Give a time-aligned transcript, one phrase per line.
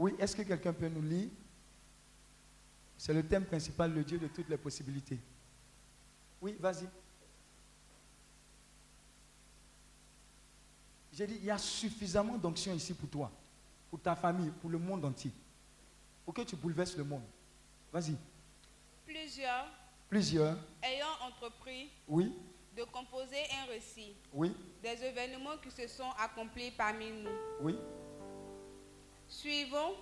[0.00, 1.28] Oui, est-ce que quelqu'un peut nous lire?
[2.96, 5.18] C'est le thème principal, le Dieu de toutes les possibilités.
[6.40, 6.88] Oui, vas-y.
[11.12, 13.30] J'ai dit, il y a suffisamment d'onction ici pour toi,
[13.90, 15.32] pour ta famille, pour le monde entier,
[16.24, 17.24] pour que tu bouleverses le monde.
[17.92, 18.16] Vas-y.
[19.06, 19.66] Plusieurs
[20.08, 20.56] Plusieurs.
[20.82, 22.32] ayant entrepris Oui,
[22.74, 27.28] de composer un récit oui, des événements qui se sont accomplis parmi nous.
[27.60, 27.76] oui.
[29.30, 29.94] Suivons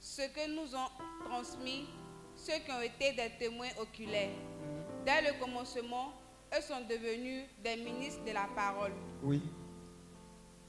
[0.00, 0.90] ce que nous ont
[1.30, 1.86] transmis
[2.34, 4.30] ceux qui ont été des témoins oculaires.
[5.06, 6.12] Dès le commencement,
[6.56, 8.92] eux sont devenus des ministres de la parole.
[9.22, 9.40] Oui,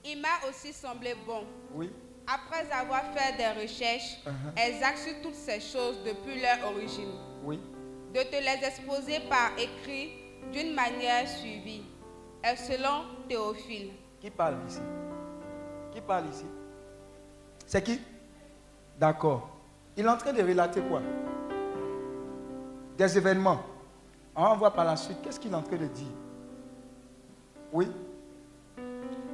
[0.06, 1.90] Il m'a aussi semblé bon, oui,
[2.28, 4.68] après avoir fait des recherches Uh-huh.
[4.68, 7.12] exactes sur toutes ces choses depuis leur origine,
[7.44, 7.60] oui.
[8.14, 10.12] de te les exposer par écrit
[10.52, 11.84] d'une manière suivie,
[12.44, 13.92] et selon Théophile.
[14.22, 14.80] Qui parle ici?
[15.94, 16.46] Qui parle ici?
[17.66, 18.00] C'est qui?
[19.00, 19.50] D'accord.
[19.98, 21.02] Il est en train de relater quoi?
[22.98, 23.62] Des événements.
[24.36, 25.18] On va voir par la suite.
[25.24, 26.08] Qu'est-ce qu'il est en train de dire
[27.72, 27.88] Oui,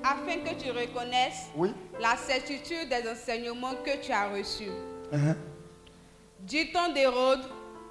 [0.04, 1.74] afin que tu reconnaisses oui.
[2.00, 4.70] la certitude des enseignements que tu as reçus.
[5.12, 5.36] Uh-huh.
[6.40, 7.42] Du temps d'Hérode,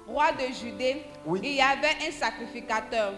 [0.07, 1.39] roi de Judée, Oui.
[1.43, 3.13] il y avait un sacrificateur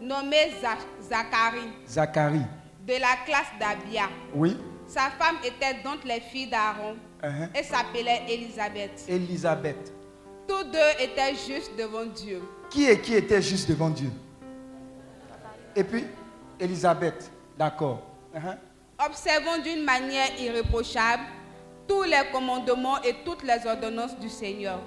[0.00, 2.46] nommé Za- Zacharie Zacharie.
[2.86, 4.04] de la classe d'Abia.
[4.34, 4.56] Oui.
[4.86, 7.58] Sa femme était donc les filles d'Aaron Uh-huh.
[7.58, 9.02] et s'appelait Élisabeth.
[9.08, 9.94] Élisabeth.
[10.46, 12.42] Tous deux étaient justes devant Dieu.
[12.68, 14.10] Qui est qui était juste devant Dieu?
[15.74, 16.04] Et puis,
[16.60, 17.30] Élisabeth.
[17.56, 18.02] D'accord.
[18.34, 18.58] Uh-huh.
[19.06, 21.22] Observant d'une manière irréprochable
[21.88, 24.80] tous les commandements et toutes les ordonnances du Seigneur.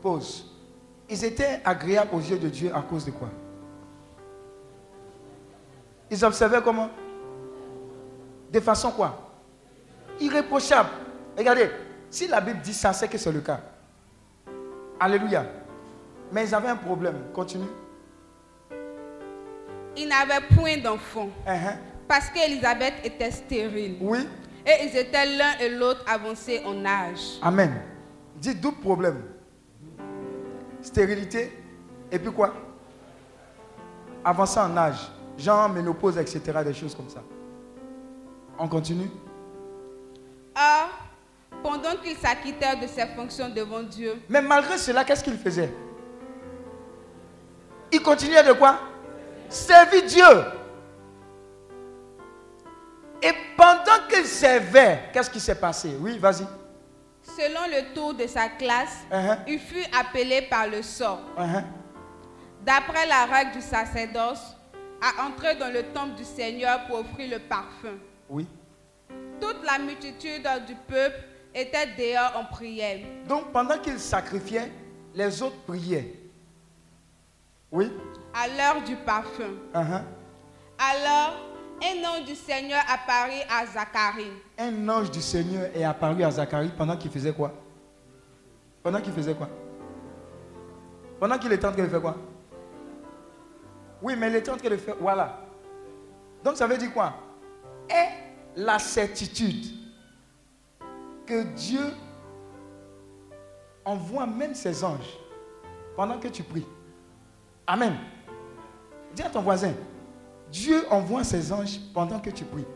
[0.00, 0.46] Pause.
[1.10, 3.28] Ils étaient agréables aux yeux de Dieu à cause de quoi?
[6.10, 6.88] Ils observaient comment?
[8.50, 9.31] De façon quoi?
[10.22, 10.88] Irréprochable.
[11.36, 11.68] Regardez,
[12.08, 13.60] si la Bible dit ça, c'est que c'est le cas.
[15.00, 15.44] Alléluia.
[16.30, 17.16] Mais ils avaient un problème.
[17.34, 17.66] Continue.
[19.96, 21.76] Ils n'avaient point d'enfants Uh-huh.
[22.08, 23.96] parce qu'Élisabeth était stérile.
[24.00, 24.26] Oui.
[24.64, 27.38] Et ils étaient l'un et l'autre avancés en âge.
[27.42, 27.82] Amen.
[28.36, 29.22] Dis double problème.
[30.80, 31.52] Stérilité.
[32.10, 32.54] Et puis quoi?
[34.24, 35.10] Avancer en âge.
[35.36, 36.40] Genre ménopause, etc.
[36.64, 37.22] Des choses comme ça.
[38.58, 39.10] On continue?
[40.56, 40.88] Or,
[41.62, 45.72] pendant qu'ils s'acquittèrent de ses fonctions devant Dieu, Mais malgré cela, qu'est-ce qu'il faisait?
[47.90, 48.78] Il continuait de quoi?
[49.48, 50.24] Servir Dieu.
[53.22, 55.96] Et pendant qu'il servait, qu'est-ce qui s'est passé?
[56.00, 56.44] Oui, vas-y.
[57.22, 59.38] selon le tour de sa classe, Uh-huh.
[59.46, 61.62] il fut appelé par le sort, Uh-huh.
[62.64, 64.42] d'après la règle du sacerdoce,
[65.00, 67.96] à entrer dans le temple du Seigneur pour offrir le parfum.
[68.28, 68.46] Oui.
[69.42, 71.18] Toute la multitude du peuple
[71.52, 73.00] était dehors en prière.
[73.28, 74.70] Donc pendant qu'il sacrifiait,
[75.14, 76.14] les autres priaient.
[77.72, 77.90] Oui?
[78.32, 79.50] à l'heure du parfum.
[79.74, 80.02] Uh-huh.
[80.78, 81.34] Alors,
[81.82, 86.70] un ange du Seigneur apparut à Zacharie Un ange du Seigneur est apparu à Zacharie
[86.76, 87.52] pendant qu'il faisait quoi?
[88.82, 89.48] Pendant qu'il faisait quoi?
[91.20, 92.16] Pendant qu'il était en train de faire quoi?
[94.00, 94.96] Oui, mais il était en train de faire.
[95.00, 95.40] Voilà.
[96.42, 97.14] Donc ça veut dire quoi?
[97.88, 99.66] Est la certitude
[101.26, 101.84] que Dieu
[103.84, 105.18] envoie même ses anges
[105.96, 106.66] pendant que tu pries.
[107.66, 107.96] Amen.
[109.14, 109.72] Dis à ton voisin,
[110.50, 112.66] Dieu envoie ses anges pendant que tu pries.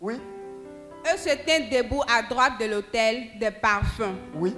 [0.00, 0.14] Oui,
[1.12, 4.16] Eux se tinrent debout à droite de l'autel des parfums.
[4.34, 4.54] oui.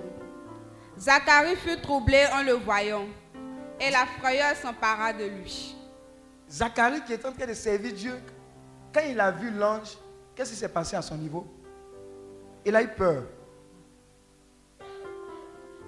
[0.99, 3.07] Zacharie fut troublé en le voyant,
[3.81, 5.75] et la frayeur s'empara de lui.
[6.51, 8.15] Zacharie qui est en train de servir Dieu,
[8.93, 9.97] quand il a vu l'ange,
[10.35, 11.47] qu'est-ce qui s'est passé à son niveau?
[12.65, 13.25] Il a eu peur.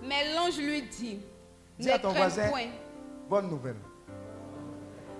[0.02, 1.20] Mais l'ange lui dit,
[1.78, 2.68] Dis à ton voisin, point,
[3.28, 3.76] bonne nouvelle.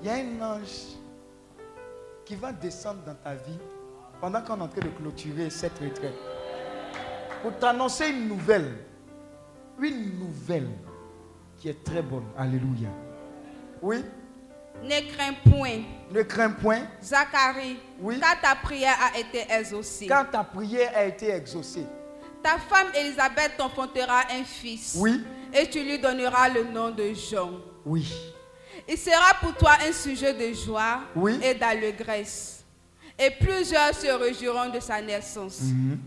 [0.00, 0.96] Il y a un ange
[2.24, 3.58] qui va descendre dans ta vie
[4.20, 6.14] pendant qu'on est en train de clôturer cette retraite.
[7.42, 8.78] Pour t'annoncer une nouvelle.
[9.80, 10.68] Une nouvelle
[11.58, 12.26] qui est très bonne.
[12.36, 12.88] Alléluia.
[13.80, 14.04] Oui,
[14.82, 15.80] ne crains point,
[16.10, 18.18] ne crains point, Zacharie, Oui.
[18.20, 20.06] car ta prière a été exaucée.
[20.06, 21.86] car ta prière a été exaucée.
[22.42, 25.22] Ta femme Élisabeth t'enfantera un fils, Oui,
[25.54, 27.50] et tu lui donneras le nom de Jean.
[27.86, 28.12] oui.
[28.88, 31.38] Il sera pour toi un sujet de joie Oui.
[31.40, 32.64] et d'allégresse.
[33.16, 35.60] Et plusieurs se réjouiront de sa naissance.
[35.60, 35.98] Mhm.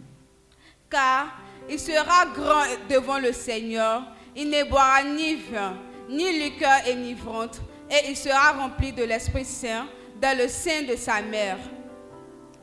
[0.89, 1.37] Car
[1.69, 4.03] il sera grand devant le Seigneur.
[4.35, 5.77] Il ne boira ni vin,
[6.09, 7.61] ni liqueur enivrante.
[7.89, 9.87] Et il sera rempli de l'Esprit Saint
[10.21, 11.57] dans le sein de sa mère.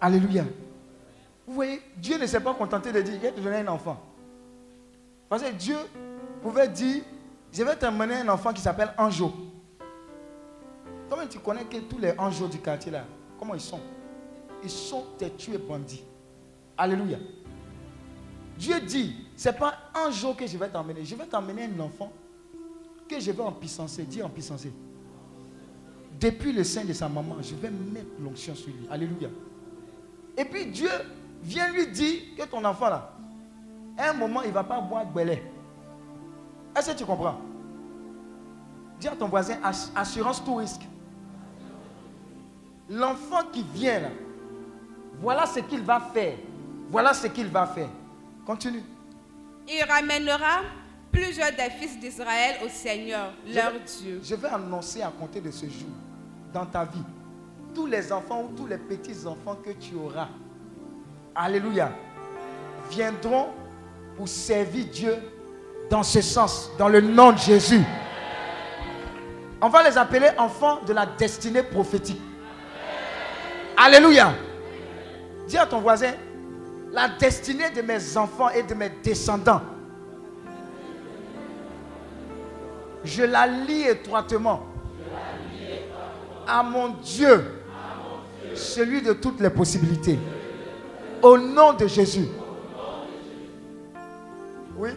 [0.00, 0.44] Alléluia.
[1.46, 4.00] Vous voyez, Dieu ne s'est pas contenté de dire, je vais te donner un enfant.
[5.28, 5.76] Parce que Dieu
[6.42, 7.02] pouvait dire,
[7.52, 9.32] je vais t'emmener un enfant qui s'appelle Anjo.
[11.08, 13.04] Comment tu connais que tous les anges du quartier là,
[13.38, 13.80] comment ils sont?
[14.62, 16.04] Ils sont têtus et bandits.
[16.76, 17.18] Alléluia.
[18.56, 21.04] Dieu dit, ce n'est pas un que je vais t'emmener.
[21.04, 22.12] Je vais t'emmener un enfant
[23.08, 24.04] que je vais en puissancer.
[24.04, 24.72] Dis en puissancer.
[26.22, 28.86] Depuis le sein de sa maman, je vais mettre l'onction sur lui.
[28.88, 29.28] Alléluia.
[30.36, 30.88] Et puis Dieu
[31.42, 33.12] vient lui dire que ton enfant là,
[33.98, 35.42] à un moment, il ne va pas boire belé.
[36.76, 37.40] Est-ce que tu comprends?
[39.00, 39.56] Dis à ton voisin,
[39.96, 40.82] assurance tout risque.
[42.88, 44.08] L'enfant qui vient là,
[45.20, 46.36] voilà ce qu'il va faire.
[46.88, 47.88] Voilà ce qu'il va faire.
[48.46, 48.84] Continue.
[49.68, 50.60] Il ramènera
[51.10, 54.20] plusieurs des fils d'Israël au Seigneur, leur Dieu.
[54.22, 55.90] Je vais annoncer à compter de ce jour,
[56.52, 57.04] dans ta vie,
[57.74, 60.28] tous les enfants ou tous les petits-enfants que tu auras,
[61.34, 61.90] Alléluia,
[62.90, 63.48] viendront
[64.16, 65.14] pour servir Dieu
[65.88, 67.82] dans ce sens, dans le nom de Jésus.
[69.60, 72.20] On va les appeler enfants de la destinée prophétique.
[73.76, 74.34] Alléluia.
[75.46, 76.12] Dis à ton voisin,
[76.92, 79.62] la destinée de mes enfants et de mes descendants,
[83.04, 84.71] je la lis étroitement
[86.46, 87.62] à mon Dieu,
[88.54, 90.18] celui de toutes les possibilités.
[91.22, 92.26] Au nom de Jésus.
[94.76, 94.90] Oui.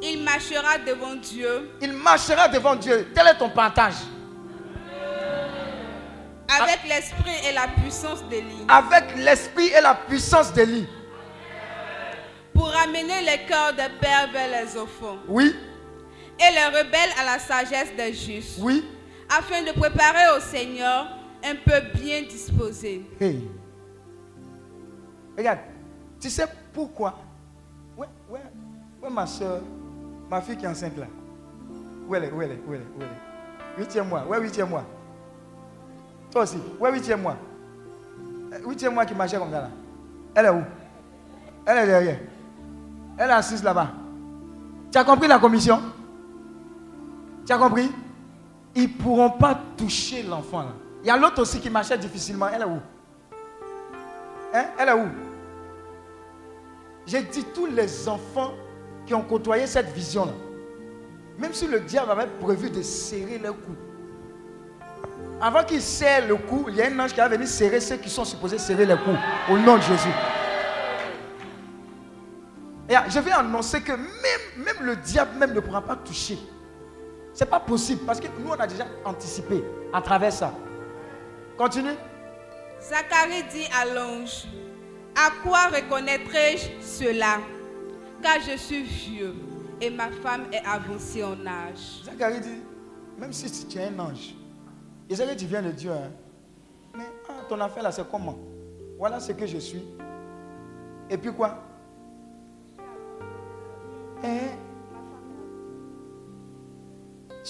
[0.00, 1.70] Il marchera devant Dieu.
[1.82, 3.08] Il marchera devant Dieu.
[3.14, 3.96] Tel est ton partage.
[6.48, 8.64] Avec l'esprit et la puissance d'Élie.
[8.68, 10.86] Avec l'esprit et la puissance d'Élie.
[12.54, 15.18] Pour amener les cœurs des pères vers les enfants.
[15.28, 15.54] Oui.
[16.40, 18.58] Et les rebelles à la sagesse des justes.
[18.60, 18.84] Oui.
[19.30, 21.06] Afin de préparer au Seigneur
[21.44, 23.04] un peu bien disposé.
[23.20, 23.48] Hey.
[25.36, 25.58] Regarde,
[26.20, 27.14] tu sais pourquoi?
[27.96, 28.40] Ouais, ouais,
[29.02, 29.60] ouais, ma soeur,
[30.30, 31.06] ma fille qui est enceinte là.
[32.08, 33.78] Où elle est, où elle est, où elle est, où elle est?
[33.80, 34.84] Huitième mois, ouais, huitième mois.
[36.30, 37.36] Toi aussi, ouais, huitième mois.
[38.52, 39.70] Euh, huitième mois qui marchait comme ça là.
[40.34, 40.62] Elle est où?
[41.66, 42.18] Elle est derrière.
[43.18, 43.90] Elle est assise là-bas.
[44.90, 45.80] Tu as compris la commission?
[47.46, 47.90] Tu as compris?
[48.78, 50.72] Ils ne pourront pas toucher l'enfant là.
[51.02, 52.46] Il y a l'autre aussi qui marchait difficilement.
[52.48, 52.80] Elle est où?
[54.54, 54.64] Hein?
[54.78, 55.08] Elle est où?
[57.04, 58.52] J'ai dit tous les enfants
[59.04, 60.30] qui ont côtoyé cette vision-là,
[61.38, 63.74] même si le diable avait prévu de serrer leur cou,
[65.40, 67.96] avant qu'il serre le cou, il y a un ange qui va venir serrer ceux
[67.96, 69.10] qui sont supposés serrer le cou,
[69.50, 70.08] au nom de Jésus.
[72.88, 76.38] Et je vais annoncer que même, même le diable même ne pourra pas toucher.
[77.38, 79.62] Ce n'est pas possible parce que nous, on a déjà anticipé
[79.92, 80.52] à travers ça.
[81.56, 81.94] Continue.
[82.80, 84.48] Zacharie dit à l'ange,
[85.14, 87.38] à quoi reconnaîtrai-je cela?
[88.20, 89.34] Car je suis vieux
[89.80, 92.02] et ma femme est avancée en âge.
[92.06, 92.60] Zacharie dit,
[93.16, 94.34] même si tu es un ange,
[95.08, 96.10] et que tu viens de Dieu, hein,
[96.96, 98.36] mais ah, ton affaire là, c'est comment?
[98.98, 99.84] Voilà ce que je suis.
[101.08, 101.62] Et puis quoi?
[104.24, 104.38] Hein?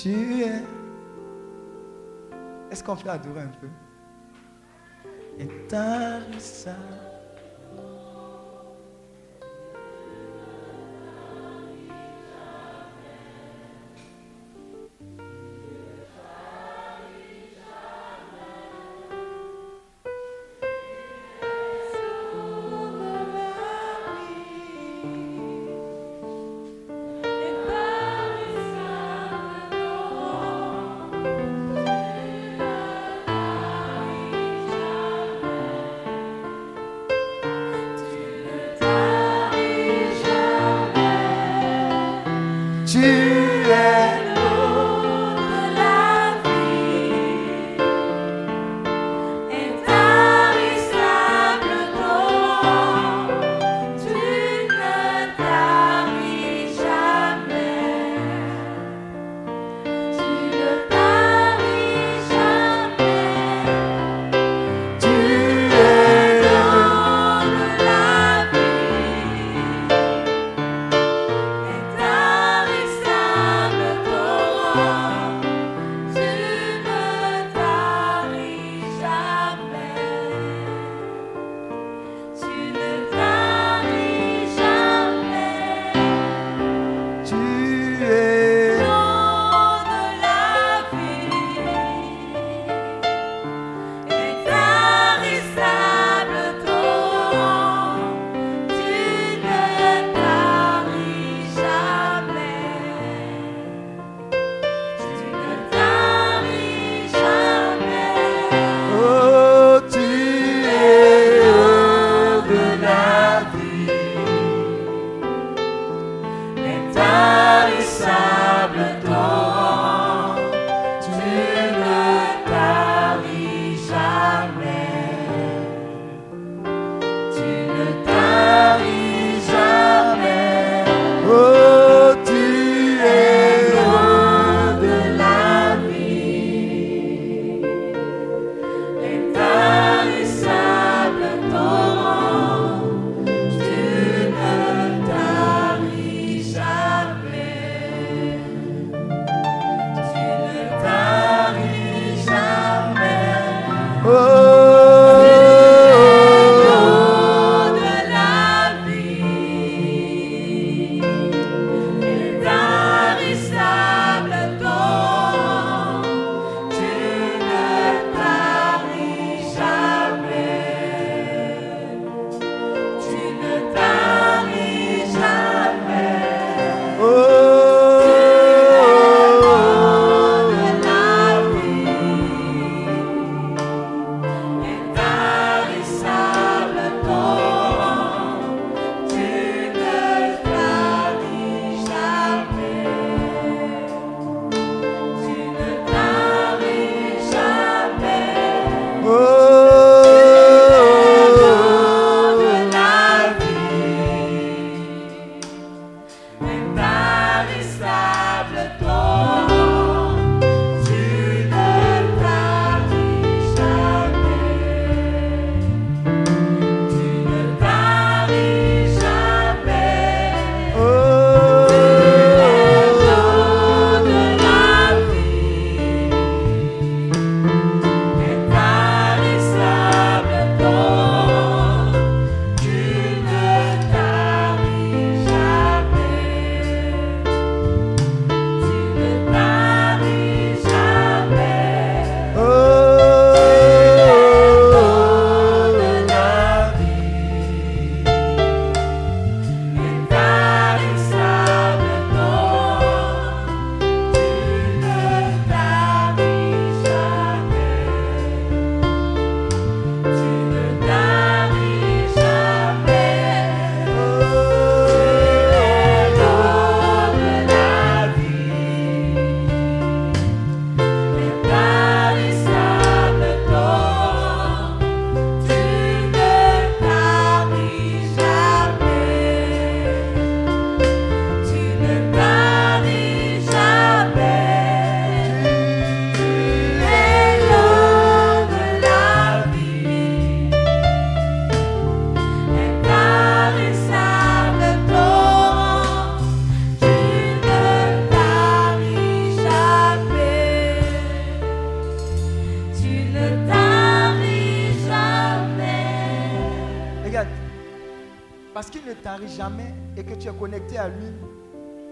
[0.00, 0.10] Tu
[0.42, 0.62] es.
[2.70, 3.66] Est-ce qu'on peut adorer un peu?
[5.40, 5.48] Et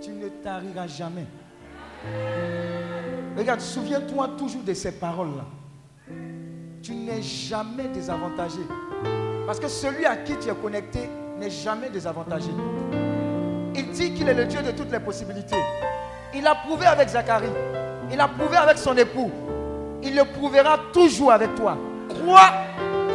[0.06, 1.26] tu ne tariras jamais.
[3.36, 5.44] Regarde, souviens-toi toujours de ces paroles-là.
[6.80, 8.60] Tu n'es jamais désavantagé.
[9.46, 11.10] Parce que celui à qui tu es connecté
[11.40, 12.50] n'est jamais désavantagé.
[13.74, 15.56] Il dit qu'il est le Dieu de toutes les possibilités.
[16.32, 17.46] Il a prouvé avec Zacharie.
[18.12, 19.32] Il a prouvé avec son époux.
[20.04, 21.76] Il le prouvera toujours avec toi.
[22.10, 22.52] Crois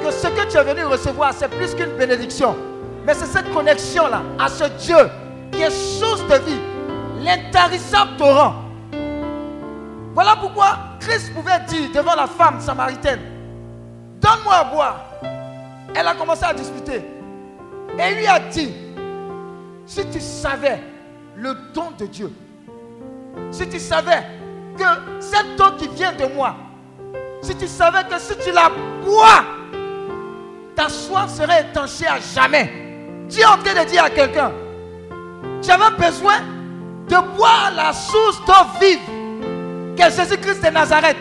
[0.04, 2.54] que ce que tu es venu recevoir, c'est plus qu'une bénédiction.
[3.06, 5.10] Mais c'est cette connexion-là à ce Dieu
[5.52, 6.60] qui est source de vie,
[7.24, 8.56] l'intarissable torrent.
[10.14, 13.20] Voilà pourquoi Christ pouvait dire devant la femme samaritaine,
[14.20, 15.06] donne-moi à boire.
[15.96, 17.02] Elle a commencé à discuter.
[17.98, 18.74] Et lui a dit,
[19.86, 20.82] si tu savais
[21.36, 22.32] le don de Dieu,
[23.52, 24.24] si tu savais
[24.78, 24.84] que
[25.20, 26.56] cette eau qui vient de moi,
[27.42, 28.70] si tu savais que si tu la
[29.04, 29.44] bois,
[30.76, 32.72] ta soif serait étanchée à jamais.
[33.28, 34.52] Dieu est en train de dire à quelqu'un,
[35.62, 36.36] tu avais besoin
[37.12, 39.00] de boire la source d'eau vive
[39.98, 41.18] qu'est Jésus-Christ de Nazareth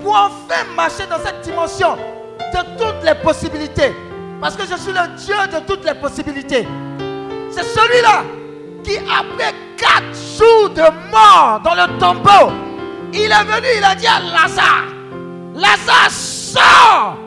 [0.00, 3.94] pour enfin marcher dans cette dimension de toutes les possibilités.
[4.40, 6.66] Parce que je suis le Dieu de toutes les possibilités.
[7.50, 8.24] C'est celui-là
[8.82, 12.54] qui, après quatre jours de mort dans le tombeau,
[13.12, 14.86] il est venu, il a dit à Lazare,
[15.54, 17.18] Lazare sort.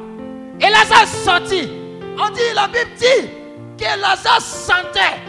[0.60, 1.70] Et Lazare est sorti.
[2.18, 3.30] On dit, la Bible dit
[3.78, 5.20] que Lazare sentait.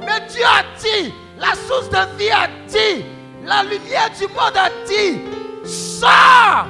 [0.00, 1.12] Mais Dieu a dit,
[1.42, 3.04] la source de vie a dit,
[3.44, 5.20] la lumière du monde a dit,
[5.64, 6.66] sors.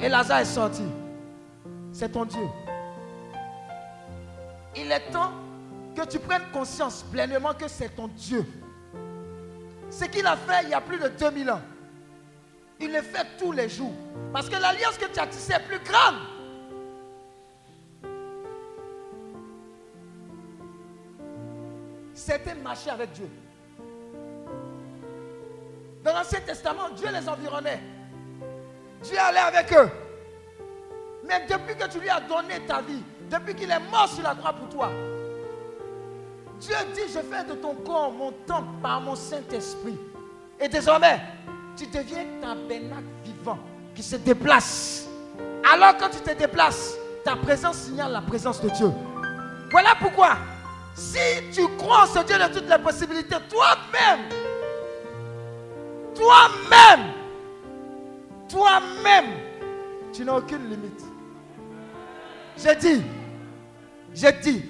[0.00, 0.82] Et Lazare est sorti.
[1.92, 2.46] C'est ton Dieu.
[4.76, 5.32] Il est temps
[5.94, 8.44] que tu prennes conscience pleinement que c'est ton Dieu.
[9.90, 11.60] Ce qu'il a fait il y a plus de 2000 ans,
[12.80, 13.94] il le fait tous les jours.
[14.32, 16.16] Parce que l'alliance que tu as tissée est plus grande.
[22.14, 23.28] C'était marcher avec Dieu.
[26.02, 27.80] Dans l'Ancien Testament, Dieu les environnait.
[29.02, 29.90] Dieu allait avec eux.
[31.24, 34.34] Mais depuis que tu lui as donné ta vie, depuis qu'il est mort sur la
[34.34, 34.90] croix pour toi,
[36.60, 39.98] Dieu dit, je fais de ton corps mon temple par mon Saint-Esprit.
[40.58, 41.20] Et désormais,
[41.76, 43.58] tu deviens tabernacle vivant
[43.94, 45.06] qui se déplace
[45.72, 48.90] Alors quand tu te déplaces, ta présence signale la présence de Dieu.
[49.70, 50.36] Voilà pourquoi,
[50.94, 51.18] si
[51.52, 54.20] tu crois en ce Dieu de toutes les possibilités, toi-même,
[56.18, 57.12] toi-même,
[58.48, 59.30] toi-même,
[60.12, 61.04] tu n'as aucune limite.
[62.56, 63.02] J'ai dit,
[64.12, 64.64] j'ai dit,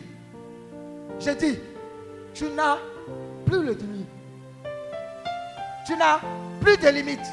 [1.19, 1.59] j'ai dit,
[2.35, 2.77] tu n'as
[3.47, 4.09] plus de limite.
[5.87, 6.21] Tu n'as
[6.61, 7.33] plus de limites.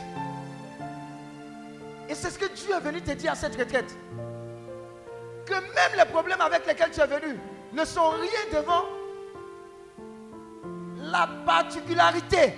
[2.07, 3.97] Et c'est ce que Dieu est venu te dire à cette retraite.
[5.45, 7.37] Que même les problèmes avec lesquels tu es venu
[7.73, 8.85] ne sont rien devant
[10.97, 12.53] la particularité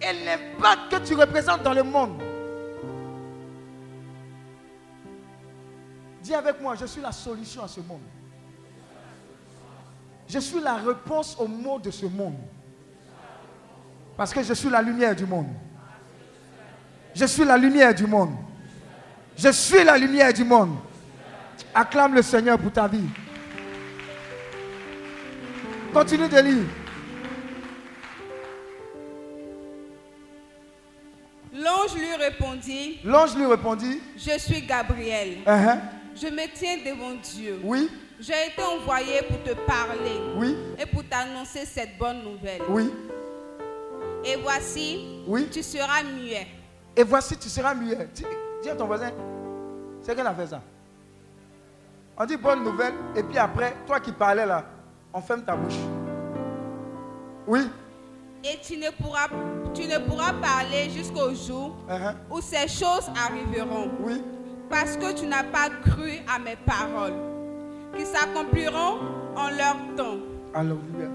[0.00, 2.22] et l'impact que tu représentes dans le monde.
[6.22, 8.00] Dis avec moi, je suis la solution à ce monde.
[10.28, 12.36] Je suis la réponse aux maux de ce monde.
[14.16, 15.48] Parce que je suis la lumière du monde.
[17.14, 18.34] Je suis la lumière du monde.
[19.36, 20.76] Je suis la lumière du monde.
[21.74, 23.08] Acclame le Seigneur pour ta vie.
[25.92, 26.66] Continue de lire.
[31.90, 35.38] L'ange lui répondit, L'ange lui répondit, Je suis Gabriel.
[35.46, 35.78] Uh-huh.
[36.14, 37.60] Je me tiens devant Dieu.
[37.64, 42.62] oui, J'ai été envoyé pour te parler oui, et pour t'annoncer cette bonne nouvelle.
[42.68, 42.92] oui,
[44.24, 45.48] Et voici, oui.
[45.50, 46.46] tu seras muet.
[46.96, 48.08] Et voici, tu seras muet.
[48.14, 48.24] Dis,
[48.62, 49.10] dis à ton voisin,
[50.02, 50.60] c'est qu'elle a fait ça.
[52.18, 54.64] On dit bonne nouvelle, et puis après, toi qui parlais là,
[55.14, 55.78] on ferme ta bouche.
[57.46, 57.60] Oui,
[58.42, 59.28] Et tu ne pourras,
[59.74, 63.90] tu ne pourras parler jusqu'au jour uh-huh, où ces choses arriveront.
[64.00, 64.22] oui,
[64.70, 67.12] Parce que tu n'as pas cru à mes paroles,
[67.96, 68.98] qui s'accompliront
[69.36, 70.16] en leur temps.
[70.54, 71.08] alléluia.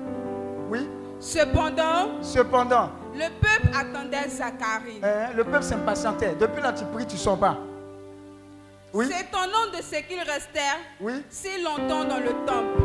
[0.70, 0.88] Oui,
[1.20, 5.00] Cependant, cependant, le peuple attendait Zacharie.
[5.02, 6.36] hein, le peuple s'impatientait.
[6.40, 7.58] Depuis là, tu pries, tu ne sors pas.
[8.94, 12.84] Oui, S'étonnant de ce qu'ils restèrent oui, si longtemps dans le temple.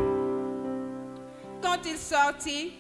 [1.63, 2.73] Quand il sortit,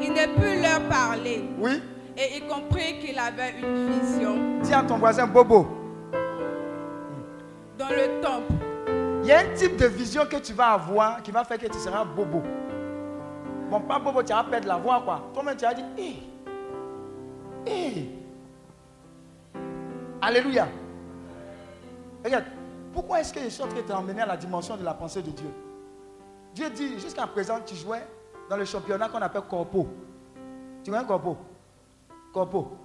[0.00, 1.82] il ne put leur parler oui.
[2.16, 5.66] et il comprit qu'il avait une vision Dis à ton voisin, Bobo.
[7.78, 8.52] dans le temple.
[9.22, 11.66] Il y a un type de vision que tu vas avoir qui va faire que
[11.66, 12.42] tu seras bobo.
[13.70, 15.30] Bon, pas bobo, tu vas perdre la voix, quoi.
[15.34, 16.14] Toi-même, tu vas dire, hé,
[17.66, 18.08] hé.
[20.22, 20.66] Alléluia.
[22.24, 22.44] Regarde,
[22.92, 25.22] pourquoi est-ce que je suis en train de t'emmener à la dimension de la pensée
[25.22, 25.50] de Dieu?
[26.54, 28.04] Dieu dit, jusqu'à présent, tu jouais
[28.50, 29.86] dans le championnat qu'on appelle Corpo.
[30.84, 31.38] Tu vois un Corpo
[32.34, 32.76] Corpo.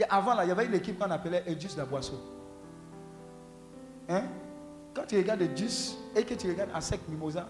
[0.00, 2.18] A- Avant, là, il y avait une équipe qu'on appelait Edus Daboisseau.
[4.08, 4.22] Hein?
[4.94, 7.48] Quand tu regardes Edus et que tu regardes Asek Mimosa,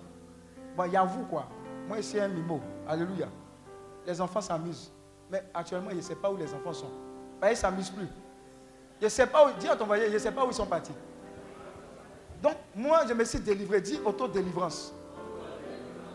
[0.77, 1.47] bon, il y a vous quoi.
[1.89, 2.61] Moi, c'est un mimo.
[2.89, 3.29] Alléluia.
[4.07, 4.91] Les enfants s'amusent.
[5.31, 6.91] Mais actuellement, je ne sais pas où les enfants sont.
[7.41, 8.07] Bah, ils ne s'amusent plus.
[9.01, 10.55] Je ne sais pas où, dis à ton voyage, je ne sais pas où ils
[10.55, 10.93] sont partis.
[12.43, 13.81] Donc, moi, je me suis délivré.
[13.81, 14.93] Dis auto-délivrance.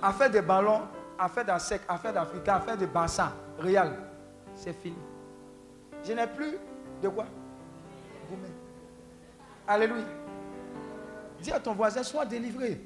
[0.02, 0.82] Affaire des ballons,
[1.18, 3.98] affaire d'Asec, affaire d'Africa, affaire de Barça, Real.
[4.56, 4.98] C'est fini.
[6.04, 6.58] Je n'ai plus
[7.02, 7.26] de quoi?
[8.30, 8.50] Gourmet.
[9.68, 10.06] Alléluia.
[11.42, 12.82] Dis à ton voisin, sois délivré.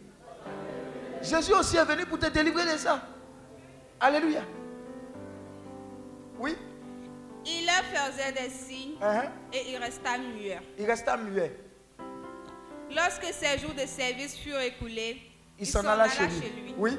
[1.22, 3.02] Jésus aussi est venu pour te délivrer de ça.
[4.00, 4.42] Alléluia.
[6.40, 6.58] Oui?
[7.46, 10.60] Il leur faisait des signes hein, et il resta muet.
[10.78, 11.56] Il resta muet.
[12.94, 15.22] Lorsque ses jours de service furent écoulés,
[15.62, 16.74] Il s'en alla chez lui.
[16.78, 16.98] Oui.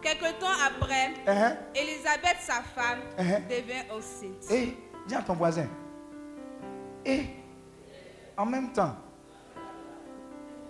[0.00, 1.56] Quelque temps après, hein.
[1.74, 3.40] Élisabeth, sa femme, Uh-huh.
[3.48, 4.50] devint enceinte.
[4.50, 4.76] Et
[5.06, 5.66] dis à ton voisin.
[7.04, 7.26] Et
[8.36, 8.94] en même temps,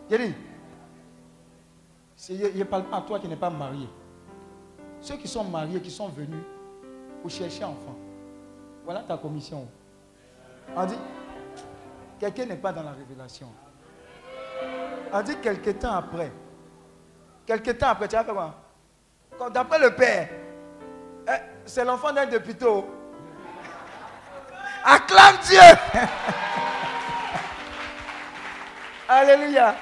[0.09, 0.35] dis,
[2.17, 3.89] c'est- je ne parle pas à toi qui n'es pas marié.
[5.01, 6.43] Ceux qui sont mariés, qui sont venus
[7.21, 7.97] pour chercher enfant.
[8.85, 9.67] Voilà ta commission.
[10.75, 10.99] On dit,
[12.19, 13.49] quelqu'un n'est pas dans la révélation.
[15.13, 16.31] On dit quelque temps après.
[17.47, 19.51] Quelque temps après, tu vas faire quoi?
[19.51, 20.29] D'après le père,
[21.29, 21.31] eh,
[21.65, 22.67] c'est l'enfant d'un député.
[24.85, 25.59] Acclame Dieu.
[29.09, 29.75] Alléluia.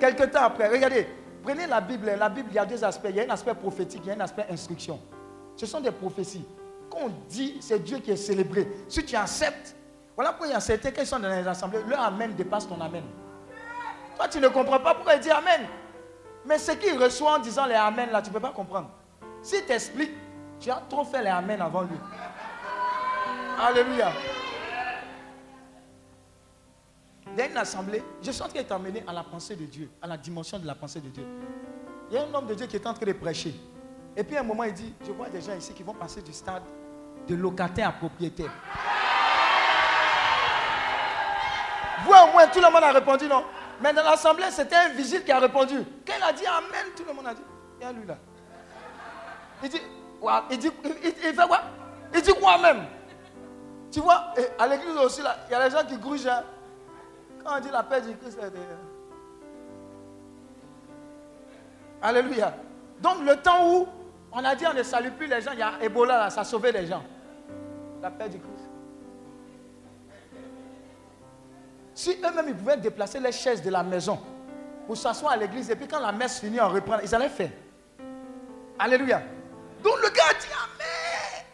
[0.00, 1.06] Quelque temps après, regardez,
[1.42, 2.12] prenez la Bible.
[2.18, 3.08] La Bible, il y a deux aspects.
[3.10, 5.00] Il y a un aspect prophétique, il y a un aspect instruction.
[5.56, 6.46] Ce sont des prophéties.
[6.90, 8.66] Quand on dit, c'est Dieu qui est célébré.
[8.88, 9.74] Si tu acceptes,
[10.14, 12.80] voilà pourquoi il y a certains qui sont dans les assemblées, leur Amen dépasse ton
[12.80, 13.04] Amen.
[14.16, 15.66] Toi, tu ne comprends pas pourquoi il dit Amen.
[16.48, 18.88] Mais ce qu'il reçoit en disant les Amen, là, tu ne peux pas comprendre.
[19.42, 20.12] S'il t'explique,
[20.58, 21.98] tu as trop fait les Amen avant lui.
[23.60, 24.10] Alléluia.
[27.38, 30.16] A une assemblée, je suis en de t'emmener à la pensée de Dieu, à la
[30.16, 31.24] dimension de la pensée de Dieu.
[32.10, 33.54] Il y a un homme de Dieu qui est en train de prêcher.
[34.16, 36.22] Et puis à un moment, il dit, je vois des gens ici qui vont passer
[36.22, 36.62] du stade
[37.28, 38.50] de locataire à propriétaire.
[42.04, 43.44] Vous au moins, tout le monde a répondu non?
[43.80, 45.84] Mais dans l'assemblée, c'était un vigile qui a répondu.
[46.06, 47.42] Quand il a dit Amen, tout le monde a dit.
[47.80, 48.16] Il y a lui là.
[49.62, 49.80] Il dit,
[50.20, 50.70] Ouah, il dit,
[51.04, 51.60] il, fait quoi?
[52.14, 52.84] Il dit quoi même
[53.90, 56.26] Tu vois, à l'église aussi, il y a des gens qui grugent.
[56.26, 56.42] hein.
[57.44, 58.52] Quand on dit la paix du Christ, c'est.
[62.02, 62.54] Alléluia.
[63.00, 63.86] Donc le temps où
[64.32, 66.40] on a dit on ne salue plus les gens, il y a Ebola là, ça
[66.42, 67.02] a sauvé les gens.
[68.02, 68.57] La paix du Christ.
[71.98, 74.20] Si eux-mêmes ils pouvaient déplacer les chaises de la maison
[74.86, 77.50] pour s'asseoir à l'église et puis quand la messe finit, on reprend, ils allaient faire.
[78.78, 79.20] Alléluia.
[79.82, 81.44] Donc le gars dit Amen.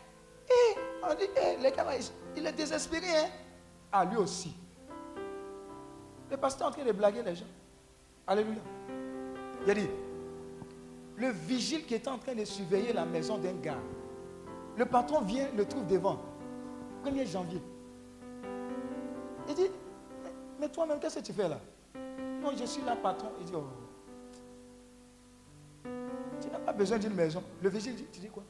[0.51, 3.07] Et on dit, eh, les gars, il- il est désespéré.
[3.09, 3.29] Hein?
[3.91, 4.55] Ah, lui aussi.
[6.31, 7.47] Le pasteur est en train de blaguer les gens.
[8.27, 8.61] Alléluia.
[9.65, 9.89] Il a dit,
[11.17, 13.79] le vigile qui était en train de surveiller la maison d'un gars,
[14.77, 16.19] le patron vient, le trouve devant.
[17.03, 17.63] 1er janvier.
[19.49, 19.71] Il dit,
[20.69, 21.61] toi-même, qu'est-ce que tu fais là?
[22.41, 23.29] Non, je suis là, patron.
[23.41, 23.65] Il dit, oh.
[26.41, 27.43] Tu n'as pas besoin d'une maison.
[27.63, 28.43] Le vigile dit, tu dis quoi?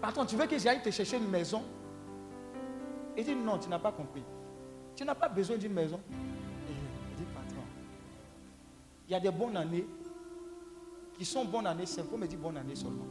[0.00, 1.62] Patron, tu veux que j'aille te chercher une maison?
[3.16, 4.22] Il dit, non, tu n'as pas compris.
[4.96, 6.00] Tu n'as pas besoin d'une maison.
[6.10, 6.72] Et
[7.12, 7.62] il dit, patron,
[9.08, 9.86] il y a des bonnes années
[11.14, 13.06] qui sont bonnes années, c'est faut me dire bonne année seulement.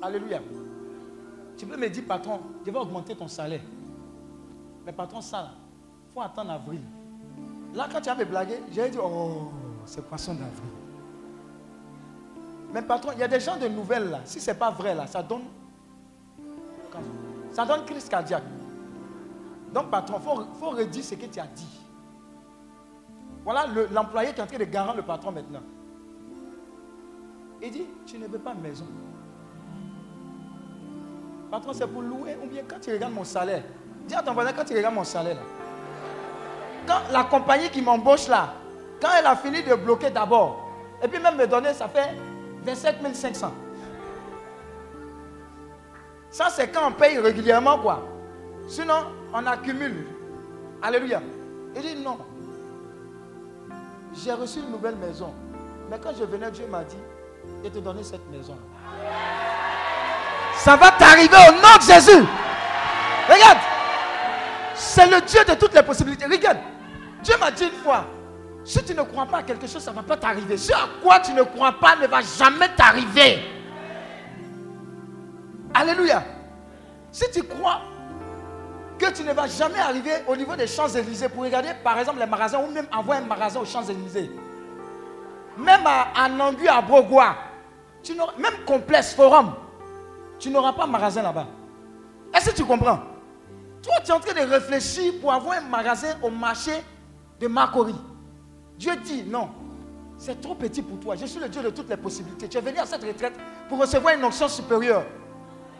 [0.00, 0.40] Alléluia.
[1.56, 3.60] Tu peux me dire, patron, je vais augmenter ton salaire.
[4.88, 5.50] Mais patron, ça,
[6.08, 6.80] il faut attendre avril.
[7.74, 9.50] Là, quand tu me blagué, j'ai dit, oh,
[9.84, 10.70] c'est poisson d'avril.
[12.72, 14.20] Mais patron, il y a des gens de nouvelles là.
[14.24, 15.42] Si ce n'est pas vrai là, ça donne.
[17.52, 18.44] Ça donne crise cardiaque.
[19.74, 21.80] Donc, patron, il faut, faut redire ce que tu as dit.
[23.44, 25.60] Voilà le- l'employé qui est en train de garer le patron maintenant.
[27.60, 28.86] Il dit, tu ne veux pas maison.
[31.50, 33.64] Patron, c'est pour louer ou bien quand tu regardes mon salaire.
[34.08, 35.42] Dis à ton voisin, quand tu regardes mon salaire là.
[36.86, 38.54] Quand la compagnie qui m'embauche là,
[39.00, 40.66] quand elle a fini de bloquer d'abord,
[41.02, 42.16] et puis même me donner, ça fait
[42.64, 43.52] 27 500.
[46.30, 48.02] Ça, c'est quand on paye régulièrement, quoi.
[48.66, 50.06] Sinon, on accumule.
[50.82, 51.20] Alléluia.
[51.76, 52.18] Il dit non.
[54.14, 55.34] J'ai reçu une nouvelle maison.
[55.90, 56.96] Mais quand je venais, Dieu m'a dit
[57.62, 58.56] de te donner cette maison.
[60.56, 62.26] Ça va t'arriver au nom de Jésus.
[63.28, 63.77] Regarde.
[64.78, 66.24] C'est le Dieu de toutes les possibilités.
[66.26, 66.58] Regarde.
[67.22, 68.04] Dieu m'a dit une fois,
[68.64, 70.56] si tu ne crois pas à quelque chose, ça ne va pas t'arriver.
[70.56, 73.40] Ce à quoi tu ne crois pas ne va jamais t'arriver.
[75.74, 76.22] Alléluia.
[77.10, 77.80] Si tu crois
[78.98, 82.26] que tu ne vas jamais arriver au niveau des Champs-Élysées pour regarder par exemple les
[82.26, 84.30] magasins ou même avoir un magasin aux Champs-Élysées,
[85.56, 86.28] même à, à
[86.68, 86.82] à
[88.14, 89.54] n'auras- même complexe, forum,
[90.38, 91.46] tu n'auras pas de magasin là-bas.
[92.34, 93.00] Est-ce que tu comprends?
[93.82, 96.72] Toi, tu es en train de réfléchir pour avoir un magasin au marché
[97.40, 97.94] de Makori.
[98.76, 99.50] Dieu dit non,
[100.16, 101.14] c'est trop petit pour toi.
[101.16, 102.48] Je suis le Dieu de toutes les possibilités.
[102.48, 103.34] Tu es venu à cette retraite
[103.68, 105.04] pour recevoir une onction supérieure.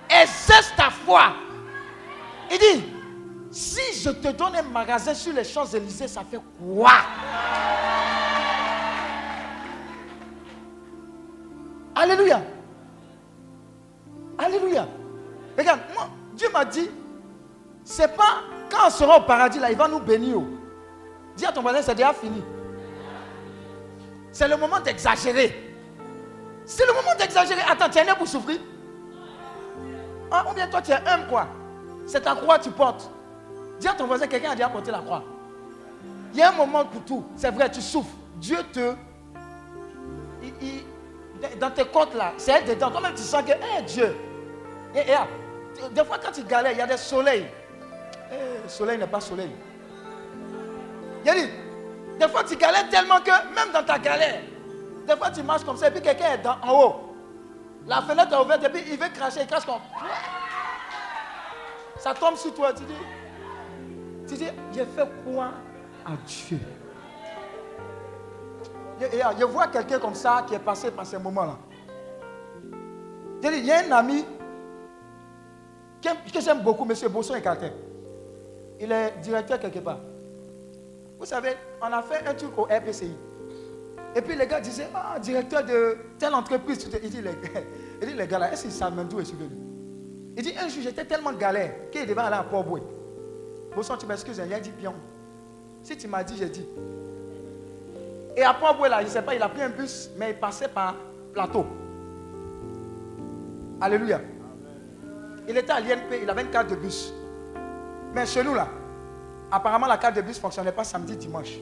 [0.08, 1.34] Exerce ta foi.
[2.50, 2.84] Il dit,
[3.50, 6.92] si je te donne un magasin sur les Champs-Élysées, ça fait quoi?
[11.94, 12.40] Alléluia.
[14.38, 14.86] Alléluia.
[15.58, 16.88] Regarde, moi, Dieu m'a dit,
[17.90, 20.36] c'est pas quand on sera au paradis là, il va nous bénir.
[20.38, 20.44] oh.
[21.34, 22.42] Dis à ton voisin, c'est déjà fini.
[24.30, 25.74] C'est le moment d'exagérer.
[26.66, 27.62] C'est le moment d'exagérer.
[27.66, 28.58] Attends, tu es né pour souffrir?
[30.30, 31.46] Ah, Ou bien toi, tu es humble quoi?
[32.06, 33.10] C'est ta croix que tu portes.
[33.80, 35.22] Dis à ton voisin, quelqu'un a déjà porté la croix.
[36.34, 37.24] Il y a un moment pour tout.
[37.36, 38.14] C'est vrai, tu souffres.
[38.36, 38.92] Dieu te.
[40.60, 40.84] il-
[41.58, 42.90] dans tes côtes là, c'est dedans.
[42.90, 44.14] Toi-même, tu sens que, hé Dieu.
[44.94, 45.26] Et, ah,
[45.90, 47.46] des fois, quand tu galères, il y a des soleils.
[48.68, 49.50] Le soleil n'est pas soleil.
[51.24, 51.30] Dit,
[52.20, 54.42] des fois, tu galères tellement que, même dans ta galère,
[55.06, 57.14] des fois, tu marches comme ça, et puis quelqu'un est en haut.
[57.86, 59.80] La fenêtre est ouverte, et puis il veut cracher, il crache comme.
[61.96, 62.92] Ça tombe sur toi, tu dis.
[64.28, 65.52] Tu dis, j'ai fait quoi
[66.04, 66.60] à Dieu
[69.24, 71.56] ah, Je vois quelqu'un comme ça qui est passé par ces moments-là.
[73.42, 74.26] Je il y a un ami
[76.02, 77.10] que, j'aime beaucoup, M.
[77.10, 77.70] Bosson et quelqu'un.
[78.80, 79.98] Il est directeur quelque part.
[81.18, 81.50] Vous savez,
[81.82, 83.12] on a fait un truc au RPCI.
[84.14, 86.88] Et puis les gars disaient, ah, directeur de telle entreprise.
[87.02, 87.30] Il dit, les,
[88.02, 89.50] il dit, les gars là, est-ce qu'ils savent même d'où venu
[90.36, 92.82] Il dit, un jour, j'étais tellement galère qu'il devait aller à Port-Boué.
[93.74, 94.94] Bosson, tu m'excuses, hein, il a dit, pion.
[95.82, 96.66] Si tu m'as dit, j'ai dit.
[98.36, 100.36] Et à Port-Boué, là, je ne sais pas, il a pris un bus, mais il
[100.36, 100.94] passait par
[101.32, 101.66] plateau.
[103.80, 104.20] Alléluia.
[105.48, 107.12] Il était à l'INP, il avait une carte de bus.
[108.14, 108.68] Mais chez nous, là,
[109.50, 111.52] apparemment, la carte de bus ne fonctionnait pas samedi, dimanche.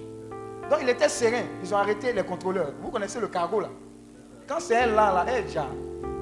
[0.70, 1.44] Donc, il était serein.
[1.62, 2.72] Ils ont arrêté les contrôleurs.
[2.82, 3.68] Vous connaissez le cargo, là.
[4.48, 5.66] Quand c'est elle, là, là, elle, déjà.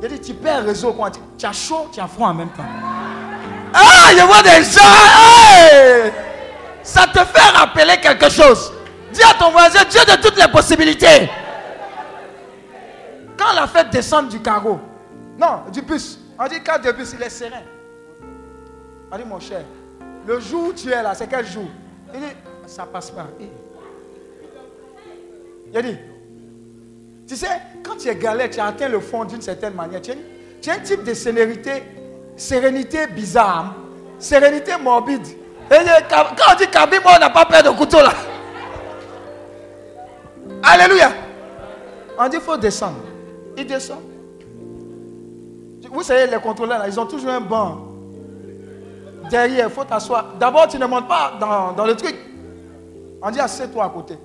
[0.03, 1.11] Il dit, tu perds réseau, quoi.
[1.11, 2.63] Tu as chaud, tu as froid en même temps.
[3.73, 4.81] Ah, je vois des gens.
[5.17, 6.13] hey!
[6.83, 8.73] Ça te fait rappeler quelque chose.
[9.13, 11.31] Dis à ton voisin, Dieu de toutes les possibilités.
[13.37, 14.79] Quand la fête descend du cargo,
[15.39, 17.63] non, du bus, on dit carte de bus, il est serein.
[19.11, 19.63] On dit, mon cher,
[20.27, 21.69] le jour où tu es là, c'est quel jour?
[22.13, 22.27] Il dit,
[22.67, 23.27] ça passe pas.
[23.39, 25.97] Il dit,
[27.27, 30.01] tu sais, quand tu es galère, tu as atteint le fond d'une certaine manière.
[30.03, 31.83] Tu as, un type de sérénité,
[32.37, 33.75] sérénité bizarre,
[34.19, 35.27] sérénité morbide.
[35.69, 38.13] Quand on dit Kabimo, on n'a pas peur de couteau là.
[40.63, 41.11] Alléluia.
[42.19, 43.01] On dit, il faut descendre.
[43.57, 44.01] Il descend.
[45.91, 47.94] Vous savez, les contrôleurs, là, ils ont toujours un banc.
[49.31, 50.35] Derrière, il faut t'asseoir.
[50.39, 51.35] D'abord, tu ne montes pas
[51.77, 52.17] dans, le truc.
[53.23, 54.19] On dit, assieds-toi à côté.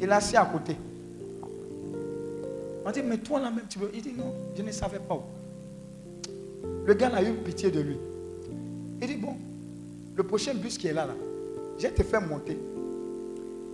[0.00, 0.76] Il assis à côté.
[2.84, 3.90] On dit, mais toi là même, tu veux.
[3.94, 5.18] Il dit, non, je ne savais pas.
[6.84, 7.96] Le gars a eu pitié de lui.
[9.00, 9.34] Il dit, bon,
[10.14, 11.14] le prochain bus qui est là, là,
[11.78, 12.58] je te faire monter.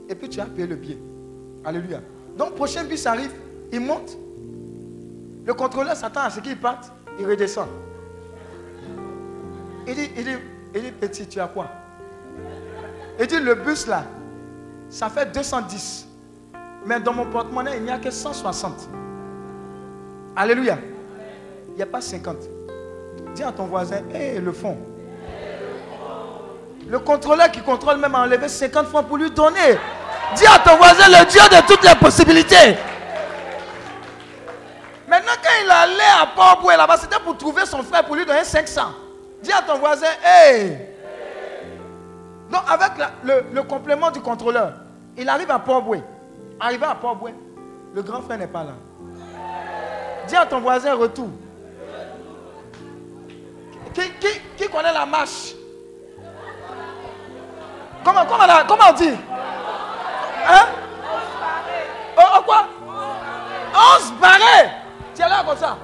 [0.09, 0.99] Et puis tu as payé le billet.
[1.65, 2.01] Alléluia.
[2.37, 3.33] Donc, prochain bus arrive,
[3.73, 4.17] il monte.
[5.45, 7.69] Le contrôleur s'attend à ce qu'il parte, il redescend.
[9.87, 10.37] Il dit, il dit,
[10.75, 11.67] il dit, petit, tu as quoi?
[13.19, 14.05] Il dit, le bus là,
[14.89, 16.07] ça fait 210.
[16.85, 18.89] Mais dans mon porte-monnaie, il n'y a que 160.
[20.37, 20.79] Alléluia.
[21.69, 22.37] Il n'y a pas 50.
[23.35, 24.77] Dis à ton voisin, hé, le fond.
[26.89, 29.79] Le contrôleur qui contrôle même a enlevé 50 francs pour lui donner.
[30.35, 32.77] Dis à ton voisin, le Dieu de toutes les possibilités.
[35.09, 38.45] Maintenant, quand il allait à Port-Boué là-bas, c'était pour trouver son frère pour lui donner
[38.45, 38.83] 500.
[39.43, 40.77] Dis à ton voisin, hé.
[42.51, 42.93] Donc, avec
[43.25, 44.75] le, complément du contrôleur,
[45.17, 46.03] il arrive à Port-Boué.
[46.61, 47.35] Arrivé à Port-Boué,
[47.95, 48.73] le grand frère n'est pas là.
[50.29, 51.29] Dis à ton voisin, retour.
[53.95, 54.03] Qui,
[54.57, 55.55] qui- connaît la marche?
[58.05, 59.11] Comment, on dit?
[60.49, 60.67] Hein?
[62.17, 62.67] Oh, oh, quoi?
[63.75, 64.73] On se barrait
[65.15, 65.77] Tu là comme ça.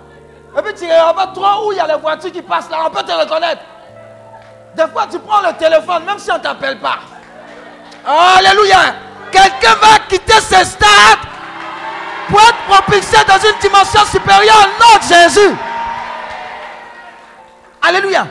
[0.57, 2.91] Et puis tu regardes trop où il y a les voitures qui passent là, on
[2.91, 3.63] peut te reconnaître.
[4.75, 6.99] Des fois, tu prends le téléphone, même si on ne t'appelle pas.
[8.07, 8.95] Alléluia.
[9.31, 11.19] Quelqu'un va quitter ce stade
[12.29, 15.57] pour être propulsé dans une dimension supérieure au nom de Jésus.
[17.83, 18.27] Alléluia.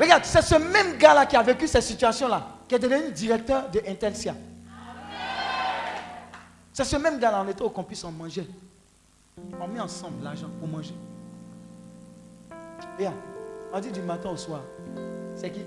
[0.00, 3.80] Regarde, c'est ce même gars-là qui a vécu cette situation-là, qui est devenu directeur de
[3.88, 4.34] Intelsia.
[6.72, 8.46] C'est ce même gars-là, on était au campus, on mangeait.
[9.60, 10.94] On met ensemble l'argent pour manger.
[12.98, 13.16] Regarde,
[13.72, 14.60] on dit du matin au soir.
[15.34, 15.64] C'est qui?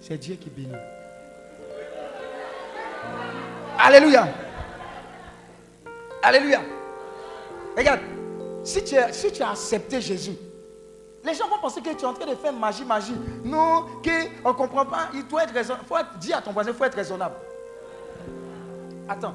[0.00, 0.72] C'est Dieu qui bénit.
[3.78, 4.28] Alléluia.
[6.22, 6.60] Alléluia.
[7.76, 8.00] Regarde,
[8.64, 10.36] si tu, as, accepté Jésus,
[11.24, 13.14] les gens vont penser que tu es en train de faire magie, magie.
[13.44, 13.84] Non,
[14.42, 15.08] qu'on ne comprend pas.
[15.14, 15.84] Il doit être raisonnable.
[15.86, 17.34] Faut dis à ton voisin, il faut être raisonnable.
[19.08, 19.34] Attends.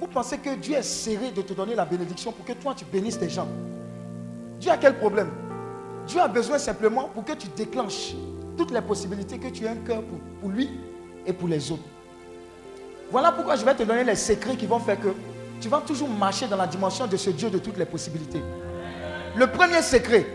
[0.00, 2.84] Vous pensez que Dieu est serré de te donner la bénédiction pour que toi tu
[2.84, 3.48] bénisses les gens?
[4.58, 5.30] Dieu a quel problème?
[6.06, 8.14] Dieu a besoin simplement pour que tu déclenches
[8.56, 10.70] toutes les possibilités que tu aies un cœur pour, pour lui
[11.26, 11.82] et pour les autres.
[13.10, 15.08] Voilà pourquoi je vais te donner les secrets qui vont faire que
[15.60, 18.40] tu vas toujours marcher dans la dimension de ce Dieu de toutes les possibilités.
[19.36, 20.26] Le premier secret,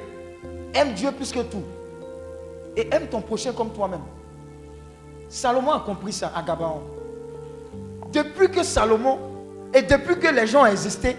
[0.74, 1.64] aime Dieu plus que tout.
[2.76, 4.02] Et aime ton prochain comme toi-même.
[5.28, 6.82] Salomon a compris ça à Gabaon.
[8.14, 9.20] Depuis que Salomon
[9.74, 11.18] et depuis que les gens existé,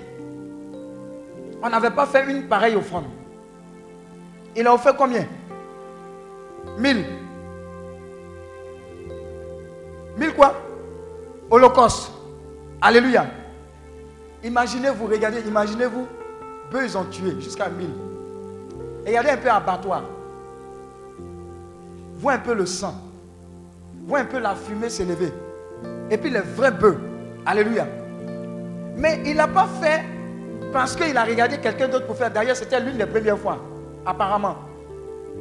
[1.63, 3.05] on n'avait pas fait une pareille offrande.
[4.59, 5.25] Il a offert combien?
[6.79, 7.05] Mille.
[10.17, 10.53] Mille quoi?
[11.49, 12.11] Holocauste.
[12.83, 13.27] Alléluia.
[14.43, 16.09] Imaginez-vous, regardez, imaginez-vous,
[16.73, 17.93] peu ils ont tué jusqu'à mille.
[19.07, 20.03] Regardez un peu abattoir.
[22.17, 22.95] Vois un peu le sang.
[24.09, 25.33] Vois un peu la fumée s'élever.
[26.11, 26.99] Et puis les vrais bœufs.
[27.47, 27.87] Alléluia.
[28.97, 30.03] Mais il n'a pas fait
[30.73, 32.33] parce qu'il a regardé quelqu'un d'autre pour faire.
[32.33, 33.59] D'ailleurs, c'était l'une des premières fois,
[34.09, 34.57] apparemment.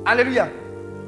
[0.05, 0.49] Alléluia.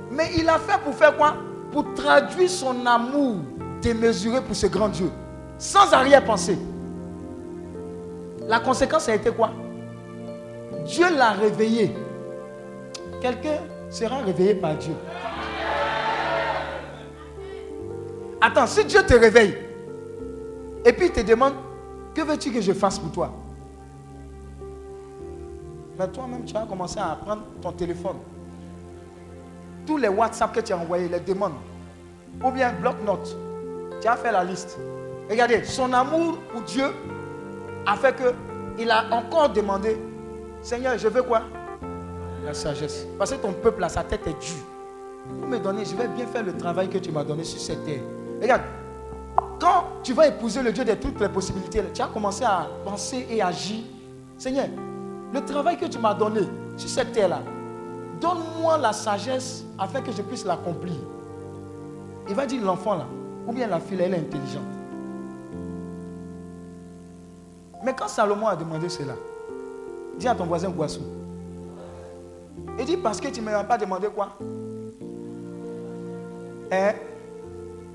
[0.10, 1.36] Mais il a fait pour faire quoi?
[1.72, 3.38] Pour traduire son amour
[3.82, 5.12] démesuré pour ce grand Dieu.
[5.58, 6.58] Sans arrière-pensée.
[8.48, 9.52] La conséquence a été quoi?
[10.86, 11.95] Dieu l'a réveillé.
[13.22, 14.93] Quelqu'un sera réveillé par Dieu.
[18.41, 19.56] Attends, si Dieu te réveille
[20.86, 21.54] et puis il te demande,
[22.15, 23.34] que veux-tu que je fasse pour toi?
[26.00, 28.16] Mais toi-même, tu vas commencer à prendre ton téléphone.
[29.86, 31.56] tous les WhatsApp que tu as envoyés, les demandes,
[32.44, 33.36] ou bien bloc-notes,
[34.00, 34.78] tu as fait la liste.
[35.30, 36.86] Regardez, son amour pour Dieu
[37.86, 38.34] a fait que
[38.78, 39.98] il a encore demandé,
[40.62, 41.42] Seigneur, je veux quoi?
[42.46, 43.06] La sagesse.
[43.18, 44.64] Parce que ton peuple, là, sa tête est dure.
[45.28, 47.84] Vous me donnez, je vais bien faire le travail que tu m'as donné sur cette
[47.84, 48.02] terre.
[48.42, 48.62] Regarde,
[49.60, 53.28] quand tu vas épouser le Dieu de toutes les possibilités, tu as commencé à penser
[53.30, 53.82] et agir.
[54.38, 54.68] Seigneur,
[55.34, 56.42] le travail que tu m'as donné
[56.78, 57.42] sur cette terre-là,
[58.20, 60.96] donne-moi la sagesse afin que je puisse l'accomplir.
[62.28, 63.06] Il va dire l'enfant là,
[63.48, 64.63] ou bien la fille, elle est intelligente.
[67.84, 69.13] Mais quand Salomon a demandé cela,
[70.18, 71.02] dis à ton voisin Guassou.
[72.78, 74.30] Il dit parce que tu ne m'as pas demandé quoi?
[76.72, 76.94] Hein?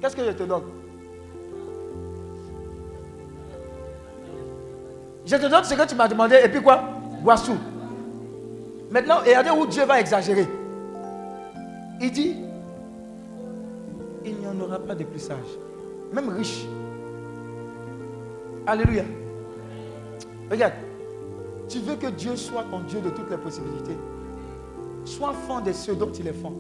[0.01, 0.62] Qu'est-ce que je te donne?
[5.27, 6.83] Je te donne ce que tu m'as demandé et puis quoi?
[7.24, 7.56] Guassou.
[8.90, 10.46] Maintenant, regardez où Dieu va exagérer.
[11.98, 12.37] Il dit,
[14.26, 15.58] il n'y en aura pas de plus sage,
[16.12, 16.66] même riche.
[18.66, 19.04] Alléluia.
[20.50, 20.74] Regarde,
[21.66, 23.96] tu veux que Dieu soit ton Dieu de toutes les possibilités.
[25.06, 26.54] Sois fond de ce dont il est fond.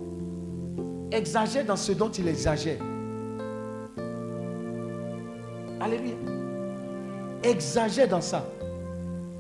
[1.10, 2.78] Exagère dans ce dont il exagère.
[5.78, 6.14] Alléluia.
[7.42, 8.46] Exagère dans ça.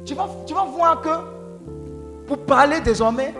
[0.04, 1.08] Tu vas, tu vas voir que
[2.26, 3.34] pour parler désormais,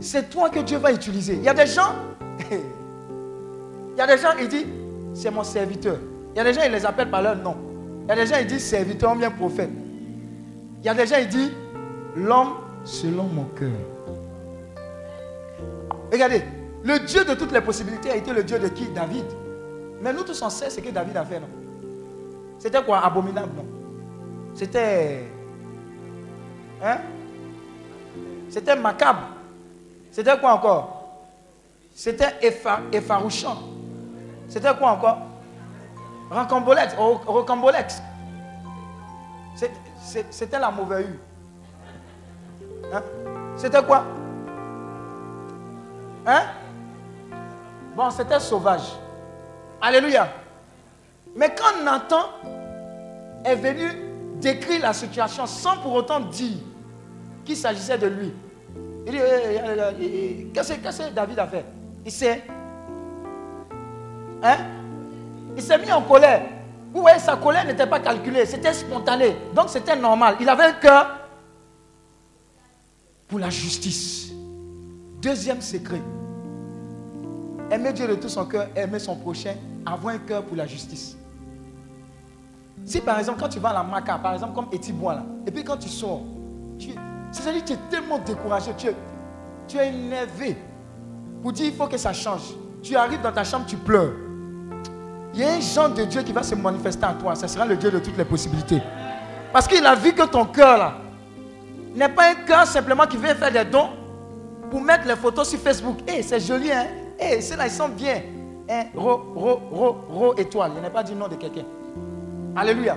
[0.00, 1.34] c'est toi que Dieu va utiliser.
[1.34, 1.92] Il y a des gens,
[2.50, 4.66] il y a des gens, il dit,
[5.14, 5.96] c'est mon serviteur.
[6.34, 7.56] Il y a des gens, il les appelle par leur nom.
[8.04, 9.70] Il y a des gens, il dit serviteur, bien prophète.
[10.80, 11.52] Il y a des gens, il dit
[12.16, 13.68] l'homme selon mon cœur.
[16.12, 16.42] Regardez,
[16.82, 18.86] le Dieu de toutes les possibilités a été le Dieu de qui?
[18.88, 19.24] David.
[20.02, 21.48] Mais nous tous on sait ce que David a fait, non?
[22.58, 23.04] C'était quoi?
[23.04, 23.66] Abominable, non?
[24.54, 25.24] C'était.
[26.82, 26.98] Hein?
[28.48, 29.22] C'était macabre.
[30.12, 31.18] C'était quoi encore?
[31.94, 33.58] C'était effa- effarouchant.
[34.48, 35.18] C'était quoi encore?
[36.30, 36.94] Rocambolex.
[36.94, 38.02] ro- Rocambolex.
[40.30, 41.18] C'était la mauvaise hue.
[42.92, 43.02] Hein?
[43.56, 44.04] C'était quoi?
[46.26, 46.42] Hein?
[47.94, 48.92] Bon, c'était sauvage.
[49.80, 50.28] Alléluia.
[51.36, 52.24] Mais quand Nathan
[53.44, 53.90] est venu
[54.40, 56.56] décrire la situation sans pour autant dire
[57.56, 58.32] s'agissait de lui,
[59.06, 61.64] il dit, eh, eh, qu'est-ce qu'est-ce que David a fait?
[62.04, 62.42] Il s'est...
[64.42, 64.56] Hein?
[65.56, 66.42] Il s'est mis en colère.
[66.92, 69.36] Vous voyez, sa colère n'était pas calculée, c'était spontané.
[69.54, 70.36] Donc c'était normal.
[70.40, 71.18] Il avait un cœur
[73.28, 74.32] pour la justice.
[75.20, 76.00] Deuxième secret.
[77.70, 79.54] Aimer Dieu de tout son cœur, aimer son prochain,
[79.86, 81.16] avoir un cœur pour la justice.
[82.84, 85.50] Si par exemple, quand tu vas à la maca, par exemple, comme Etibois là, et
[85.50, 86.22] puis quand tu sors,
[86.78, 86.94] tu,
[87.32, 88.96] c'est-à-dire que tu es tellement découragé, tu es,
[89.68, 90.56] tu es énervé
[91.42, 92.54] pour dire il faut que ça change.
[92.82, 94.12] Tu arrives dans ta chambre, tu pleures.
[95.34, 97.34] Il y a un genre de Dieu qui va se manifester en toi.
[97.34, 98.82] Ce sera le Dieu de toutes les possibilités.
[99.52, 100.94] Parce qu'il a vu que ton cœur là
[101.94, 103.90] n'est pas un cœur simplement qui veut faire des dons
[104.70, 105.98] pour mettre les photos sur Facebook.
[106.06, 106.86] Eh, c'est joli, hein?
[107.18, 108.22] Eh, ceux-là, ils sont bien.
[108.68, 108.84] Hein?
[108.94, 110.72] Ro, ro, ro, ro, étoile.
[110.76, 111.64] Je n'ai pas dit nom de quelqu'un.
[112.56, 112.96] Alléluia.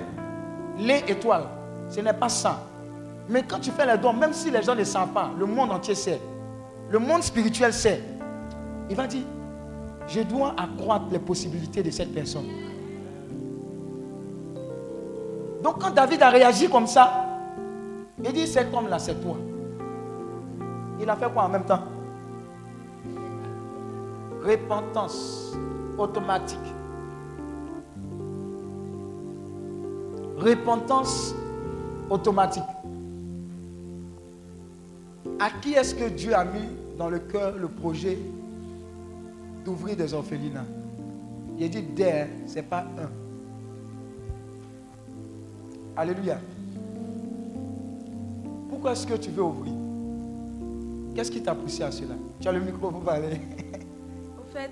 [0.78, 1.45] Les étoiles.
[1.89, 2.62] Ce n'est pas ça.
[3.30, 5.71] Mais quand tu fais les dons, même si les gens ne savent pas, le monde
[5.71, 6.19] entier sait.
[6.89, 8.01] Le monde spirituel sait.
[8.89, 9.24] Il va dire,
[10.07, 12.45] je dois accroître les possibilités de cette personne.
[15.63, 17.26] Donc quand David a réagi comme ça,
[18.24, 19.36] il dit, cet homme-là, c'est toi.
[20.99, 21.84] Il a fait quoi en même temps?
[24.43, 25.53] Repentance
[25.97, 26.59] automatique.
[30.38, 31.34] Repentance
[32.09, 32.63] automatique.
[35.39, 36.67] À qui est-ce que Dieu a mis
[36.97, 38.17] dans le cœur le projet
[39.65, 40.65] d'ouvrir des orphelinats?
[41.59, 43.09] Il dit des, ce n'est pas un.
[45.95, 46.39] Alléluia.
[48.69, 49.73] Pourquoi est-ce que tu veux ouvrir?
[51.13, 52.15] Qu'est-ce qui t'a poussé à cela?
[52.39, 53.27] Tu as le micro pour parler.
[54.39, 54.71] Au fait,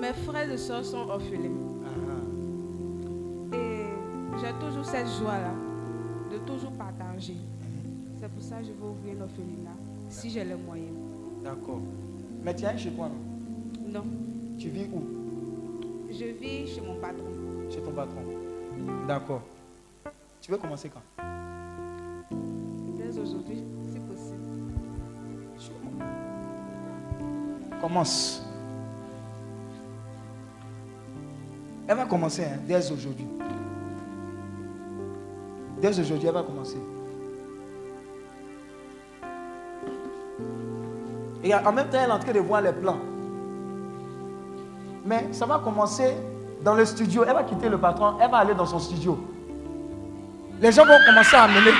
[0.00, 1.50] mes frères et soeurs sont orphelins.
[1.84, 3.86] Ah, Et
[4.40, 5.52] j'ai toujours cette joie-là
[6.30, 7.36] de toujours partager.
[8.20, 9.76] C'est pour ça que je veux ouvrir un orphelinat,
[10.12, 10.94] si j'ai les moyens.
[11.42, 11.80] D'accord.
[12.44, 14.00] Mais tu es chez toi, non?
[14.00, 14.04] Non,
[14.58, 15.02] Tu vis où?
[16.10, 17.32] Je vis chez mon patron.
[17.70, 18.22] Chez ton patron.
[19.08, 19.42] D'accord.
[20.40, 21.00] Tu veux commencer quand?
[22.98, 24.42] Dès aujourd'hui, si possible.
[27.80, 28.42] Commence.
[31.88, 33.26] Elle va commencer hein, dès aujourd'hui.
[35.80, 36.78] Dès aujourd'hui, elle va commencer.
[41.44, 42.98] Et en même temps, elle est en train de voir les plans.
[45.04, 46.14] Mais ça va commencer
[46.62, 47.24] dans le studio.
[47.26, 49.18] Elle va quitter le patron, elle va aller dans son studio.
[50.60, 51.72] Les gens vont commencer à amener.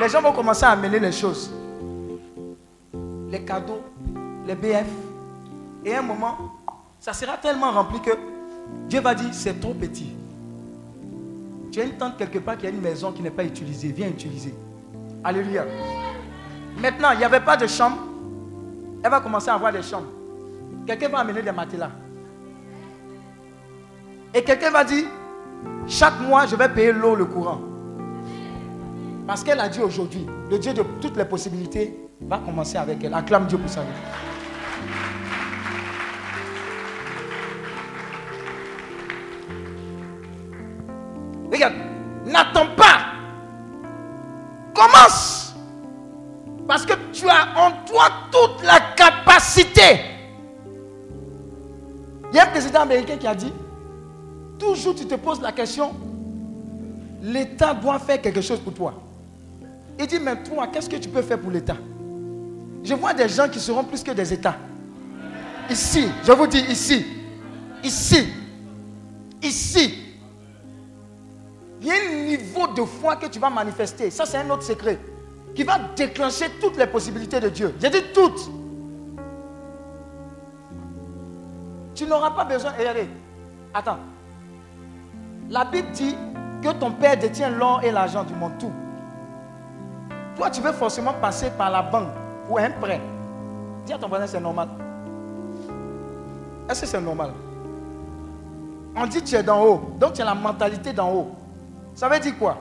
[0.00, 1.52] Les gens vont commencer à amener les choses.
[3.30, 3.82] Les cadeaux,
[4.46, 4.86] les BF.
[5.84, 6.36] Et à un moment,
[6.98, 8.10] ça sera tellement rempli que
[8.88, 10.12] Dieu va dire c'est trop petit.
[11.70, 13.92] Tu as une tante quelque part qui a une maison qui n'est pas utilisée.
[13.92, 14.54] Viens utiliser.
[15.22, 15.64] Alléluia.
[16.80, 17.98] Maintenant, il n'y avait pas de chambre.
[19.02, 20.08] Elle va commencer à avoir des chambres.
[20.86, 21.90] Quelqu'un va amener des matelas.
[24.34, 25.04] Et quelqu'un va dire,
[25.86, 27.60] chaque mois, je vais payer l'eau, le courant.
[29.26, 33.14] Parce qu'elle a dit aujourd'hui, le Dieu de toutes les possibilités va commencer avec elle.
[33.14, 33.82] Acclame Dieu pour ça.
[41.52, 41.74] Regarde,
[42.26, 42.98] n'attends pas.
[44.74, 45.37] Commence.
[46.68, 50.00] Parce que tu as en toi toute la capacité.
[52.30, 53.50] Il y a un président américain qui a dit,
[54.58, 55.94] toujours tu te poses la question,
[57.22, 58.92] l'État doit faire quelque chose pour toi.
[59.98, 61.76] Il dit, mais toi, qu'est-ce que tu peux faire pour l'État?
[62.84, 64.56] Je vois des gens qui seront plus que des États.
[65.70, 67.06] Ici, je vous dis ici,
[67.82, 68.28] ici,
[69.42, 69.94] ici.
[71.80, 74.10] Il y a un niveau de foi que tu vas manifester.
[74.10, 74.98] Ça, c'est un autre secret.
[75.58, 77.74] Qui va déclencher toutes les possibilités de Dieu.
[77.80, 78.48] J'ai dit toutes.
[81.96, 82.70] Tu n'auras pas besoin.
[82.78, 83.08] Regardez,
[83.74, 83.98] attends.
[85.50, 86.14] La Bible dit
[86.62, 88.70] que ton père détient l'or et l'argent du monde, tout.
[90.36, 92.10] Toi, tu veux forcément passer par la banque
[92.46, 93.00] pour un prêt.
[93.84, 94.68] Dis à ton voisin, c'est normal.
[96.70, 97.32] Est-ce que c'est normal?
[98.94, 101.32] On dit tu es d'en haut, donc tu as la mentalité d'en haut.
[101.96, 102.58] Ça veut dire quoi?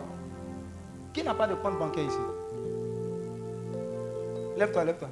[1.14, 2.18] Qui n'a pas de compte bancaire ici?
[4.58, 5.08] Lève-toi, lève-toi.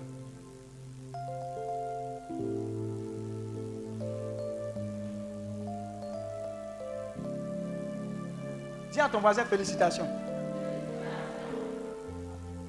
[8.91, 10.07] Dis à ton voisin félicitations.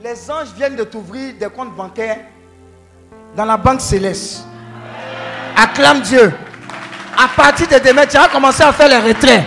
[0.03, 2.19] Les anges viennent de t'ouvrir des comptes bancaires
[3.35, 4.45] dans la banque céleste.
[5.57, 6.33] Acclame Dieu.
[7.17, 9.45] À partir de demain, tu vas commencer à faire les retraits.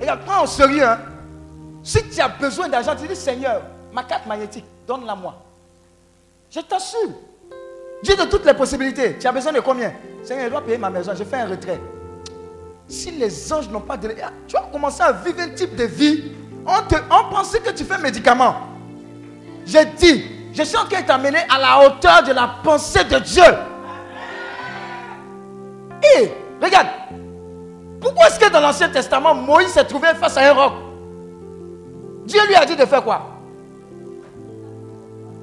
[0.00, 0.84] Regarde, prends au sérieux.
[0.86, 0.98] hein.
[1.86, 3.62] Si tu as besoin d'argent, tu dis Seigneur,
[3.92, 5.36] ma carte magnétique, donne-la moi.
[6.50, 7.10] Je t'assure.
[8.02, 9.16] Dieu de toutes les possibilités.
[9.20, 9.92] Tu as besoin de combien?
[10.24, 11.12] Seigneur, je dois payer ma maison.
[11.16, 11.80] Je fais un retrait.
[12.88, 14.08] Si les anges n'ont pas de...
[14.48, 16.32] Tu vas commencer à vivre un type de vie.
[16.66, 18.56] On, te, on pensait que tu fais médicament.
[19.64, 23.20] J'ai dit, je suis en train de t'amener à la hauteur de la pensée de
[23.20, 23.44] Dieu.
[26.16, 26.88] Et regarde,
[28.00, 30.72] pourquoi est-ce que dans l'Ancien Testament, Moïse s'est trouvé face à un roc?
[32.26, 33.22] Dieu lui a dit de faire quoi?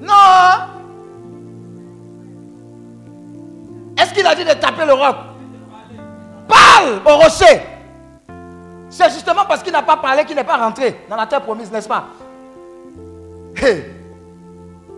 [0.02, 0.14] Non.
[3.98, 5.16] Est-ce qu'il a dit de taper le roc?
[6.48, 7.62] Parle au rocher.
[8.90, 11.72] C'est justement parce qu'il n'a pas parlé qu'il n'est pas rentré dans la terre promise,
[11.72, 12.06] n'est-ce pas?
[13.56, 13.86] Hey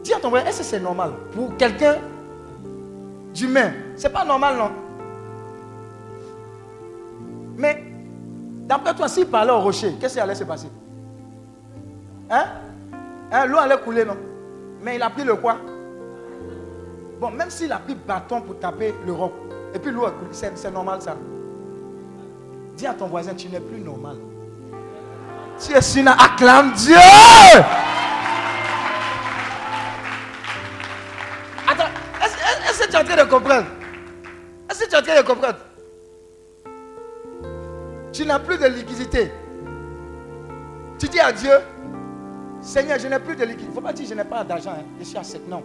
[0.04, 1.96] Dis à ton frère, est-ce que c'est normal pour quelqu'un
[3.34, 3.72] d'humain?
[3.96, 4.72] C'est pas normal, non?
[7.58, 7.84] Mais,
[8.68, 10.68] d'après toi, s'il parlait au rocher, qu'est-ce qui allait se passer?
[12.30, 12.46] Hein,
[13.32, 14.18] hein L'eau allait couler, non?
[14.82, 15.58] Mais il a pris le quoi?
[17.20, 19.34] Bon, même s'il a pris bâton pour taper le roc,
[19.74, 21.16] et puis l'eau a coulé, c'est normal ça.
[22.76, 24.18] Dis à ton voisin, tu n'es plus normal.
[25.60, 26.98] Tu es sur acclame Dieu.
[31.68, 31.90] Attends,
[32.22, 33.68] est-ce que tu es en train de comprendre?
[34.70, 35.58] Est-ce que tu es en train de comprendre?
[38.12, 39.32] Tu n'as plus de liquidité.
[41.00, 41.54] Tu dis à Dieu,
[42.66, 43.66] Seigneur, je n'ai plus de liquidité.
[43.66, 44.84] Il ne faut pas dire je n'ai pas d'argent, hein.
[45.00, 45.42] je suis à sec.
[45.48, 45.62] Non.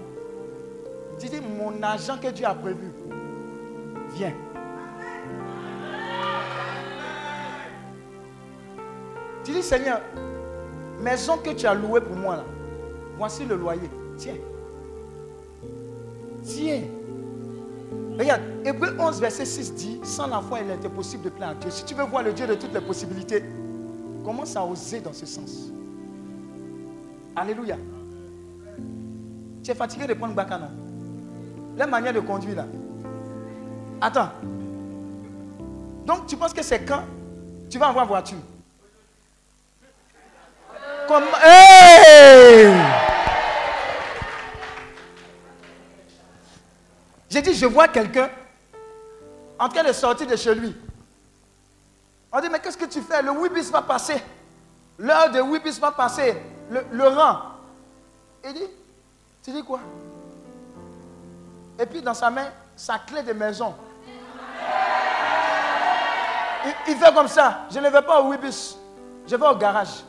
[1.18, 2.92] Tu dis, mon argent que Dieu a prévu,
[4.14, 4.34] viens.
[9.42, 10.02] Tu dis, Seigneur,
[11.00, 12.44] maison que tu as louée pour moi, là,
[13.16, 13.90] voici le loyer.
[14.18, 14.34] Tiens.
[16.44, 16.82] Tiens.
[18.18, 21.54] Regarde, Hébreu 11, verset 6 dit, sans la foi, il était possible de plaire à
[21.54, 21.70] Dieu.
[21.70, 23.42] Si tu veux voir le Dieu de toutes les possibilités,
[24.22, 25.70] commence à oser dans ce sens.
[27.36, 27.76] Alléluia.
[29.62, 30.70] Tu es fatigué de prendre Baka, non
[31.76, 32.66] La manière de conduire là.
[34.00, 34.30] Attends.
[36.06, 37.02] Donc tu penses que c'est quand
[37.68, 38.38] tu vas avoir voiture?
[41.06, 41.26] Comment?
[41.44, 42.72] Hey
[47.28, 48.28] J'ai dit, je vois quelqu'un
[49.56, 50.74] en train de sortir de chez lui.
[52.32, 53.22] On dit, mais qu'est-ce que tu fais?
[53.22, 54.20] Le Wibis va passer.
[55.00, 56.36] L'heure de va passer.
[56.70, 57.38] Le, le rang.
[58.44, 58.68] Il dit,
[59.42, 59.80] tu dis quoi?
[61.78, 63.74] Et puis dans sa main, sa clé de maison.
[66.66, 67.60] Il, il fait comme ça.
[67.70, 68.76] Je ne vais pas au Wibus.
[69.26, 70.04] Je vais au garage.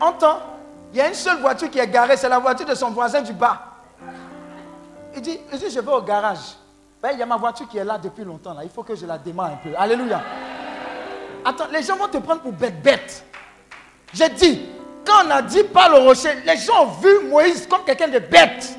[0.00, 0.38] Entends,
[0.92, 3.20] il y a une seule voiture qui est garée, c'est la voiture de son voisin
[3.20, 3.60] du bas.
[5.14, 6.56] Il dit, il dit je vais au garage.
[7.02, 8.54] Ben, il y a ma voiture qui est là depuis longtemps.
[8.54, 8.62] Là.
[8.62, 9.70] Il faut que je la démarre un peu.
[9.76, 10.22] Alléluia.
[11.44, 13.24] Attends, les gens vont te prendre pour bête bête.
[14.12, 14.66] J'ai dit,
[15.04, 18.18] quand on a dit parle au rocher, les gens ont vu Moïse comme quelqu'un de
[18.18, 18.76] bête.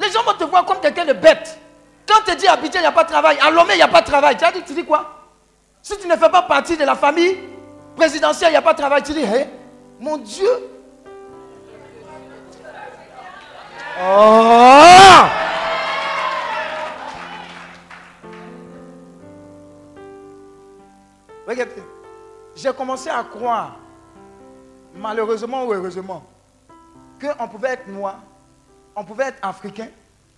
[0.00, 1.58] Les gens vont te voir comme quelqu'un de bête.
[2.08, 3.38] Quand on te dit habiter, il n'y a pas de travail.
[3.40, 4.36] À Lomé, il n'y a pas de travail.
[4.36, 5.28] Tu as dit, tu dis quoi?
[5.82, 7.38] Si tu ne fais pas partie de la famille
[7.96, 9.02] présidentielle, il n'y a pas de travail.
[9.02, 9.46] Tu dis, hé,
[9.98, 10.48] mon Dieu.
[14.02, 15.49] Oh
[21.50, 21.82] Regardez,
[22.54, 23.76] j'ai commencé à croire,
[24.94, 26.22] malheureusement ou heureusement,
[27.20, 28.20] qu'on pouvait être noir,
[28.94, 29.88] on pouvait être africain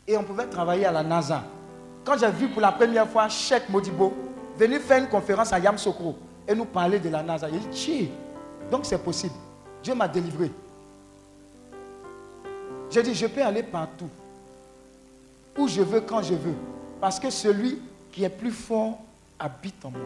[0.09, 1.45] et on pouvait travailler à la NASA.
[2.03, 4.15] Quand j'ai vu pour la première fois Cheikh Modibo
[4.57, 6.17] venir faire une conférence à Yamsokro
[6.49, 8.11] et nous parler de la NASA, j'ai dit, Tchi,
[8.71, 9.35] donc c'est possible.
[9.83, 10.51] Dieu m'a délivré.
[12.91, 14.09] J'ai dit, je peux aller partout,
[15.59, 16.55] où je veux, quand je veux,
[17.03, 18.99] parce que celui qui est plus fort
[19.39, 20.01] habite en moi.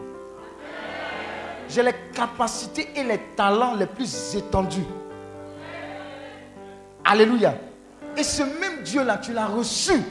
[1.69, 4.85] J'ai les capacités et les talents les plus étendus.
[7.03, 7.55] Alléluia.
[8.15, 10.01] Et ce même Dieu-là, tu l'as reçu.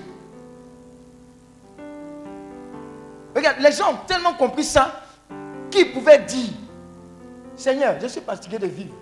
[3.34, 5.02] Regarde, les gens ont tellement compris ça
[5.70, 6.50] qu'ils pouvaient dire,
[7.54, 8.94] Seigneur, je suis fatigué de vivre.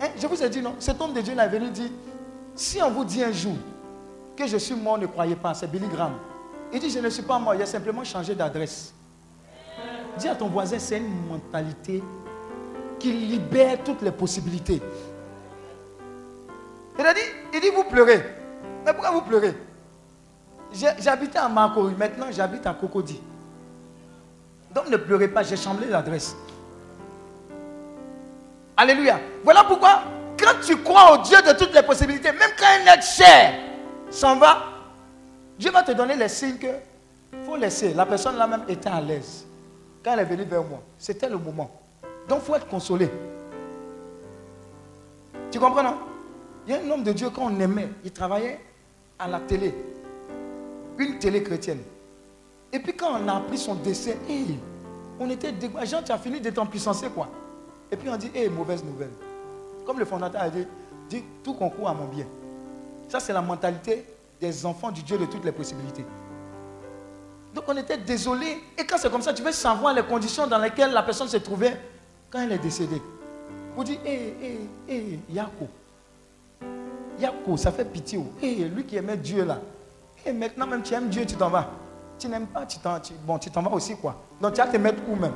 [0.00, 1.90] Hein, Je vous ai dit non, cet homme de Dieu est venu dire,
[2.56, 3.56] si on vous dit un jour
[4.36, 6.14] que je suis mort, ne croyez pas, c'est Billy Graham.
[6.72, 8.92] Il dit, je ne suis pas mort, il a simplement changé d'adresse.
[10.18, 12.02] Dis à ton voisin, c'est une mentalité
[12.98, 14.80] qui libère toutes les possibilités.
[16.98, 17.20] Il a dit,
[17.52, 18.22] il dit, vous pleurez.
[18.84, 19.54] Mais pourquoi vous pleurez?
[20.98, 23.20] J'habitais à Marcory, maintenant j'habite à Cocody.
[24.74, 26.34] Donc ne pleurez pas, j'ai changé l'adresse.
[28.76, 29.20] Alléluia.
[29.44, 30.02] Voilà pourquoi,
[30.36, 33.54] quand tu crois au Dieu de toutes les possibilités, même quand un être cher
[34.10, 34.64] s'en va,
[35.56, 36.66] Dieu va te donner les signes que
[37.46, 37.94] faut laisser.
[37.94, 39.46] La personne là même était à l'aise.
[40.04, 41.70] Quand elle est venue vers moi, c'était le moment.
[42.28, 43.10] Donc il faut être consolé.
[45.50, 45.96] Tu comprends, non?
[46.66, 47.88] Il y a un homme de Dieu qu'on aimait.
[48.04, 48.60] Il travaillait
[49.18, 49.74] à la télé.
[50.98, 51.80] Une télé chrétienne.
[52.72, 54.44] Et puis quand on a appris son décès, hé,
[55.18, 55.86] on était dégoûté.
[55.86, 57.28] Jean, tu as fini d'être en puissance, quoi?
[57.90, 59.12] Et puis on dit, hé, mauvaise nouvelle.
[59.86, 60.66] Comme le fondateur a dit,
[61.08, 62.26] dit, tout concourt à mon bien.
[63.08, 64.04] Ça, c'est la mentalité
[64.40, 66.04] des enfants du Dieu de toutes les possibilités.
[67.54, 68.62] Donc on était désolé.
[68.76, 71.36] Et quand c'est comme ça, tu veux savoir les conditions dans lesquelles la personne se
[71.36, 71.80] trouvait
[72.30, 73.00] quand elle est décédée.
[73.76, 75.68] Vous dites, hé, hé, hé, Yako.
[77.18, 78.18] Yako, ça fait pitié.
[78.18, 78.32] oh.
[78.42, 79.58] Hé, lui qui aimait Dieu là.
[80.26, 81.68] Et maintenant même tu aimes Dieu, tu t'en vas.
[82.18, 84.16] Tu n'aimes pas, tu t'en, bon, tu t'en vas aussi quoi.
[84.40, 85.34] Donc tu vas te mettre où même?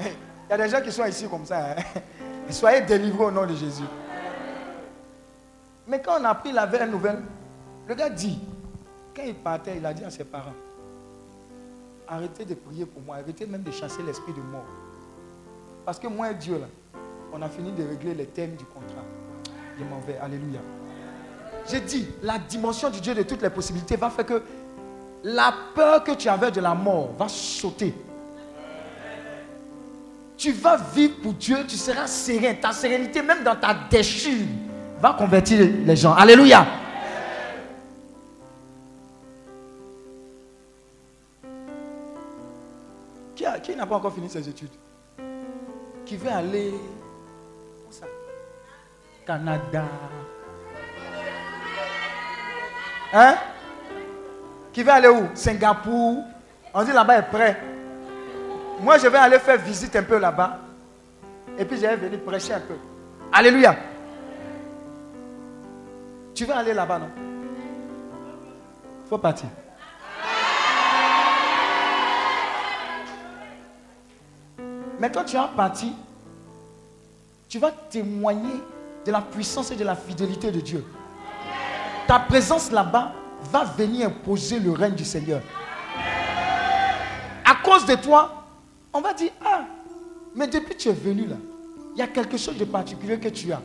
[0.00, 0.06] Il
[0.50, 1.72] y a des gens qui sont ici comme ça.
[1.72, 1.74] hein.
[2.50, 3.82] Soyez délivrés au nom de Jésus.
[5.86, 7.20] Mais quand on a pris la vraie nouvelle,
[7.86, 8.38] le gars dit,
[9.14, 10.52] quand il partait, il a dit à ses parents,
[12.08, 14.64] arrêtez de prier pour moi, arrêtez même de chasser l'esprit de mort.
[15.84, 16.66] Parce que moi et Dieu, là,
[17.32, 19.04] on a fini de régler les thèmes du contrat.
[19.78, 20.60] Je m'en vais, alléluia.
[21.70, 24.42] J'ai dit, la dimension du Dieu de toutes les possibilités va faire que
[25.24, 27.94] la peur que tu avais de la mort va sauter.
[30.36, 32.54] Tu vas vivre pour Dieu, tu seras serein.
[32.54, 34.46] Ta sérénité, même dans ta déchure,
[35.00, 36.14] va convertir les gens.
[36.14, 36.64] Alléluia.
[43.78, 44.70] N'a pas encore fini ses études
[46.04, 46.74] Qui veut aller
[47.88, 48.06] où ça?
[49.24, 49.84] Canada.
[53.12, 53.36] Hein?
[54.72, 55.28] Qui veut aller où?
[55.34, 56.24] Singapour.
[56.74, 57.62] On dit là-bas est prêt.
[58.80, 60.58] Moi, je vais aller faire visite un peu là-bas.
[61.58, 62.76] Et puis, je vais venir prêcher un peu.
[63.32, 63.76] Alléluia.
[66.34, 67.10] Tu veux aller là-bas, non?
[69.08, 69.48] Faut partir.
[75.00, 75.92] Mais quand tu es parti,
[77.48, 78.54] tu vas témoigner
[79.06, 80.84] de la puissance et de la fidélité de Dieu.
[82.06, 83.12] Ta présence là-bas
[83.50, 85.40] va venir imposer le règne du Seigneur.
[87.44, 88.44] À cause de toi,
[88.92, 89.64] on va dire, ah,
[90.34, 91.36] mais depuis que tu es venu là,
[91.94, 93.60] il y a quelque chose de particulier que tu as.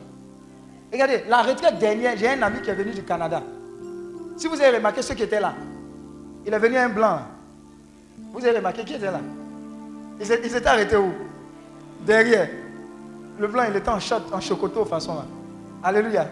[0.92, 3.42] Regardez, la retraite dernière, j'ai un ami qui est venu du Canada.
[4.36, 5.54] Si vous avez remarqué ceux qui étaient là,
[6.46, 7.20] il est venu un blanc.
[8.32, 9.20] Vous avez remarqué qui était là?
[10.20, 11.12] Ils s'étaient arrêtés où?
[12.04, 12.48] Derrière.
[13.38, 15.24] Le blanc, il était en short, en chocoto façon là.
[15.82, 16.28] Alléluia.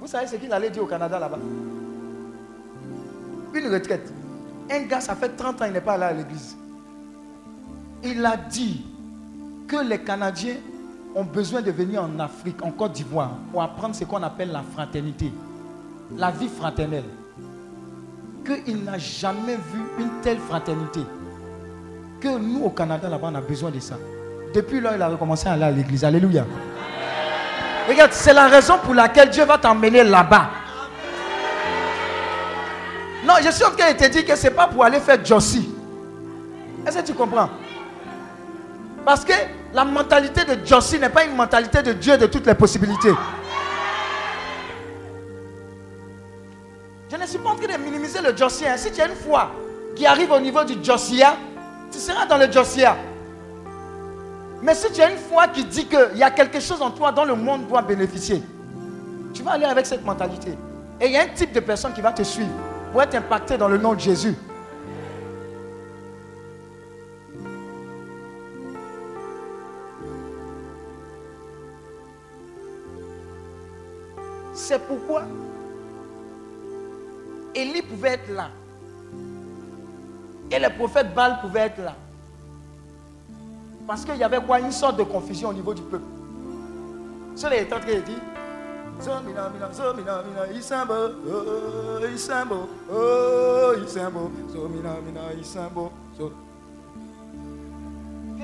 [0.00, 1.38] Vous savez ce qu'il allait dire au Canada là-bas?
[3.54, 4.12] Une retraite.
[4.70, 6.56] Un gars, ça fait 30 ans, il n'est pas allé à l'église.
[8.04, 8.84] Il a dit
[9.66, 10.56] que les Canadiens
[11.14, 14.62] ont besoin de venir en Afrique, en Côte d'Ivoire, pour apprendre ce qu'on appelle la
[14.62, 15.32] fraternité,
[16.16, 17.04] la vie fraternelle.
[18.44, 21.00] Qu'il n'a jamais vu une telle fraternité.
[22.20, 23.96] Que nous, au Canada, là-bas, on a besoin de ça.
[24.54, 26.04] Depuis là, il a recommencé à aller à l'église.
[26.04, 26.44] Alléluia.
[27.88, 30.50] Regarde, c'est la raison pour laquelle Dieu va t'emmener là-bas.
[33.24, 35.68] Non, je suis train de te dire que ce n'est pas pour aller faire Jossie.
[36.86, 37.50] Est-ce que tu comprends?
[39.04, 39.32] Parce que
[39.72, 43.12] la mentalité de Jossie n'est pas une mentalité de Dieu de toutes les possibilités.
[47.10, 48.72] Je ne suis pas en train de minimiser le Jossia.
[48.72, 48.76] hein.
[48.76, 49.50] Si tu as une foi
[49.94, 51.36] qui arrive au niveau du Jossia,
[51.90, 52.96] tu seras dans le Jossia.
[54.62, 57.12] Mais si tu as une foi qui dit qu'il y a quelque chose en toi
[57.12, 58.42] dont le monde doit bénéficier,
[59.32, 60.56] tu vas aller avec cette mentalité.
[61.00, 62.50] Et il y a un type de personne qui va te suivre
[62.90, 64.34] pour être impacté dans le nom de Jésus.
[74.54, 75.24] C'est pourquoi
[77.54, 78.50] Élie pouvait être là.
[80.50, 81.94] Et le prophète Baal pouvait être là.
[83.86, 84.60] Parce qu'il y avait quoi?
[84.60, 86.04] Une sorte de confusion au niveau du peuple.
[87.34, 88.18] Cela est en train de dire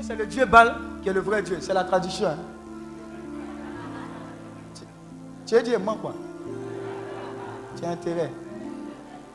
[0.03, 1.59] C'est le Dieu Baal qui est le vrai Dieu.
[1.61, 2.27] C'est la tradition.
[2.29, 2.37] hein.
[4.75, 4.83] Tu-
[5.47, 6.13] Tu es Dieu, moi quoi
[7.77, 8.31] Tu as intérêt.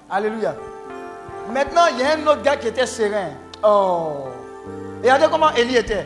[0.09, 0.55] Alléluia.
[1.51, 3.29] Maintenant, il y a un autre gars qui était serein.
[3.63, 4.25] Oh.
[5.01, 6.05] Regardez comment Élie était.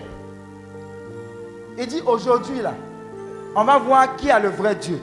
[1.77, 2.73] Il dit aujourd'hui là,
[3.55, 4.99] on va voir qui a le vrai Dieu.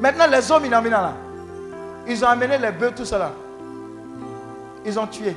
[0.00, 1.12] Maintenant, les hommes inamina là,
[2.06, 3.32] ils ont amené les bœufs, tout cela.
[4.84, 5.36] Ils ont tué.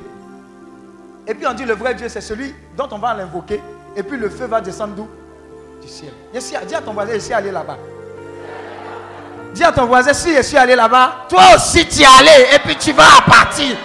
[1.26, 3.60] Et puis on dit le vrai Dieu, c'est celui dont on va l'invoquer.
[3.94, 5.08] Et puis le feu va descendre d'où?
[5.80, 6.12] Du ciel.
[6.34, 7.76] Ici, dis à ton voisin, suis allé là-bas.
[9.54, 12.58] Dis à ton voisin, si je suis allé là-bas, toi aussi tu es allé et
[12.60, 13.76] puis tu vas partir.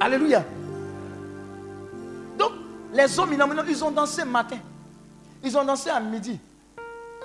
[0.00, 0.42] Alléluia.
[2.38, 2.50] Donc,
[2.92, 4.56] les hommes, ils- ils ont dansé matin.
[5.42, 6.38] Ils ont dansé à midi.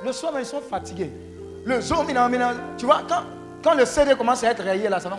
[0.03, 1.11] Le soir, ils sont fatigués.
[1.65, 2.07] Le homme,
[2.77, 3.23] tu vois, quand,
[3.63, 5.17] quand le CD commence à être rayé, là, ça va.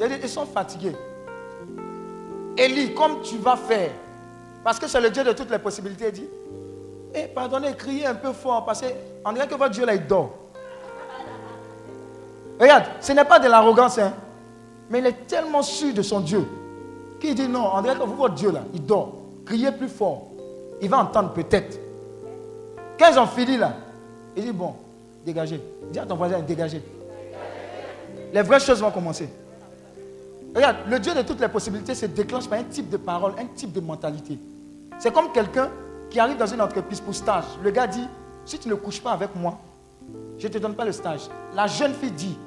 [0.00, 0.96] Ils ils sont fatigués.
[2.56, 3.90] Élie, comme tu vas faire,
[4.64, 6.28] parce que c'est le Dieu de toutes les possibilités, il dit,
[7.14, 10.32] eh, pardonnez, criez un peu fort, parce qu'on dirait que votre Dieu là, il dort.
[12.58, 14.14] Regarde, ce n'est pas de l'arrogance, hein,
[14.88, 16.46] mais il est tellement sûr de son Dieu
[17.20, 19.12] qu'il dit non, on dirait que vous, votre Dieu là, il dort.
[19.44, 20.28] Criez plus fort.
[20.80, 21.78] Il va entendre peut-être.
[22.98, 23.74] Quand ils ont fini là,
[24.36, 24.74] il dit bon,
[25.24, 25.60] dégagez.
[25.90, 26.82] Dis à ton voisin, dégagez.
[28.32, 29.28] Les vraies choses vont commencer.
[30.54, 33.46] Regarde, le Dieu de toutes les possibilités se déclenche par un type de parole, un
[33.46, 34.38] type de mentalité.
[34.98, 35.70] C'est comme quelqu'un
[36.10, 37.44] qui arrive dans une entreprise pour stage.
[37.62, 38.06] Le gars dit,
[38.44, 39.58] si tu ne couches pas avec moi,
[40.38, 41.22] je ne te donne pas le stage.
[41.54, 42.38] La jeune fille dit,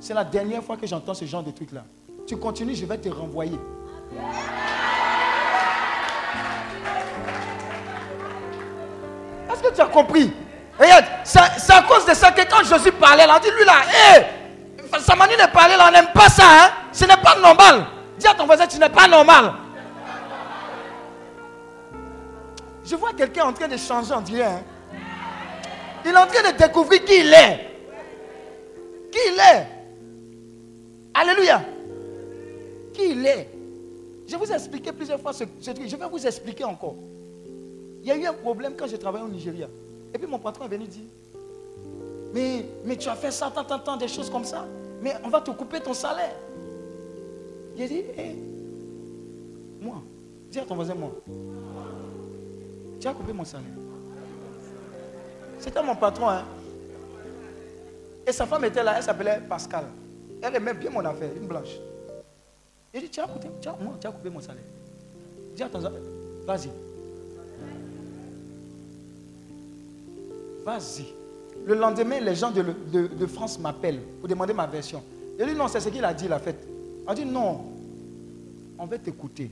[0.00, 1.84] c'est la dernière fois que j'entends ce genre de truc-là.
[2.26, 3.58] Tu continues, je vais te renvoyer.
[9.50, 10.32] Est-ce que tu as compris?
[10.78, 13.82] Regarde, c'est à cause de ça que quand Jésus parlait, là, on dit lui là,
[14.18, 14.26] hé,
[15.00, 17.86] sa manière de parler là, on n'aime pas ça, hein Ce n'est pas normal.
[18.18, 19.52] Dis à ton voisin, tu n'es pas normal.
[22.86, 24.44] Je vois quelqu'un en train de changer, on dirait.
[24.44, 24.62] hein.
[26.04, 27.58] Il est en train de découvrir qui il est.
[29.10, 29.66] Qui il est.
[31.12, 31.64] Alléluia.
[32.94, 33.48] Qui il est.
[34.28, 35.88] Je vous ai expliqué plusieurs fois ce, truc.
[35.88, 36.94] Je vais vous expliquer encore.
[38.02, 39.66] Il y a eu un problème quand je travaillais au Nigeria.
[40.14, 41.02] Et puis mon patron est venu dire,
[42.32, 44.64] mais, mais tu as fait ça, tant, tant, des choses comme ça.
[45.02, 46.36] Mais on va te couper ton salaire.
[47.76, 48.36] J'ai dit, hé,
[49.80, 49.96] moi,
[50.50, 51.10] dis à ton voisin, moi,
[53.00, 53.66] tu as coupé mon salaire.
[55.58, 56.44] C'était mon patron, hein.
[58.26, 59.84] Et sa femme était là, elle s'appelait Pascal.
[60.42, 61.76] Elle aimait bien mon affaire, une blanche.
[62.92, 64.62] J'ai dit, tu as coupé, tu as, moi, tu as coupé mon salaire.
[65.54, 65.80] Dis à ton
[66.46, 66.70] vas-y.
[70.64, 71.06] Vas-y.
[71.64, 75.02] Le lendemain, les gens de, de- France m'appellent pour demander ma version.
[75.38, 76.66] Je dis non, c'est ce qu'il a dit, la fête.
[77.06, 77.64] On dit non,
[78.78, 79.50] on veut t'écouter.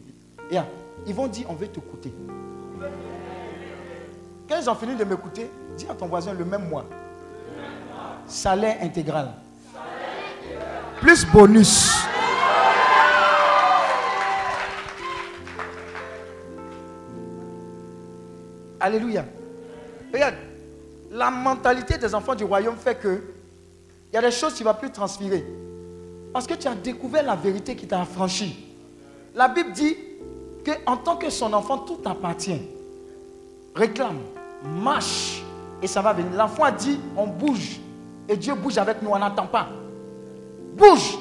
[0.55, 0.67] Ah,
[1.07, 2.13] ils vont dire on veut t'écouter.
[4.49, 6.85] Quand ils ont fini de m'écouter, dis à ton voisin le même mois.
[8.27, 9.31] Salaire intégral.
[11.01, 11.91] Plus bonus.
[18.81, 19.25] Alléluia.
[20.13, 20.35] Regarde,
[21.11, 23.23] la mentalité des enfants du royaume fait que
[24.13, 25.45] il y a des choses que tu ne vas plus transférer.
[26.33, 28.67] Parce que tu as découvert la vérité qui t'a affranchi.
[29.35, 29.97] La Bible dit
[30.65, 32.61] que en tant que son enfant, tout appartient.
[33.75, 34.21] Réclame,
[34.63, 35.43] marche,
[35.83, 36.33] et ça va venir.
[36.37, 37.81] L'enfant dit, on bouge.
[38.29, 39.67] Et Dieu bouge avec nous, on n'attend pas.
[40.75, 41.19] Bouge.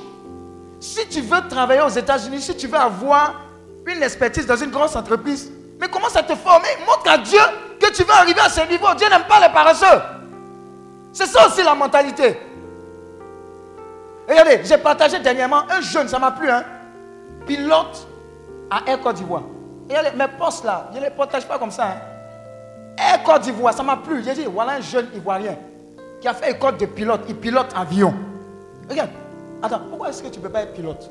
[0.80, 3.42] Si tu veux travailler aux États-Unis, si tu veux avoir
[3.86, 6.68] une expertise dans une grosse entreprise, mais commence à te former.
[6.86, 7.40] Montre à Dieu
[7.80, 8.94] que tu veux arriver à ce niveau.
[8.96, 10.02] Dieu n'aime pas les paresseux.
[11.12, 12.40] C'est ça aussi la mentalité.
[14.28, 16.64] Regardez, j'ai partagé dernièrement un jeune, ça m'a plu, hein,
[17.46, 18.08] pilote
[18.72, 19.44] à Air Côte d'Ivoire.
[19.90, 21.88] Regardez, mes postes là, je ne les partage pas comme ça.
[21.88, 22.13] Hein.
[22.98, 24.24] Air Côte d'Ivoire, ça m'a plu.
[24.24, 25.56] J'ai dit, voilà un jeune Ivoirien
[26.22, 27.22] qui a fait école de pilote.
[27.28, 28.14] Il pilote avion.
[28.90, 29.10] Regarde,
[29.62, 31.10] attends, pourquoi est-ce que tu ne peux pas être pilote?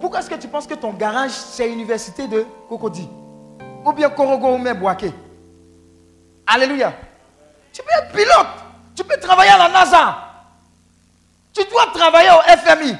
[0.00, 3.08] Pourquoi est-ce que tu penses que ton garage, c'est l'université de Cocody
[3.84, 5.12] Ou bien Korogo ou Boaké?
[6.46, 6.92] Alléluia.
[7.72, 8.46] Tu peux être pilote.
[8.94, 10.16] Tu peux travailler à la NASA.
[11.52, 12.96] Tu dois travailler au FMI.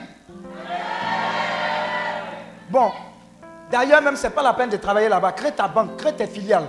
[2.71, 2.91] Bon,
[3.75, 5.33] d'ailleurs, même, ce n'est pas la peine de travailler là-bas.
[5.33, 6.69] Crée ta banque, crée tes filiales.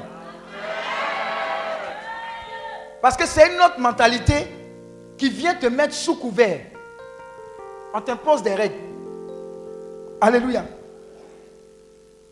[3.01, 4.47] Parce que c'est une autre mentalité
[5.17, 6.61] qui vient te mettre sous couvert.
[7.93, 8.75] On t'impose des règles.
[10.19, 10.65] Alléluia.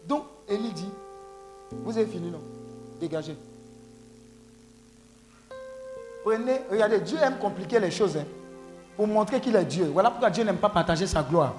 [0.08, 0.92] Donc, Élie dit,
[1.72, 2.42] vous avez fini, non?
[3.00, 3.38] Dégagez.
[6.24, 8.18] Prenez, regardez, Dieu aime compliquer les choses.
[8.18, 8.26] Hein
[8.96, 9.90] pour montrer qu'il est Dieu.
[9.92, 11.54] Voilà pourquoi Dieu n'aime pas partager sa gloire.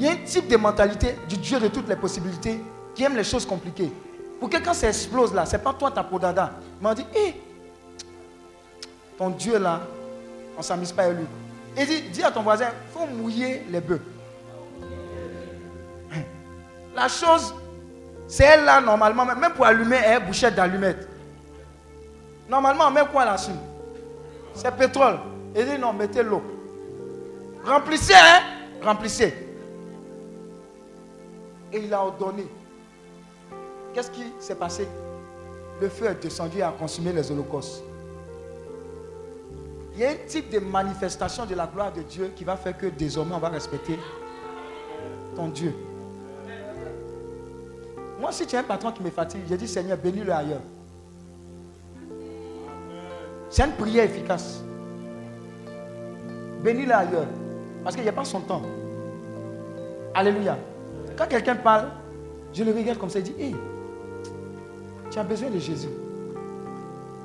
[0.00, 2.58] Il y a un type de mentalité du Dieu de toutes les possibilités
[2.94, 3.92] qui aime les choses compliquées.
[4.40, 6.52] Pour que quand ça explose là, ce n'est pas toi ta podada.
[6.80, 7.38] Mais on dit, hé,
[9.18, 9.82] ton Dieu là,
[10.54, 11.26] on ne s'amuse pas à lui.
[11.76, 14.00] Et dit, dis à ton voisin, il faut mouiller les bœufs.
[16.96, 17.54] La chose,
[18.26, 21.06] c'est elle là normalement, même pour allumer, elle bouchette d'allumette.
[22.48, 23.50] Normalement, on met quoi là-dessus
[24.54, 25.18] C'est pétrole.
[25.54, 26.42] Il dit non, mettez l'eau.
[27.66, 28.40] Remplissez, hein?
[28.82, 29.49] Remplissez.
[31.72, 32.46] Et il a ordonné.
[33.92, 34.86] Qu'est-ce qui s'est passé?
[35.80, 37.82] Le feu est descendu et a consumé les holocaustes.
[39.94, 42.76] Il y a un type de manifestation de la gloire de Dieu qui va faire
[42.76, 43.98] que désormais on va respecter
[45.34, 45.74] ton Dieu.
[48.20, 50.60] Moi, si tu as un patron qui me fatigue, je dis Seigneur, bénis-le ailleurs.
[53.48, 54.62] C'est une prière efficace.
[56.62, 57.26] Bénis-le ailleurs.
[57.82, 58.62] Parce qu'il n'y a pas son temps.
[60.14, 60.56] Alléluia.
[61.16, 61.88] Quand quelqu'un parle,
[62.52, 63.54] je le regarde comme ça et dis, hé,
[65.10, 65.88] tu as besoin de Jésus.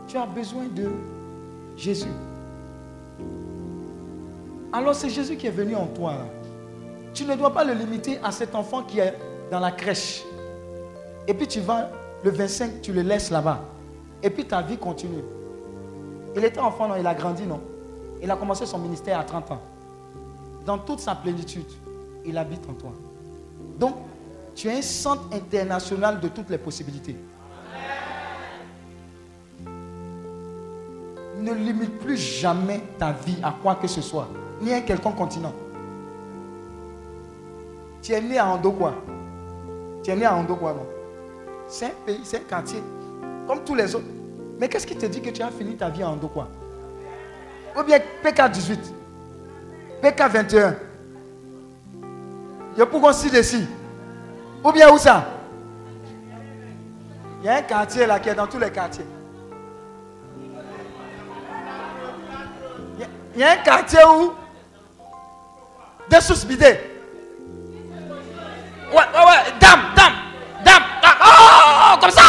[0.08, 0.90] Tu as besoin de
[1.78, 2.08] Jésus.
[4.72, 6.16] Alors c'est Jésus qui est venu en toi.
[7.14, 9.14] Tu ne dois pas le limiter à cet enfant qui est
[9.50, 10.24] dans la crèche.
[11.28, 11.90] Et puis tu vas,
[12.24, 13.62] le 25, tu le laisses là-bas.
[14.22, 15.24] Et puis ta vie continue.
[16.36, 17.62] Il était enfant, non, il a grandi, non
[18.22, 19.62] il a commencé son ministère à 30 ans.
[20.66, 21.72] Dans toute sa plénitude,
[22.26, 22.92] il habite en toi.
[23.78, 23.96] Donc,
[24.56, 27.16] tu es un centre international de toutes les possibilités.
[31.38, 34.28] Ne limite plus jamais ta vie à quoi que ce soit,
[34.62, 35.54] ni à quelconque continent.
[38.02, 38.94] Tu es né à Andokwa.
[40.04, 40.88] Tu es né à Andokwa, non?
[41.68, 42.82] C'est un pays, c'est un quartier,
[43.48, 44.06] comme tous les autres.
[44.60, 46.48] Mais qu'est-ce qui te dit que tu as fini ta vie à Andokwa?
[47.78, 48.94] Ou bien PK 18,
[50.02, 50.76] PK 21.
[52.76, 53.66] Il y a pourquoi si ici.
[54.64, 55.26] Ou bien où ça?
[57.40, 59.06] Il y a un quartier là qui est dans tous les quartiers.
[63.34, 64.34] Il y a un quartier où
[66.10, 66.80] des sous bidés.
[68.92, 70.14] Ouais, ouais, ouais, dame, dame,
[70.64, 70.84] dame.
[71.04, 72.22] Oh, comme ça.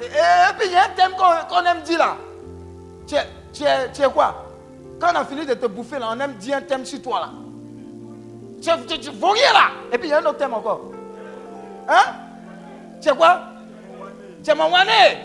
[0.00, 2.16] Et, puis il y a un thème qu'on aime dire là.
[3.06, 4.46] Tu es, tu, es, tu es, quoi?
[5.00, 7.20] Quand on a fini de te bouffer, là, on aime dire un thème sur toi.
[7.20, 7.45] là.
[8.66, 9.70] Tu, tu, tu vaux rien là.
[9.92, 10.80] Et puis il y a un autre thème encore.
[11.88, 12.14] Hein?
[13.00, 13.42] Tu es quoi?
[14.42, 15.18] Tu es mon wané.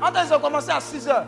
[0.00, 1.24] Quand ils ont commencé à 6 h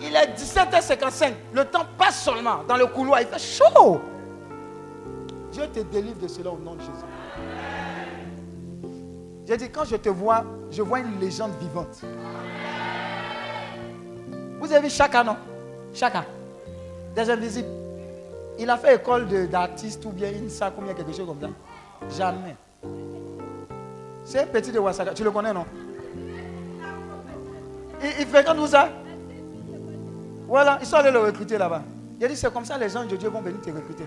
[0.00, 1.34] il est 17h55.
[1.52, 3.20] Le temps passe seulement dans le couloir.
[3.20, 4.00] Il fait chaud.
[5.52, 6.92] Dieu te délivre de cela au nom de Jésus.
[9.46, 12.00] J'ai dit, quand je te vois, je vois une légende vivante.
[14.58, 15.36] Vous avez vu Chaka, non?
[15.92, 16.24] Chaka.
[17.14, 17.79] Des invisibles.
[18.60, 21.48] Il a fait école d'artiste ou bien une sac ou bien quelque chose comme ça.
[22.16, 22.56] Jamais.
[24.22, 25.14] C'est un petit de Wasaka.
[25.14, 25.64] Tu le connais, non?
[28.02, 28.90] Il, il fréquente où ça?
[30.46, 31.82] Voilà, ils sont allés le recruter là-bas.
[32.18, 34.04] Il a dit c'est comme ça les gens de Dieu vont venir te recruter.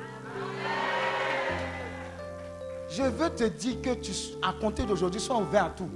[2.90, 5.90] Je veux te dire que tu, à compter d'aujourd'hui, sois ouvert à tout.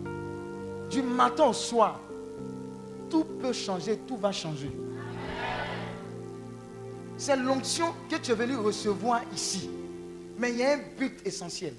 [0.90, 2.00] Du matin au soir,
[3.08, 4.72] tout peut changer, tout va changer.
[7.18, 9.70] C'est l'onction que tu es venu recevoir ici.
[10.38, 11.74] Mais il y a un but essentiel.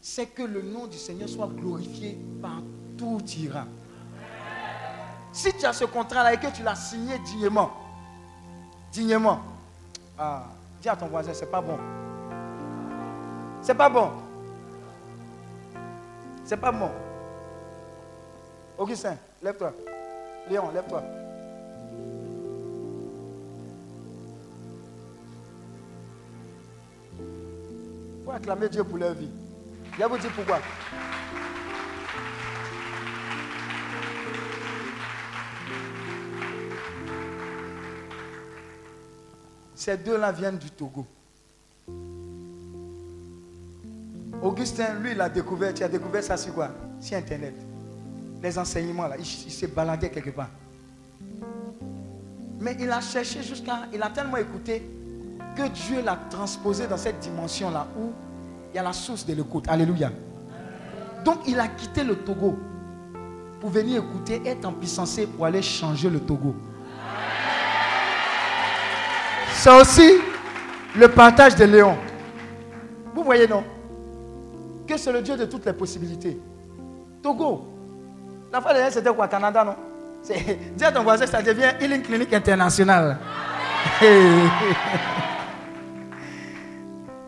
[0.00, 3.66] C'est que le nom du Seigneur soit glorifié partout où tu iras.
[5.32, 7.72] Si tu as ce contrat-là et que tu l'as signé dignement,
[8.92, 9.40] dignement,
[10.16, 10.46] ah,
[10.80, 11.78] dis à ton voisin, c'est pas bon.
[13.60, 14.10] C'est pas bon.
[16.44, 16.90] C'est pas bon.
[18.78, 19.72] Augustin, lève-toi.
[20.48, 21.02] Léon, lève-toi.
[28.24, 29.28] Faut acclamer Dieu pour leur vie.
[29.92, 30.60] Je vais vous dire pourquoi?
[39.74, 41.06] Ces deux-là viennent du Togo.
[44.40, 46.70] Augustin, lui, il a découvert, tu as découvert ça sur quoi?
[47.00, 47.54] Sur Internet.
[48.42, 50.50] Les enseignements, là, il, il s'est baladé quelque part.
[52.60, 53.86] Mais il a cherché jusqu'à...
[53.92, 54.82] Il a tellement écouté
[55.54, 58.12] que Dieu l'a transposé dans cette dimension-là où
[58.72, 59.66] il y a la source de l'écoute.
[59.68, 60.10] Alléluia.
[61.24, 62.58] Donc il a quitté le Togo
[63.60, 66.54] pour venir écouter, être en puissance pour aller changer le Togo.
[69.52, 70.10] C'est aussi
[70.96, 71.96] le partage de Léon.
[73.14, 73.64] Vous voyez, non?
[74.86, 76.38] Que c'est le Dieu de toutes les possibilités.
[77.22, 77.66] Togo.
[78.52, 79.76] La fois dernière, c'était quoi Canada, non?
[80.76, 83.16] Dis à ton voisin, ça devient Healing Clinic International.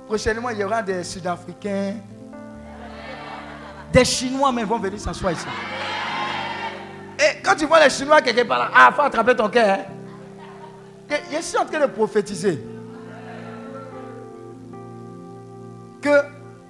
[0.07, 1.95] Prochainement, il y aura des Sud-Africains,
[3.93, 5.47] des Chinois même vont venir s'asseoir ici.
[7.19, 9.79] Et quand tu vois les Chinois quelque part là, ah, faut attraper ton cœur.
[9.79, 11.17] hein.
[11.33, 12.63] Je suis en train de prophétiser
[16.03, 16.23] que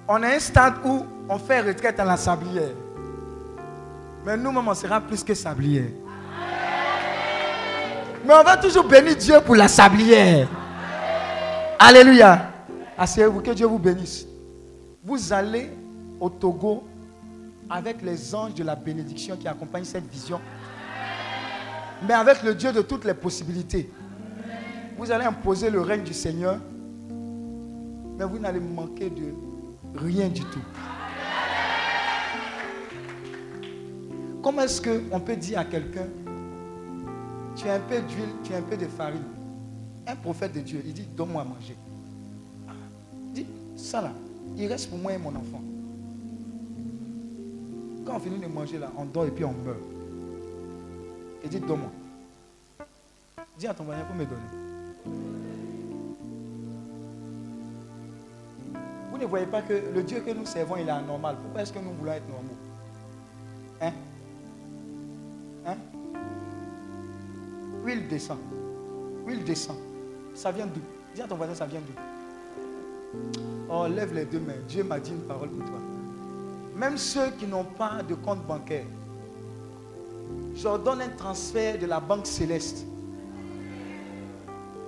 [0.07, 2.71] on à un stade où on fait retraite à la sablière.
[4.25, 5.89] Mais nous-mêmes, on sera plus que sablière.
[8.25, 10.47] Mais on va toujours bénir Dieu pour la sablière.
[11.79, 12.46] Alléluia.
[12.97, 14.25] Asseyez-vous, que Dieu vous bénisse.
[15.03, 15.69] Vous allez
[16.19, 16.83] au Togo
[17.69, 20.39] avec les anges de la bénédiction qui accompagnent cette vision.
[22.07, 23.91] Mais avec le Dieu de toutes les possibilités.
[24.97, 26.57] Vous allez imposer le règne du Seigneur.
[28.17, 29.33] Mais vous n'allez manquer de
[29.95, 30.63] rien du tout.
[34.41, 36.07] Comment est-ce qu'on peut dire à quelqu'un,
[37.55, 39.23] tu as un peu d'huile, tu as un peu de farine
[40.07, 41.75] Un prophète de Dieu, il dit, donne-moi à manger.
[43.77, 44.11] Il ça là,
[44.57, 45.61] il reste pour moi et mon enfant.
[48.05, 49.77] Quand on finit de manger là, on dort et puis on meurt.
[51.43, 51.91] Il dit, donne-moi.
[53.59, 54.41] Dis à ton voisin, il faut me donner.
[59.11, 61.35] Vous ne voyez pas que le Dieu que nous servons, il est anormal.
[61.41, 62.57] Pourquoi est-ce que nous voulons être normaux?
[63.79, 63.93] Hein?
[65.67, 65.77] Hein?
[67.85, 68.39] Huile descend.
[69.25, 69.77] Huile descend.
[70.33, 70.81] Ça vient d'où?
[71.13, 72.16] Dis à ton voisin, ça vient d'où?
[73.69, 74.53] Oh, lève les deux mains.
[74.67, 75.79] Dieu m'a dit une parole pour toi.
[76.75, 78.85] Même ceux qui n'ont pas de compte bancaire,
[80.55, 82.85] je leur donne un transfert de la banque céleste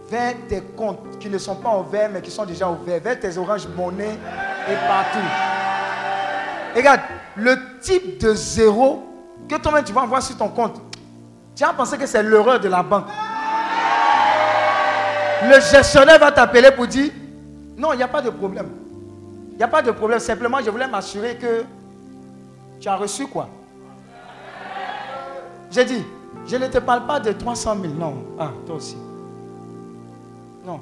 [0.09, 3.37] vers tes comptes qui ne sont pas ouverts, mais qui sont déjà ouverts, vers tes
[3.37, 4.17] oranges monnaie
[4.67, 5.19] et partout.
[6.75, 7.01] Regarde,
[7.35, 9.03] le type de zéro
[9.47, 10.81] que toi-même tu vas envoyer sur ton compte,
[11.55, 13.07] tu as pensé que c'est l'erreur de la banque.
[15.43, 17.11] Le gestionnaire va t'appeler pour dire
[17.79, 18.67] non, il n'y a pas de problème.
[19.51, 20.19] Il n'y a pas de problème.
[20.19, 21.63] Simplement, je voulais m'assurer que
[22.79, 23.47] tu as reçu quoi?
[25.71, 26.03] J'ai dit,
[26.45, 27.93] je ne te parle pas de 300 000.
[27.93, 28.15] Non.
[28.37, 28.97] Ah, toi aussi.
[30.65, 30.81] Non.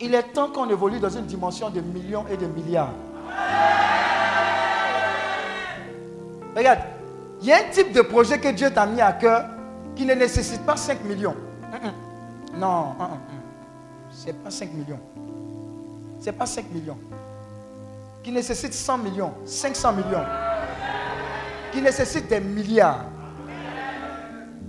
[0.00, 2.92] Il est temps qu'on évolue dans une dimension de millions et de milliards.
[6.56, 6.80] Regarde,
[7.40, 9.44] il y a un type de projet que Dieu t'a mis à cœur
[9.94, 11.36] qui ne nécessite pas 5 millions.
[12.56, 13.18] Non, mm.
[14.10, 14.98] c'est pas 5 millions.
[16.20, 16.98] C'est pas 5 millions.
[18.22, 20.24] Qui nécessite 100 millions, 500 millions.
[21.72, 23.04] Qui nécessite des milliards.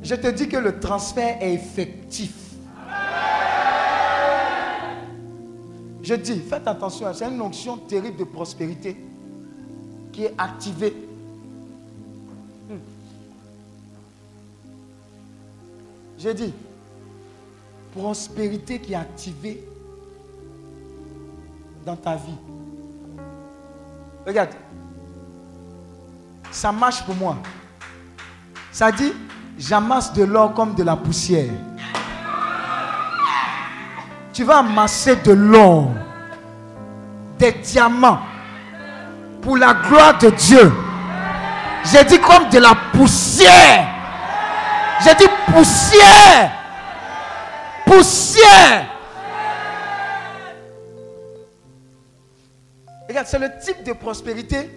[0.01, 2.33] Je te dis que le transfert est effectif.
[6.01, 8.97] Je dis, faites attention, c'est une onction terrible de prospérité
[10.11, 10.95] qui est activée.
[12.69, 12.77] Hmm.
[16.17, 16.53] Je dis,
[17.91, 19.68] prospérité qui est activée
[21.85, 22.37] dans ta vie.
[24.25, 24.49] Regarde,
[26.51, 27.37] ça marche pour moi.
[28.71, 29.13] Ça dit,
[29.57, 31.51] j'amasse de l'or comme de la poussière.
[34.33, 35.89] Tu vas amasser de l'or,
[37.37, 38.19] des diamants,
[39.41, 40.71] pour la gloire de Dieu.
[41.85, 43.87] J'ai dit comme de la poussière.
[45.03, 46.51] J'ai dit poussière.
[47.85, 48.85] Poussière.
[53.09, 54.69] Regarde, c'est le type de prospérité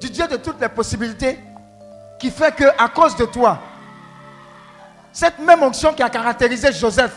[0.00, 1.38] du Dieu de toutes les possibilités
[2.18, 3.60] qui fait que à cause de toi,
[5.12, 7.12] cette même onction qui a caractérisé Joseph,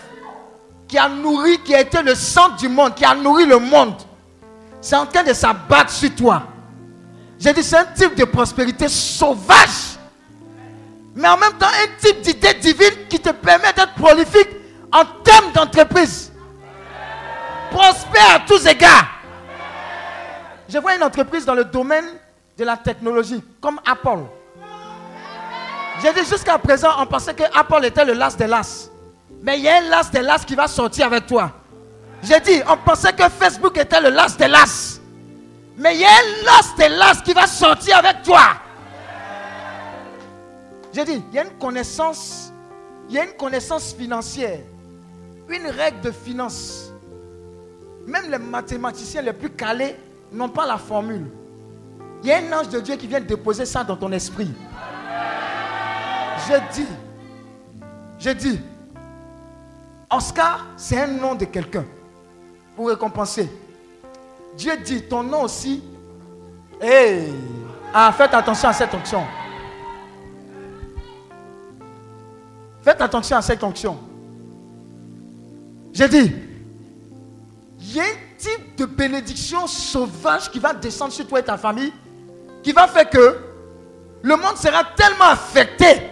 [0.87, 3.95] qui a nourri, qui a été le centre du monde, qui a nourri le monde,
[4.81, 6.43] c'est en train de s'abattre sur toi.
[7.39, 9.97] J'ai dit, c'est un type de prospérité sauvage,
[11.15, 14.49] mais en même temps un type d'idée divine qui te permet d'être prolifique
[14.93, 16.31] en termes d'entreprise.
[17.71, 19.16] Prospère à tous égards.
[20.69, 22.05] Je vois une entreprise dans le domaine
[22.57, 24.23] de la technologie, comme Apple.
[26.01, 28.89] J'ai dit jusqu'à présent, on pensait que Apple était le las des las.
[29.41, 31.51] Mais il y a un las des las qui va sortir avec toi.
[32.21, 34.99] J'ai dit, on pensait que Facebook était le las des las.
[35.77, 38.41] Mais il y a un las des las qui va sortir avec toi.
[40.93, 42.51] J'ai dit, il y a une connaissance,
[43.09, 44.59] il y a une connaissance financière,
[45.47, 46.91] une règle de finance.
[48.05, 49.95] Même les mathématiciens les plus calés
[50.31, 51.27] n'ont pas la formule.
[52.23, 54.51] Il y a un ange de Dieu qui vient déposer ça dans ton esprit.
[56.47, 56.87] Je dis,
[58.19, 58.59] je dis,
[60.09, 61.85] Oscar, c'est un nom de quelqu'un
[62.75, 63.49] pour récompenser.
[64.57, 65.83] Dieu dit, ton nom aussi.
[66.81, 67.33] Hey,
[67.93, 69.23] ah, faites attention à cette onction.
[72.81, 73.97] Faites attention à cette onction.
[75.91, 76.31] J'ai dit,
[77.79, 78.03] il y a
[78.37, 81.91] type de bénédiction sauvage qui va descendre sur toi et ta famille,
[82.63, 83.37] qui va faire que
[84.21, 86.09] le monde sera tellement affecté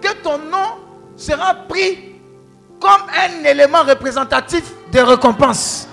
[0.00, 0.78] que ton nom
[1.16, 2.14] sera pris
[2.80, 5.88] comme un élément représentatif de récompense.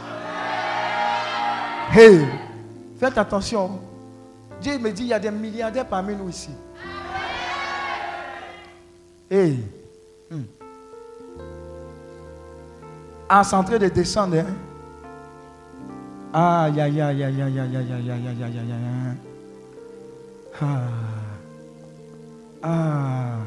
[1.94, 2.26] Hey,
[3.00, 3.80] faites attention.
[4.62, 6.52] Dieu me dit, il y a des milliardaires parmi nous ici.
[9.30, 9.60] Hey.
[10.30, 10.44] Hmm.
[13.44, 14.38] C'est en train de descendre.
[14.38, 14.71] Hein?
[16.34, 19.18] Aïe, aïe, aïe, aïe, aïe, aïe, aïe, aïe, aïe, aïe, aïe, aïe, aïe.
[20.62, 20.82] Ah.
[22.64, 23.38] Ah.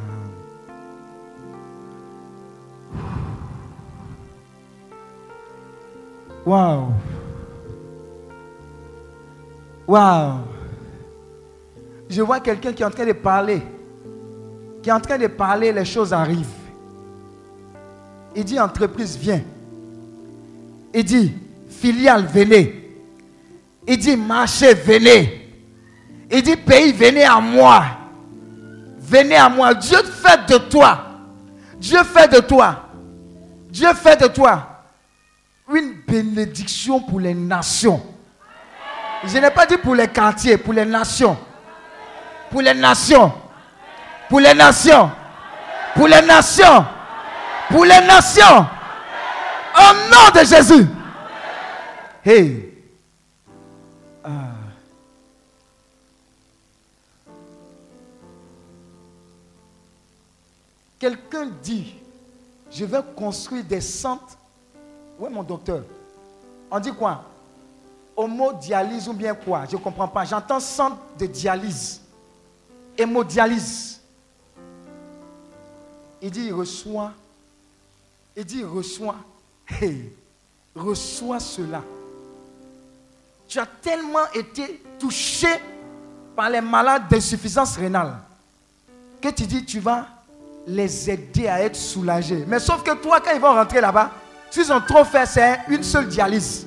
[6.45, 6.89] Waouh.
[9.87, 10.41] Waouh.
[12.11, 13.63] Je vois quelqu'un qui est en train de parler.
[14.83, 16.47] Qui est en train de parler, les choses arrivent.
[18.37, 19.41] Il dit entreprise, viens.
[20.93, 21.33] Il dit
[21.85, 22.83] filiale, venez.
[23.87, 25.51] Il dit marché, venez.
[26.31, 27.85] Il dit pays, venez à moi.
[28.99, 29.75] Venez à moi.
[29.75, 31.05] Dieu fait de toi.
[31.79, 32.89] Dieu fait de toi.
[33.69, 34.71] Dieu fait de toi
[35.71, 38.03] une bénédiction pour les nations.
[39.25, 41.37] Je n'ai pas dit pour les quartiers, pour les nations.
[42.51, 43.31] Pour les nations.
[44.31, 45.11] Pour les nations.
[45.95, 46.87] Pour les nations.
[47.69, 48.67] Pour les nations.
[49.77, 50.87] Au nom de Jésus.
[52.25, 52.73] Hey.
[54.25, 54.55] Ah.
[60.99, 61.97] Quelqu'un dit,
[62.71, 64.39] je vais construire des centres.
[65.19, 65.85] Où est mon docteur
[66.71, 67.25] On dit quoi?
[68.17, 69.67] Homodialyse ou bien quoi?
[69.67, 70.25] Je ne comprends pas.
[70.25, 72.01] J'entends centre de dialyse.
[72.97, 74.01] Hémodialyse.
[76.23, 77.13] Il dit, reçoit.
[78.35, 79.17] Il dit, reçoit.
[79.69, 80.11] Hey,
[80.75, 81.83] reçois cela.
[83.55, 85.47] Tu as tellement été touché
[86.35, 88.15] par les malades d'insuffisance rénale
[89.23, 90.07] que tu dis, tu vas
[90.67, 92.45] les aider à être soulagés.
[92.49, 94.11] Mais sauf que toi, quand ils vont rentrer là-bas,
[94.51, 96.67] s'ils ont trop fait, c'est une seule dialyse.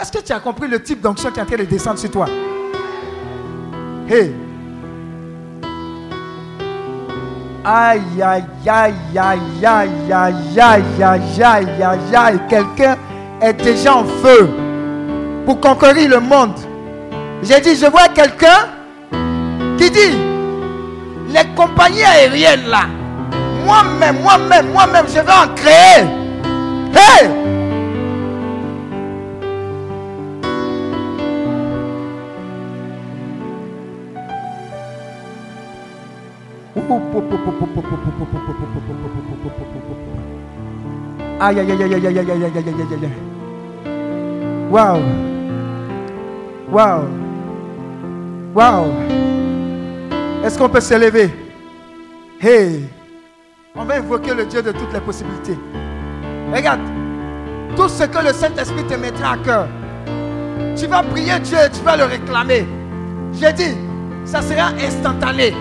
[0.00, 2.12] Est-ce que tu as compris le type d'onction qui est en train de descendre sur
[2.12, 2.26] toi?
[4.08, 4.32] Hey!
[7.64, 12.40] Aïe, aïe, aïe, aïe, aïe, aïe, aïe, aïe, aïe, aïe, aïe.
[12.48, 12.96] Quelqu'un
[13.40, 14.65] est déjà en feu
[15.46, 16.58] pour conquérir le monde.
[17.42, 18.66] J'ai dit, je vois quelqu'un
[19.78, 20.18] qui dit,
[21.28, 22.86] les compagnies aériennes là,
[23.64, 26.04] moi-même, moi-même, moi-même, je vais en créer.
[26.92, 27.30] Hey!
[41.38, 43.10] Aïe, aïe, aïe, aïe, aïe, aïe, aïe, aïe, aïe, aïe,
[44.72, 45.35] aïe.
[46.70, 47.04] Wow.
[48.54, 48.92] Wow.
[50.44, 51.30] Est-ce qu'on peut s'élever?
[52.40, 52.88] Hey.
[53.74, 55.58] On va invoquer le Dieu de toutes les possibilités.
[56.52, 56.80] Regarde.
[57.76, 59.68] Tout ce que le Saint-Esprit te mettra à cœur.
[60.76, 62.66] Tu vas prier Dieu et tu vas le réclamer.
[63.32, 63.76] J'ai dit,
[64.24, 65.54] ça sera instantané.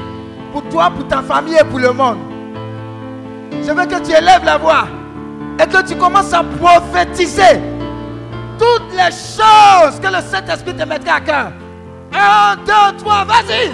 [0.52, 2.18] Pour toi, pour ta famille et pour le monde.
[3.52, 4.88] Je veux que tu élèves la voix
[5.62, 7.60] et que tu commences à prophétiser
[8.58, 11.52] toutes les choses que le Saint-Esprit te mettra à cœur.
[12.14, 13.72] Un, deux, trois, vas-y.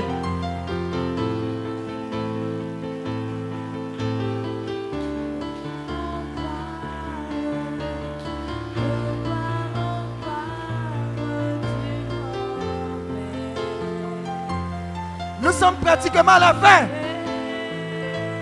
[15.42, 16.88] Nous sommes pratiquement à la fin.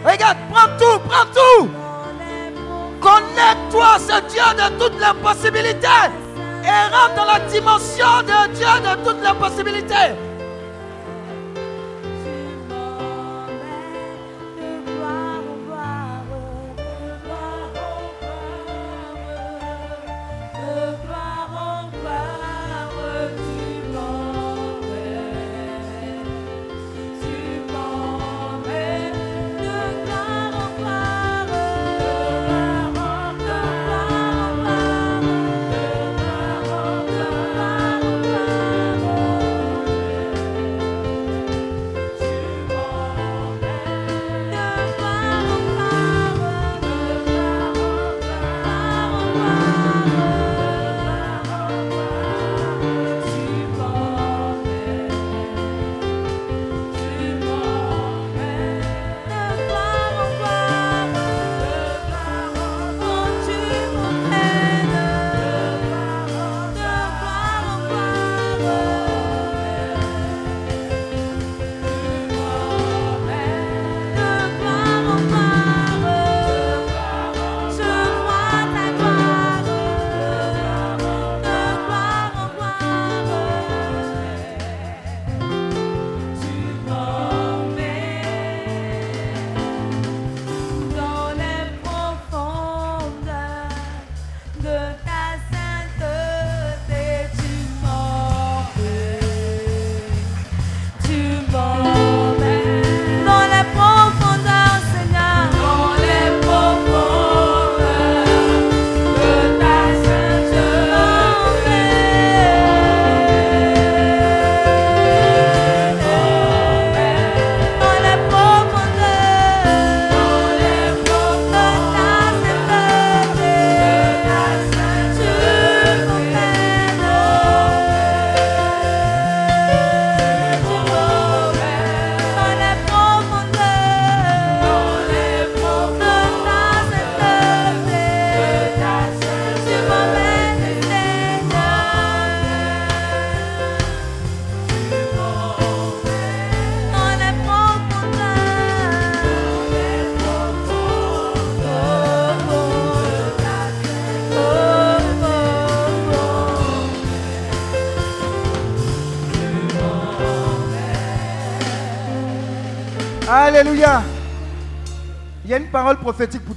[0.05, 1.69] Regarde, prends tout, prends tout.
[3.01, 5.87] Connecte-toi à ce Dieu de toutes les possibilités.
[6.63, 10.28] Et rentre dans la dimension de Dieu de toutes les possibilités.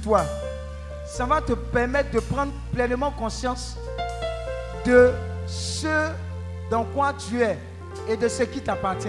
[0.03, 0.21] Toi.
[1.05, 3.77] Ça va te permettre de prendre pleinement conscience
[4.85, 5.11] de
[5.47, 6.09] ce
[6.69, 7.57] dans quoi tu es
[8.09, 9.07] et de ce qui t'appartient.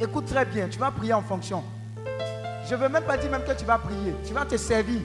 [0.00, 1.62] Écoute très bien, tu vas prier en fonction.
[2.68, 4.14] Je ne veux même pas dire même que tu vas prier.
[4.26, 5.00] Tu vas te servir.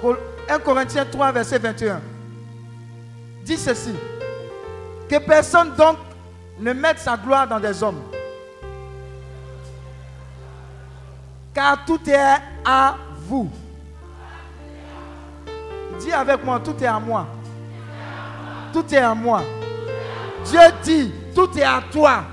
[0.00, 0.18] Col-
[0.48, 2.00] 1 Corinthiens 3, verset 21.
[3.44, 3.94] Dit ceci.
[5.08, 5.98] Que personne donc
[6.58, 8.00] ne mette sa gloire dans des hommes.
[11.52, 13.50] Car tout est à vous.
[16.14, 17.26] Avec moi, tout est à moi.
[18.72, 19.42] Tout est à moi.
[20.44, 22.24] Dieu dit, tout est à toi.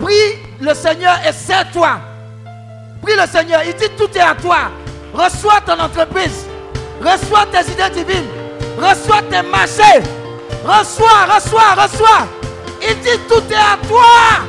[0.00, 1.98] Prie le Seigneur et sers-toi.
[3.02, 4.70] Prie le Seigneur, il dit tout est à toi.
[5.12, 6.46] Reçois ton entreprise.
[7.00, 8.28] Reçois tes idées divines.
[8.78, 10.02] Reçois tes marchés.
[10.64, 12.28] Reçois, reçois, reçois.
[12.80, 14.44] Il dit tout est à toi.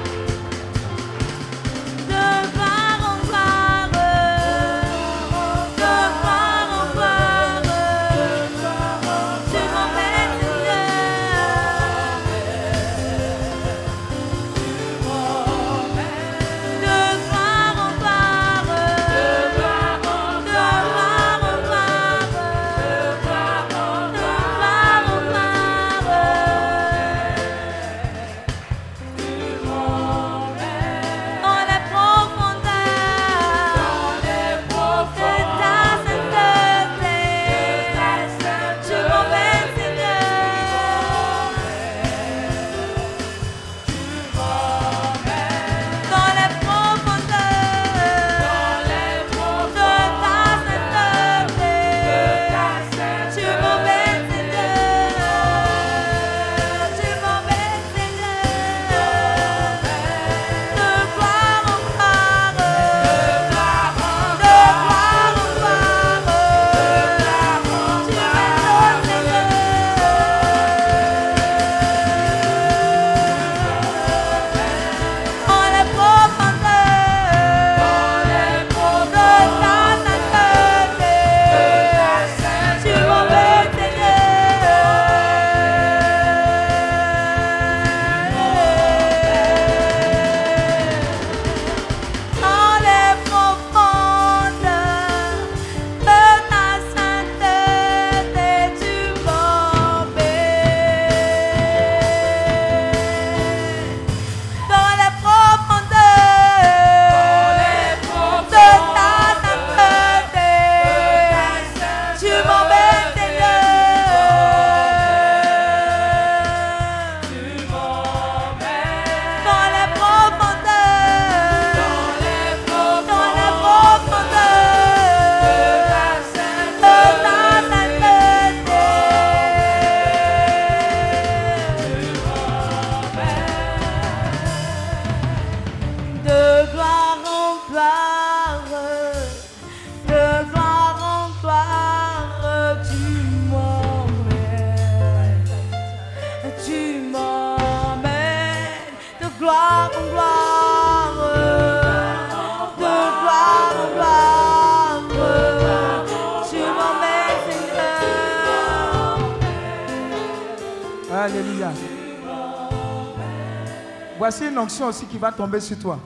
[164.69, 165.99] Aussi qui va tomber sur toi.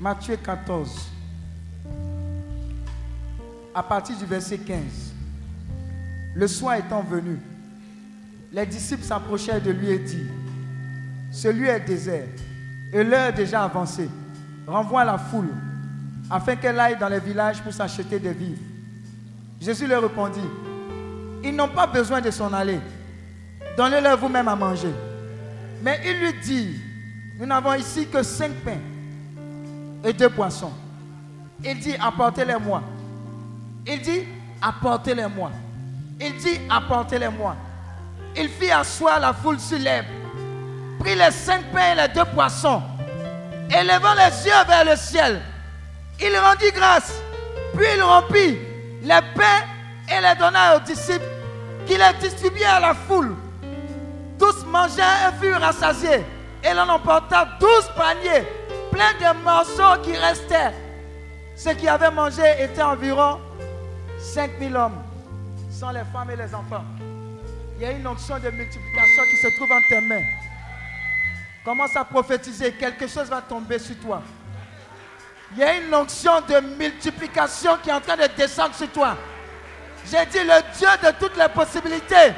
[0.00, 1.10] Matthieu 14.
[3.74, 4.80] À partir du verset 15.
[6.34, 7.38] Le soir étant venu,
[8.50, 10.32] les disciples s'approchèrent de lui et dirent,
[11.30, 12.26] Celui est désert
[12.90, 14.08] et l'heure est déjà avancée.
[14.66, 15.52] Renvoie la foule
[16.30, 18.62] afin qu'elle aille dans les villages pour s'acheter des vivres.
[19.60, 20.40] Jésus leur répondit,
[21.44, 22.80] Ils n'ont pas besoin de s'en aller.
[23.76, 24.92] Donnez-leur vous-même à manger.
[25.84, 26.80] Mais il lui dit,
[27.38, 28.80] Nous n'avons ici que cinq pains
[30.02, 30.72] et deux poissons.
[31.62, 32.82] Il dit, Apportez-les-moi.
[33.86, 34.22] Il dit,
[34.62, 35.50] Apportez-les-moi.
[36.18, 37.54] Il dit, Apportez-les-moi.
[38.34, 40.06] Il fit asseoir la foule sur l'herbe,
[40.98, 42.82] prit les cinq pains et les deux poissons,
[43.70, 45.40] et levant les yeux vers le ciel,
[46.20, 47.20] il rendit grâce,
[47.76, 48.58] puis il rompit
[49.02, 49.64] les pains
[50.10, 51.24] et les donna aux disciples,
[51.86, 53.36] qui les distribuaient à la foule.
[54.38, 56.24] Tous mangèrent et furent rassasiés,
[56.62, 58.46] et l'on emporta douze paniers
[58.90, 60.72] pleins de morceaux qui restaient.
[61.56, 63.40] Ceux qui avaient mangé étaient environ
[64.18, 65.02] 5000 hommes,
[65.70, 66.84] sans les femmes et les enfants.
[67.76, 70.22] Il y a une onction de multiplication qui se trouve en tes mains.
[71.64, 74.22] Commence à prophétiser, quelque chose va tomber sur toi.
[75.52, 79.16] Il y a une onction de multiplication qui est en train de descendre sur toi.
[80.10, 82.32] J'ai dit le Dieu de toutes les possibilités.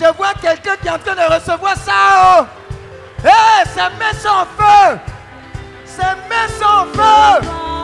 [0.00, 2.40] Je vois quelqu'un qui est en train de recevoir ça.
[2.40, 2.46] Oh.
[3.22, 3.68] Hé,
[4.30, 4.98] en feu.
[6.30, 7.79] Mains sont en feu.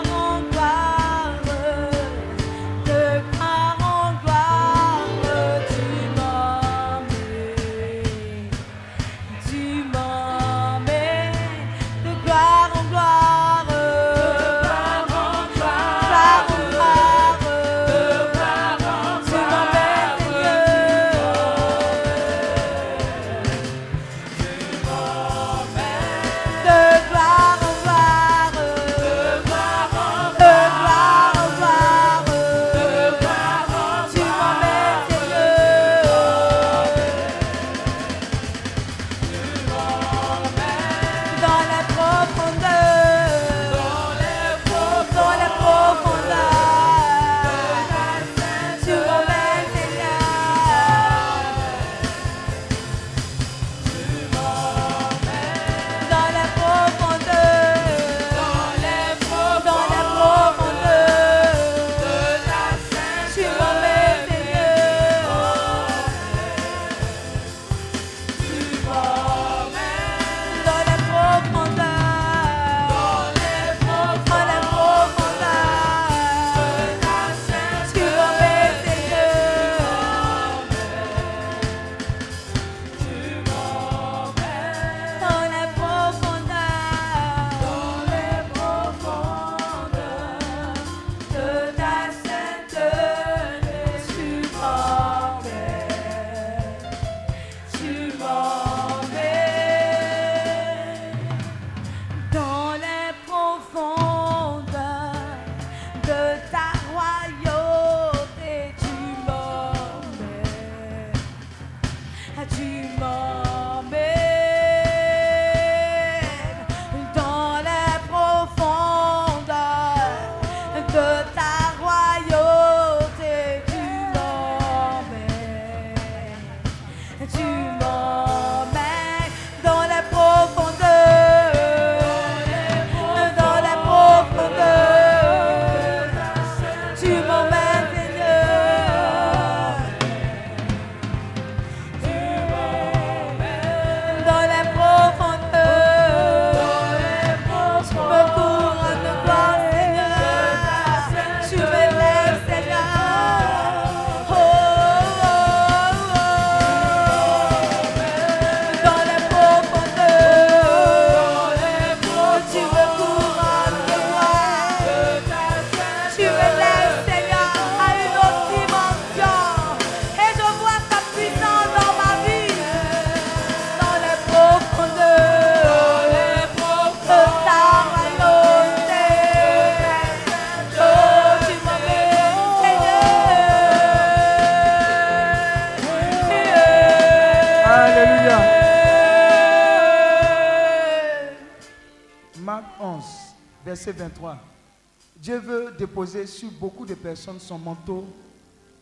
[195.96, 198.06] Veut déposer sur beaucoup de personnes son manteau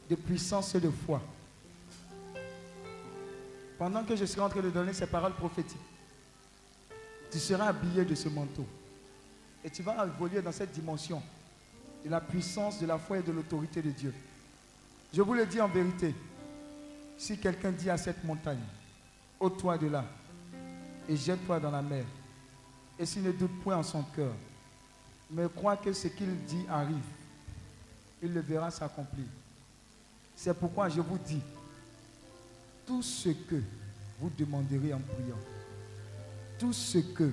[0.09, 1.23] de puissance et de foi.
[3.79, 5.79] Pendant que je serai en train de donner ces paroles prophétiques,
[7.31, 8.67] tu seras habillé de ce manteau.
[9.65, 11.23] Et tu vas évoluer dans cette dimension
[12.05, 14.15] de la puissance, de la foi et de l'autorité de Dieu.
[15.13, 16.15] Je vous le dis en vérité,
[17.17, 18.61] si quelqu'un dit à cette montagne,
[19.41, 20.05] ôte-toi de là
[21.09, 22.05] et jette-toi dans la mer,
[22.99, 24.33] et s'il ne doute point en son cœur,
[25.31, 26.97] mais croit que ce qu'il dit arrive,
[28.23, 29.27] il le verra s'accomplir.
[30.37, 31.41] C'est pourquoi je vous dis,
[32.87, 33.61] tout ce que
[34.21, 35.39] vous demanderez en priant,
[36.59, 37.31] tout ce que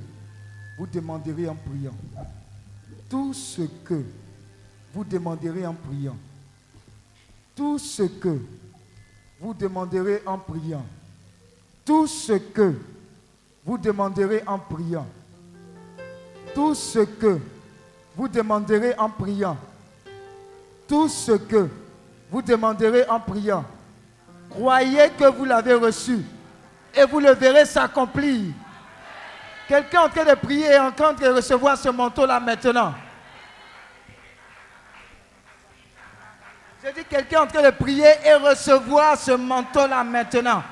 [0.77, 1.95] vous demanderez en priant,
[3.09, 4.03] tout ce que
[4.93, 6.17] vous demanderez en priant,
[7.55, 8.39] tout ce que
[9.39, 10.85] vous demanderez en priant,
[11.85, 12.75] tout ce que
[13.65, 15.07] vous demanderez en priant,
[16.53, 17.39] tout ce que
[18.15, 19.57] vous demanderez en priant,
[20.87, 21.69] tout ce que
[22.29, 23.65] vous demanderez en priant,
[24.49, 26.19] croyez que vous l'avez reçu
[26.93, 28.53] et vous le verrez s'accomplir.
[29.67, 32.93] Quelqu'un en train de prier et en train de recevoir ce manteau-là maintenant.
[36.83, 40.63] J'ai dit quelqu'un en train de prier et recevoir ce manteau-là maintenant.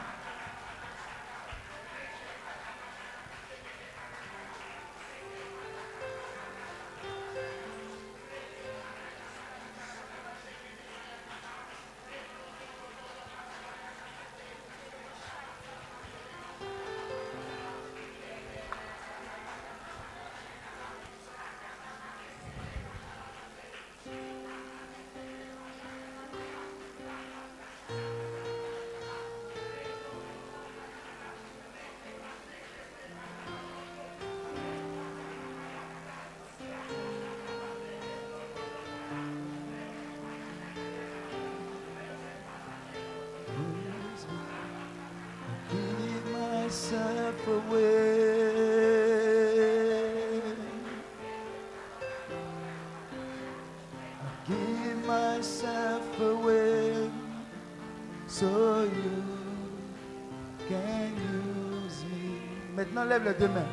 [63.09, 63.67] Lève les deux mains.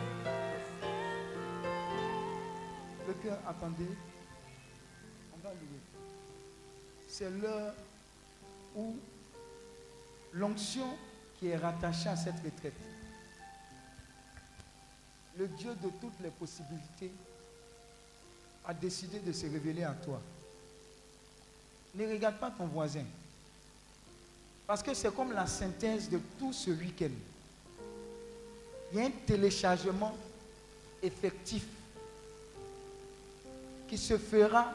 [3.07, 3.87] Le cœur, attendez.
[5.35, 5.81] On va louer.
[7.07, 7.75] C'est l'heure
[8.75, 8.97] où
[10.33, 10.87] l'onction
[11.39, 12.73] qui est rattaché à cette retraite.
[15.39, 17.13] Le Dieu de toutes les possibilités
[18.65, 20.21] a décidé de se révéler à toi.
[21.95, 23.05] Ne regarde pas ton voisin.
[24.67, 27.13] Parce que c'est comme la synthèse de tout ce week-end.
[28.93, 30.17] Il y a un téléchargement
[31.03, 31.63] effectif
[33.89, 34.73] qui se fera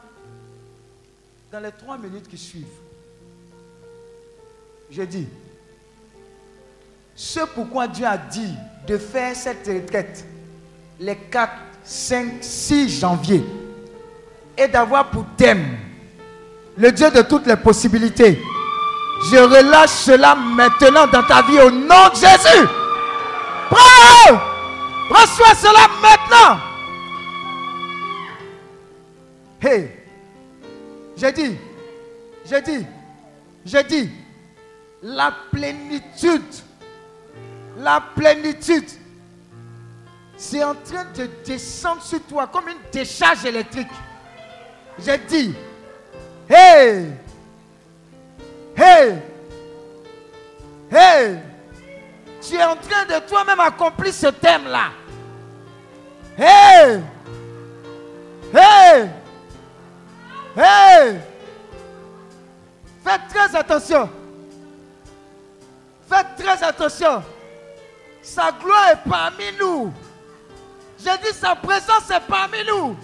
[1.50, 2.66] dans les trois minutes qui suivent.
[4.90, 5.26] Je dis,
[7.14, 8.54] ce pourquoi Dieu a dit
[8.86, 10.24] de faire cette retraite
[10.98, 11.52] les 4,
[11.84, 13.44] 5, 6 janvier
[14.56, 15.76] et d'avoir pour thème
[16.76, 18.40] le Dieu de toutes les possibilités.
[19.30, 22.81] Je relâche cela maintenant dans ta vie au nom de Jésus.
[23.72, 24.40] Prends!
[25.10, 26.60] Reçois cela maintenant.
[29.60, 29.90] Hey,
[31.16, 31.56] j'ai dit,
[32.44, 32.86] j'ai dit,
[33.64, 34.10] j'ai dit,
[35.02, 36.42] la plénitude
[37.78, 38.88] la plénitude,
[40.36, 43.88] c'est en train de descendre sur toi comme une décharge électrique.
[44.98, 45.54] J'ai dit,
[46.48, 47.06] hey,
[48.76, 49.14] hey,
[50.90, 51.38] hey,
[52.42, 54.90] tu es en train de toi-même accomplir ce thème-là.
[56.36, 57.02] Hey,
[58.54, 59.10] hey,
[60.56, 61.20] hey,
[63.04, 64.10] faites très attention.
[66.08, 67.22] Faites très attention.
[68.22, 69.92] Sa gloire est parmi nous.
[70.98, 72.96] J'ai dit sa présence est parmi nous.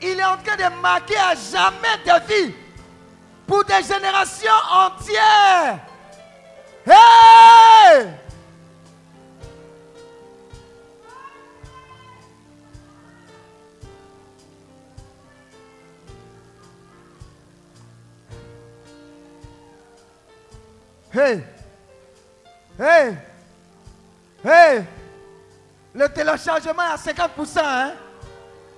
[0.00, 2.54] Il est en train de marquer à jamais de vie
[3.46, 5.78] pour des générations entières.
[6.88, 8.08] Hey!
[22.78, 23.16] Hey!
[24.42, 24.84] Hey!
[25.94, 27.60] Le téléchargement est à 50%.
[27.62, 27.92] Hein?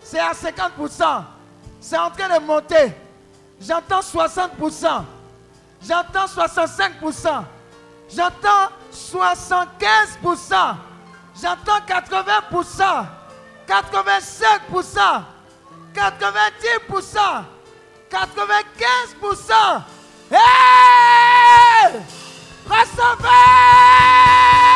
[0.03, 1.25] C'est à 50%.
[1.81, 2.93] C'est en train de monter.
[3.61, 5.05] J'entends 60%.
[5.87, 7.45] J'entends 65%.
[8.15, 10.77] J'entends 75%.
[11.41, 13.07] J'entends 80%.
[13.67, 15.25] 85%.
[15.95, 17.45] 90%,
[18.11, 19.83] 95%.
[20.31, 22.01] Hey!
[22.69, 24.70] Recevez!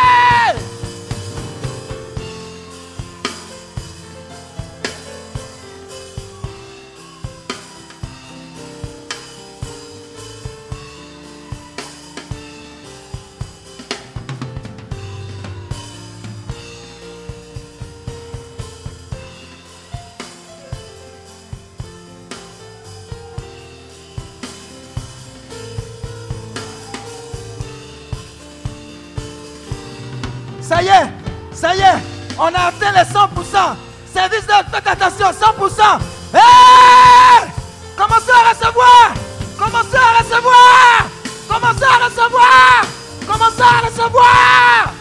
[30.84, 31.10] Y est,
[31.52, 31.98] ça y est,
[32.38, 33.76] on a atteint les 100%.
[34.12, 35.98] Service de faites attention, 100%.
[36.34, 37.48] Hey!
[37.96, 39.12] Commencez à recevoir,
[39.58, 41.06] commencez à recevoir,
[41.48, 42.84] commencez à recevoir,
[43.26, 44.93] commencez à recevoir?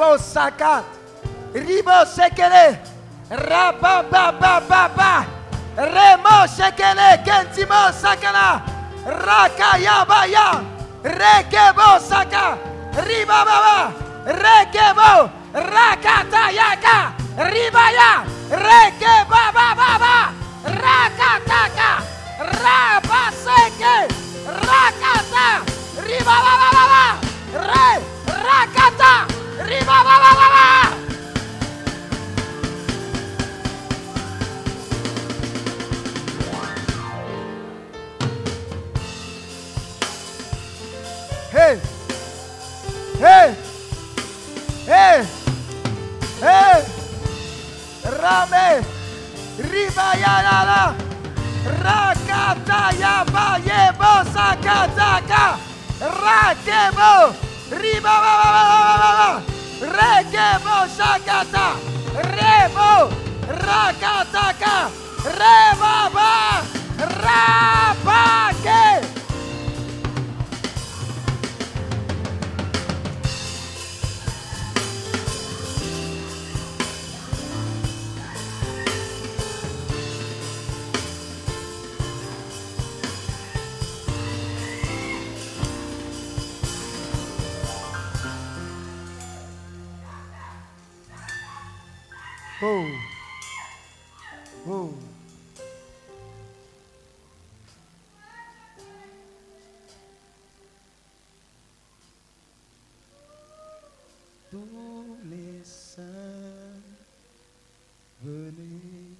[0.00, 0.80] Sakat!
[1.52, 2.80] Ribo sekele!
[3.28, 5.28] Rababababa!
[5.76, 7.20] Remo sekele!
[7.20, 8.64] Kentimo sakala!
[9.04, 10.64] Rakayabaya!
[11.04, 12.56] Rekebo saka!
[12.96, 13.92] Ribababa!
[14.24, 15.28] Rekebo!
[15.52, 17.12] Rakatayaka!
[17.36, 18.24] Ribaya!
[18.48, 20.32] Rekebababa!
[20.64, 21.90] Rakataka!
[22.40, 24.08] Rabaseke!
[24.48, 25.60] Rakata!
[26.00, 27.20] Ribababa!
[27.52, 28.00] Re!
[28.32, 29.40] Rakata!
[29.60, 30.96] Ribababa!
[41.52, 41.80] Hey!
[43.18, 43.54] Hey!
[44.86, 45.26] Hey!
[46.40, 46.80] Hey!
[48.06, 48.80] Rame!
[49.60, 50.96] Ribayalala!
[51.68, 55.60] Rakata yabayebo sakataka!
[56.00, 57.49] Rakebo!
[57.70, 59.42] Ribabababababa!
[59.80, 61.78] Rekebo sakata!
[62.18, 63.14] Rebo!
[63.46, 64.90] Rakataka!
[65.22, 66.59] Rebaba!
[104.50, 106.02] Tous les saints,
[108.22, 109.16] venez,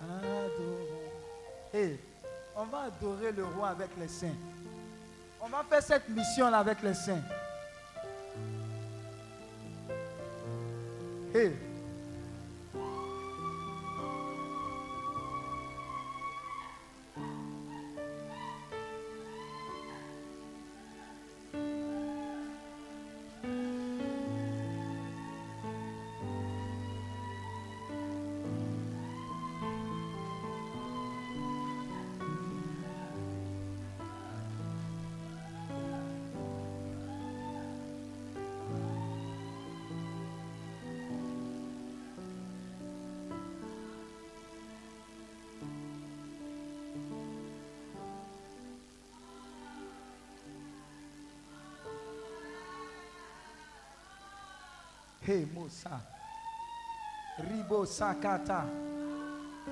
[0.00, 0.86] adorons.
[1.74, 1.96] Et
[2.56, 4.26] on va adorer le roi avec les saints.
[5.40, 7.22] On va faire cette mission-là avec les saints.
[11.36, 11.65] Hey.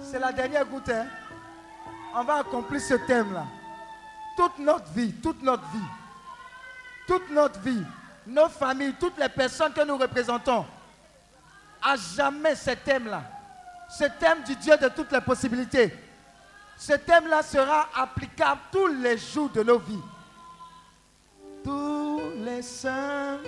[0.03, 0.89] C'est la dernière goutte.
[0.89, 1.07] hein.
[2.15, 3.45] On va accomplir ce thème-là.
[4.37, 5.89] Toute notre vie, toute notre vie,
[7.07, 7.83] toute notre vie,
[8.27, 10.67] nos familles, toutes les personnes que nous représentons,
[11.83, 13.23] à jamais ce thème-là,
[13.89, 15.95] ce thème du Dieu de toutes les possibilités,
[16.77, 20.03] ce thème-là sera applicable tous les jours de nos vies.
[21.63, 23.39] Tous les saints.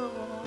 [0.00, 0.37] Oh.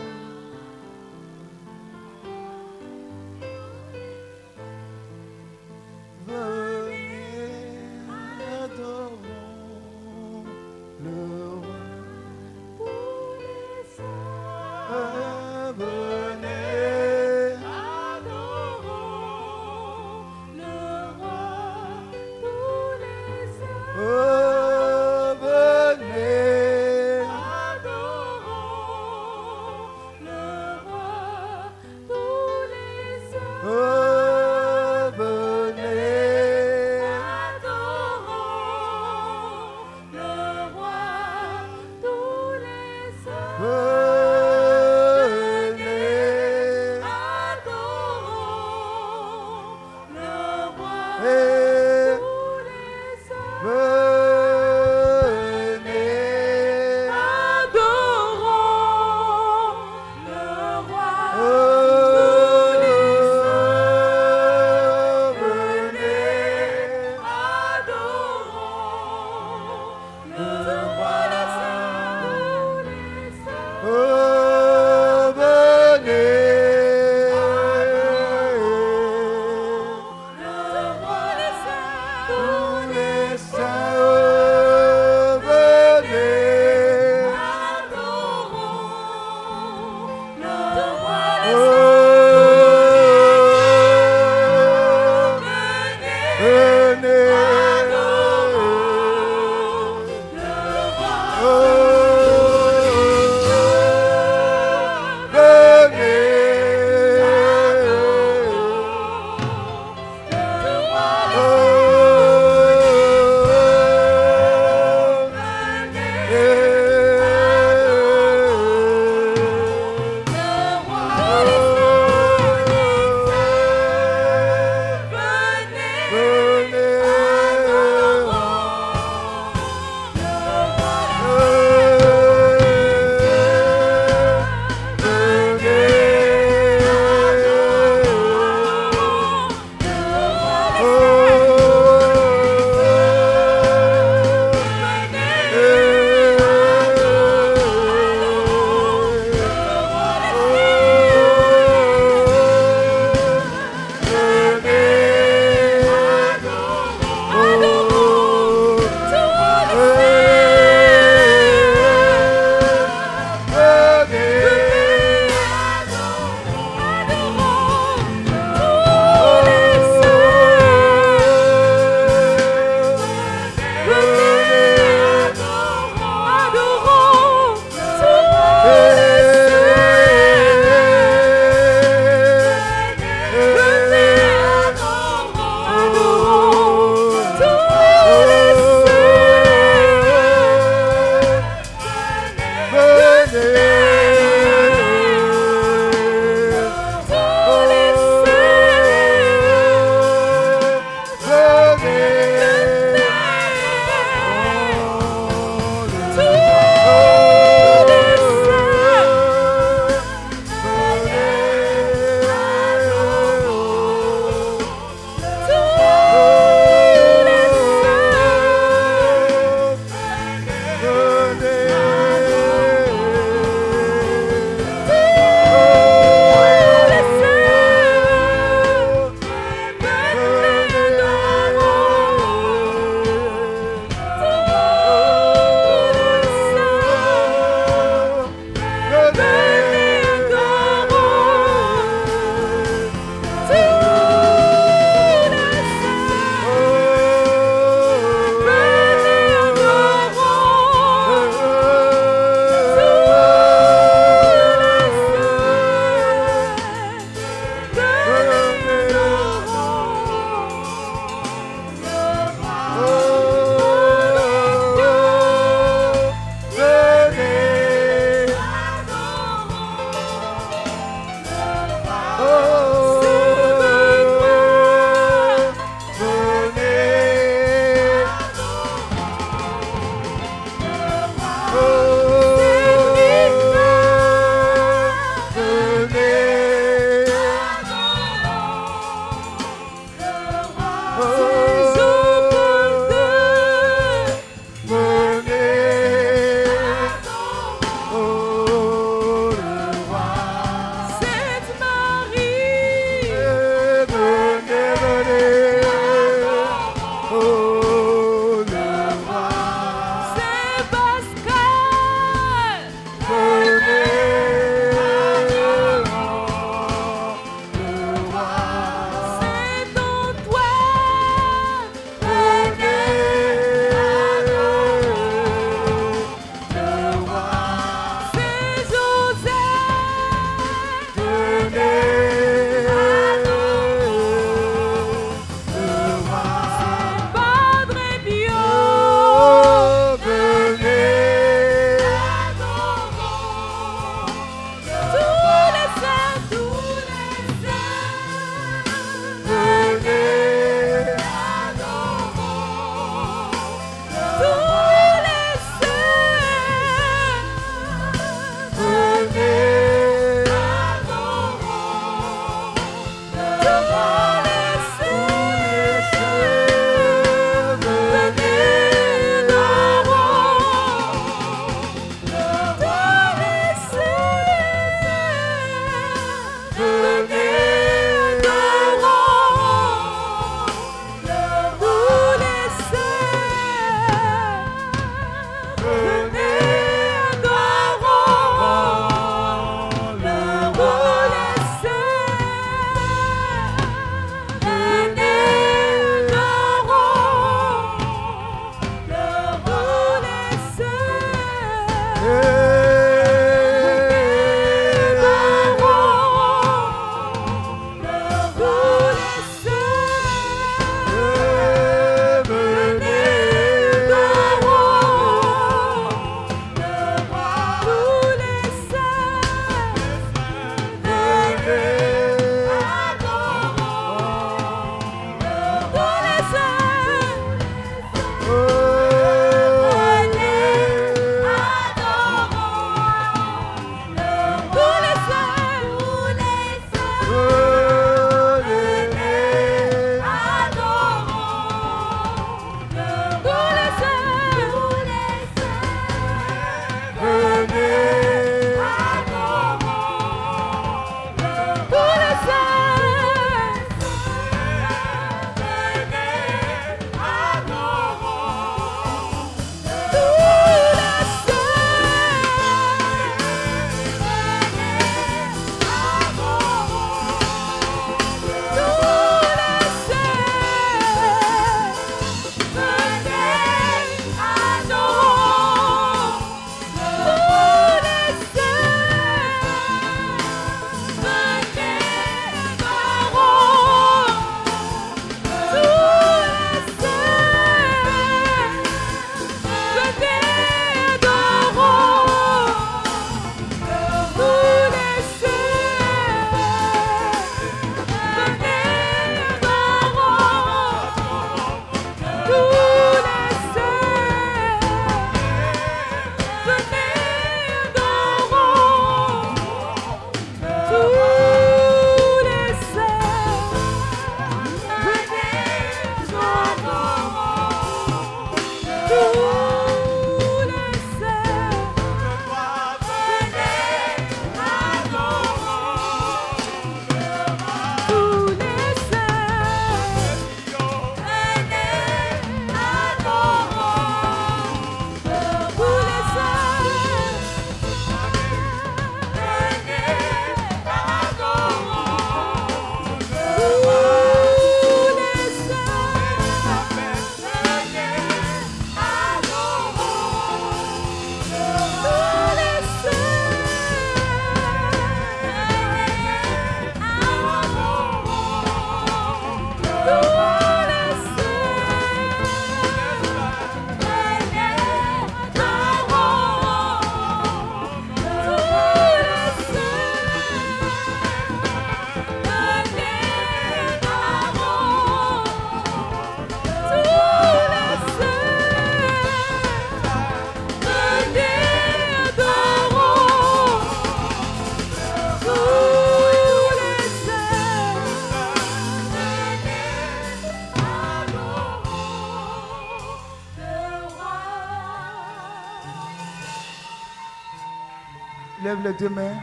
[598.89, 599.15] Mains.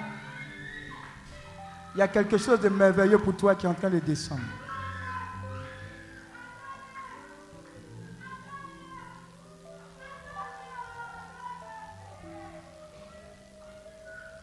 [1.94, 4.40] Il y a quelque chose de merveilleux pour toi qui est en train de descendre.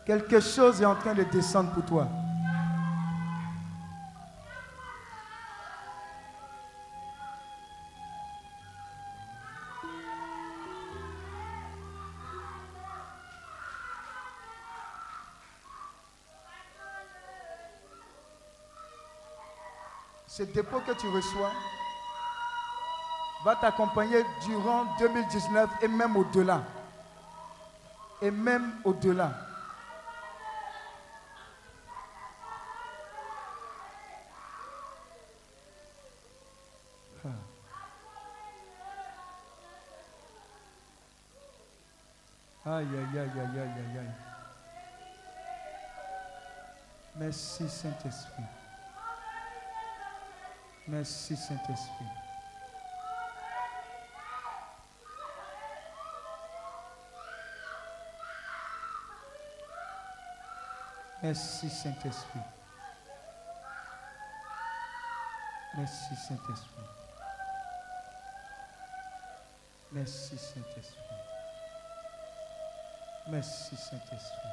[0.05, 2.07] Quelque chose est en train de descendre pour toi.
[20.37, 21.53] Ce dépôt que tu reçois
[23.45, 26.61] va t'accompagner durant 2019 et même au-delà.
[28.21, 29.31] Et même au-delà.
[37.23, 37.29] Ah.
[42.65, 44.11] Aïe, aïe, aïe, aïe, aïe, aïe, aïe.
[47.15, 48.43] Merci Saint-Esprit.
[50.87, 52.05] Merci Saint-Esprit.
[61.23, 62.39] Merci Saint-Esprit.
[65.75, 66.85] Merci Saint-Esprit.
[69.91, 71.01] Merci Saint-Esprit.
[73.27, 74.49] Merci Saint-Esprit.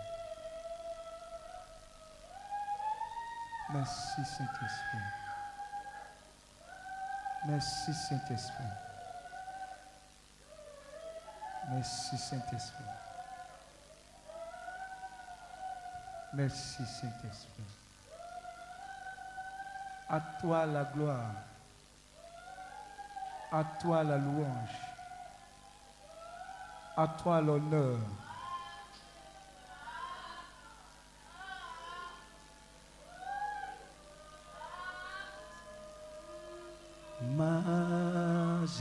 [3.70, 5.31] Merci Saint-Esprit.
[7.46, 8.64] Merci Saint-Esprit.
[11.70, 12.84] Merci Saint-Esprit.
[16.34, 17.64] Merci Saint-Esprit.
[20.08, 21.32] À toi la gloire.
[23.50, 24.78] À toi la louange.
[26.96, 27.98] À toi l'honneur.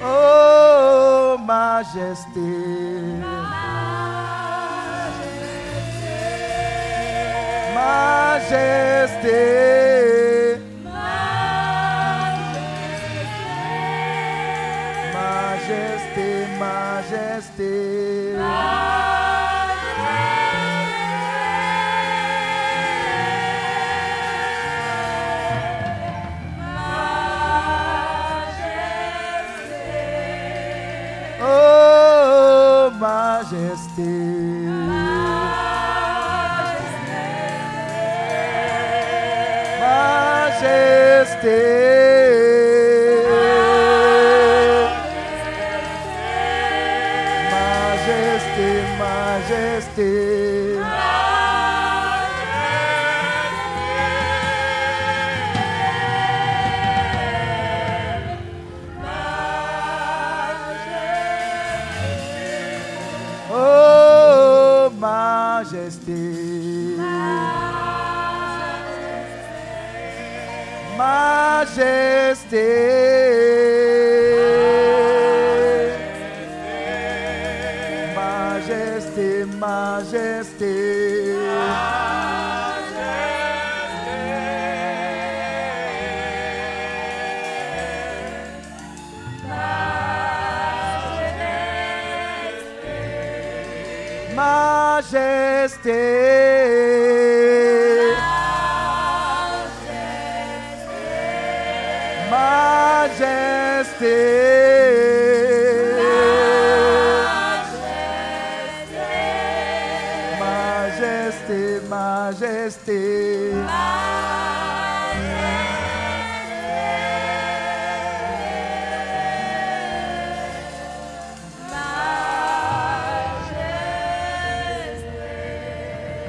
[0.04, 2.52] Oh, majesté.
[7.74, 9.63] Majesté.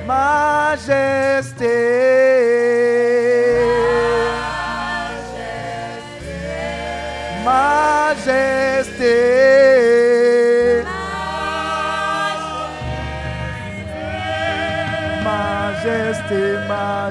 [0.07, 1.04] Majesté.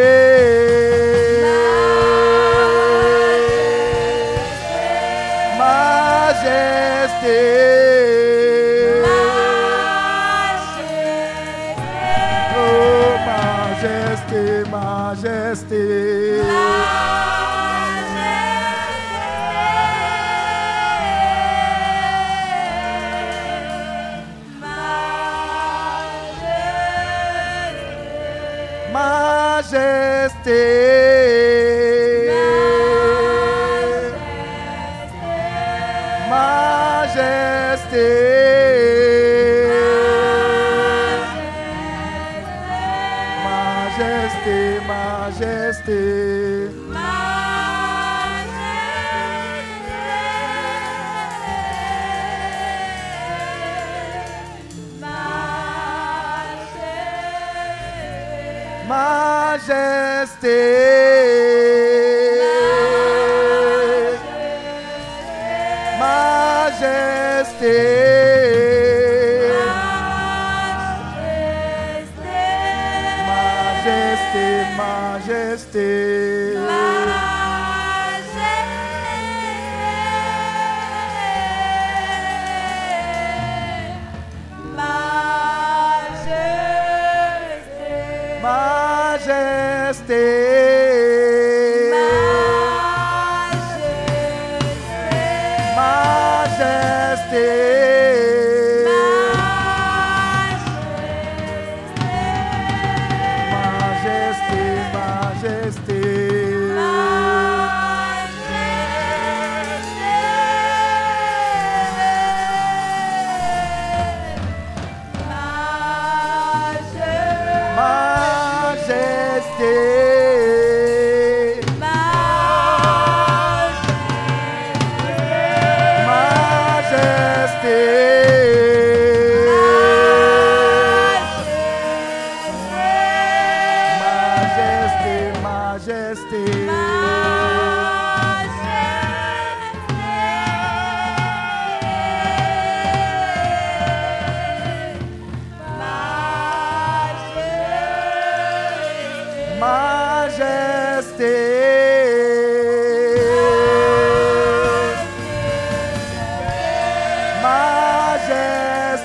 [60.40, 60.77] Stay.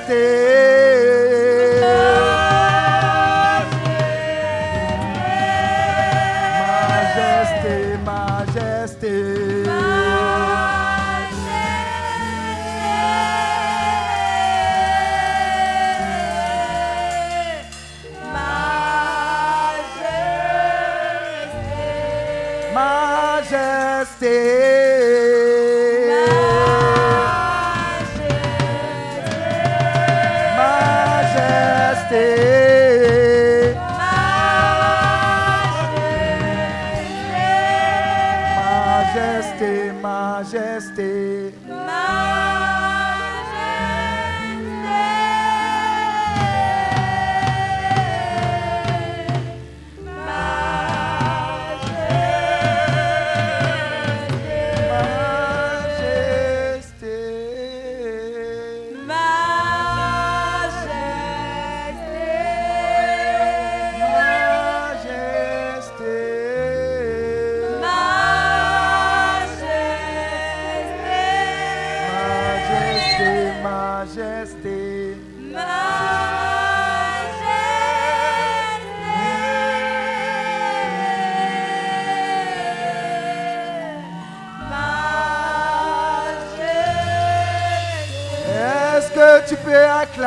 [0.03, 0.42] este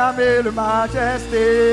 [0.07, 1.66] acclamer le majesté?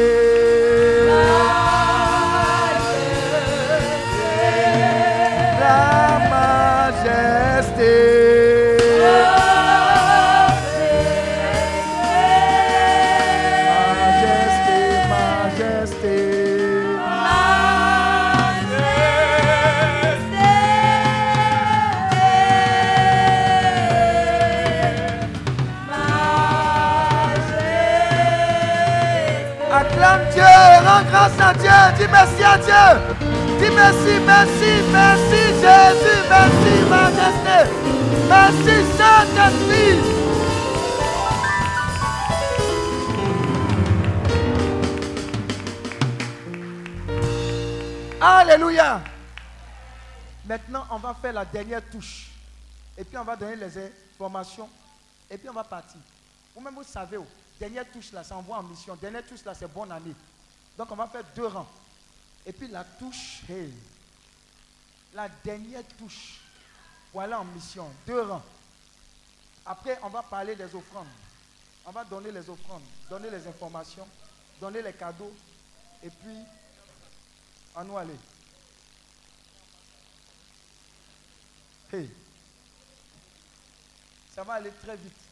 [34.26, 37.58] Merci, merci, Jésus, merci Majesté,
[38.28, 40.14] merci Saint-Esprit.
[48.20, 49.02] Alléluia.
[50.46, 52.30] Maintenant, on va faire la dernière touche.
[52.96, 53.78] Et puis, on va donner les
[54.14, 54.68] informations.
[55.30, 56.00] Et puis, on va partir.
[56.54, 57.26] Vous-même, vous savez, oh,
[57.58, 58.94] dernière touche là, ça envoie en mission.
[58.96, 60.14] Dernière touche là, c'est bonne année.
[60.78, 61.68] Donc, on va faire deux rangs.
[62.46, 63.72] Et puis, la touche, hey,
[65.14, 66.40] la dernière touche,
[67.12, 67.88] voilà en mission.
[68.06, 68.42] Deux rangs.
[69.64, 71.06] Après, on va parler des offrandes.
[71.86, 74.06] On va donner les offrandes, donner les informations,
[74.60, 75.32] donner les cadeaux.
[76.02, 76.38] Et puis,
[77.74, 78.16] à nous aller.
[84.34, 85.23] Ça va aller très vite.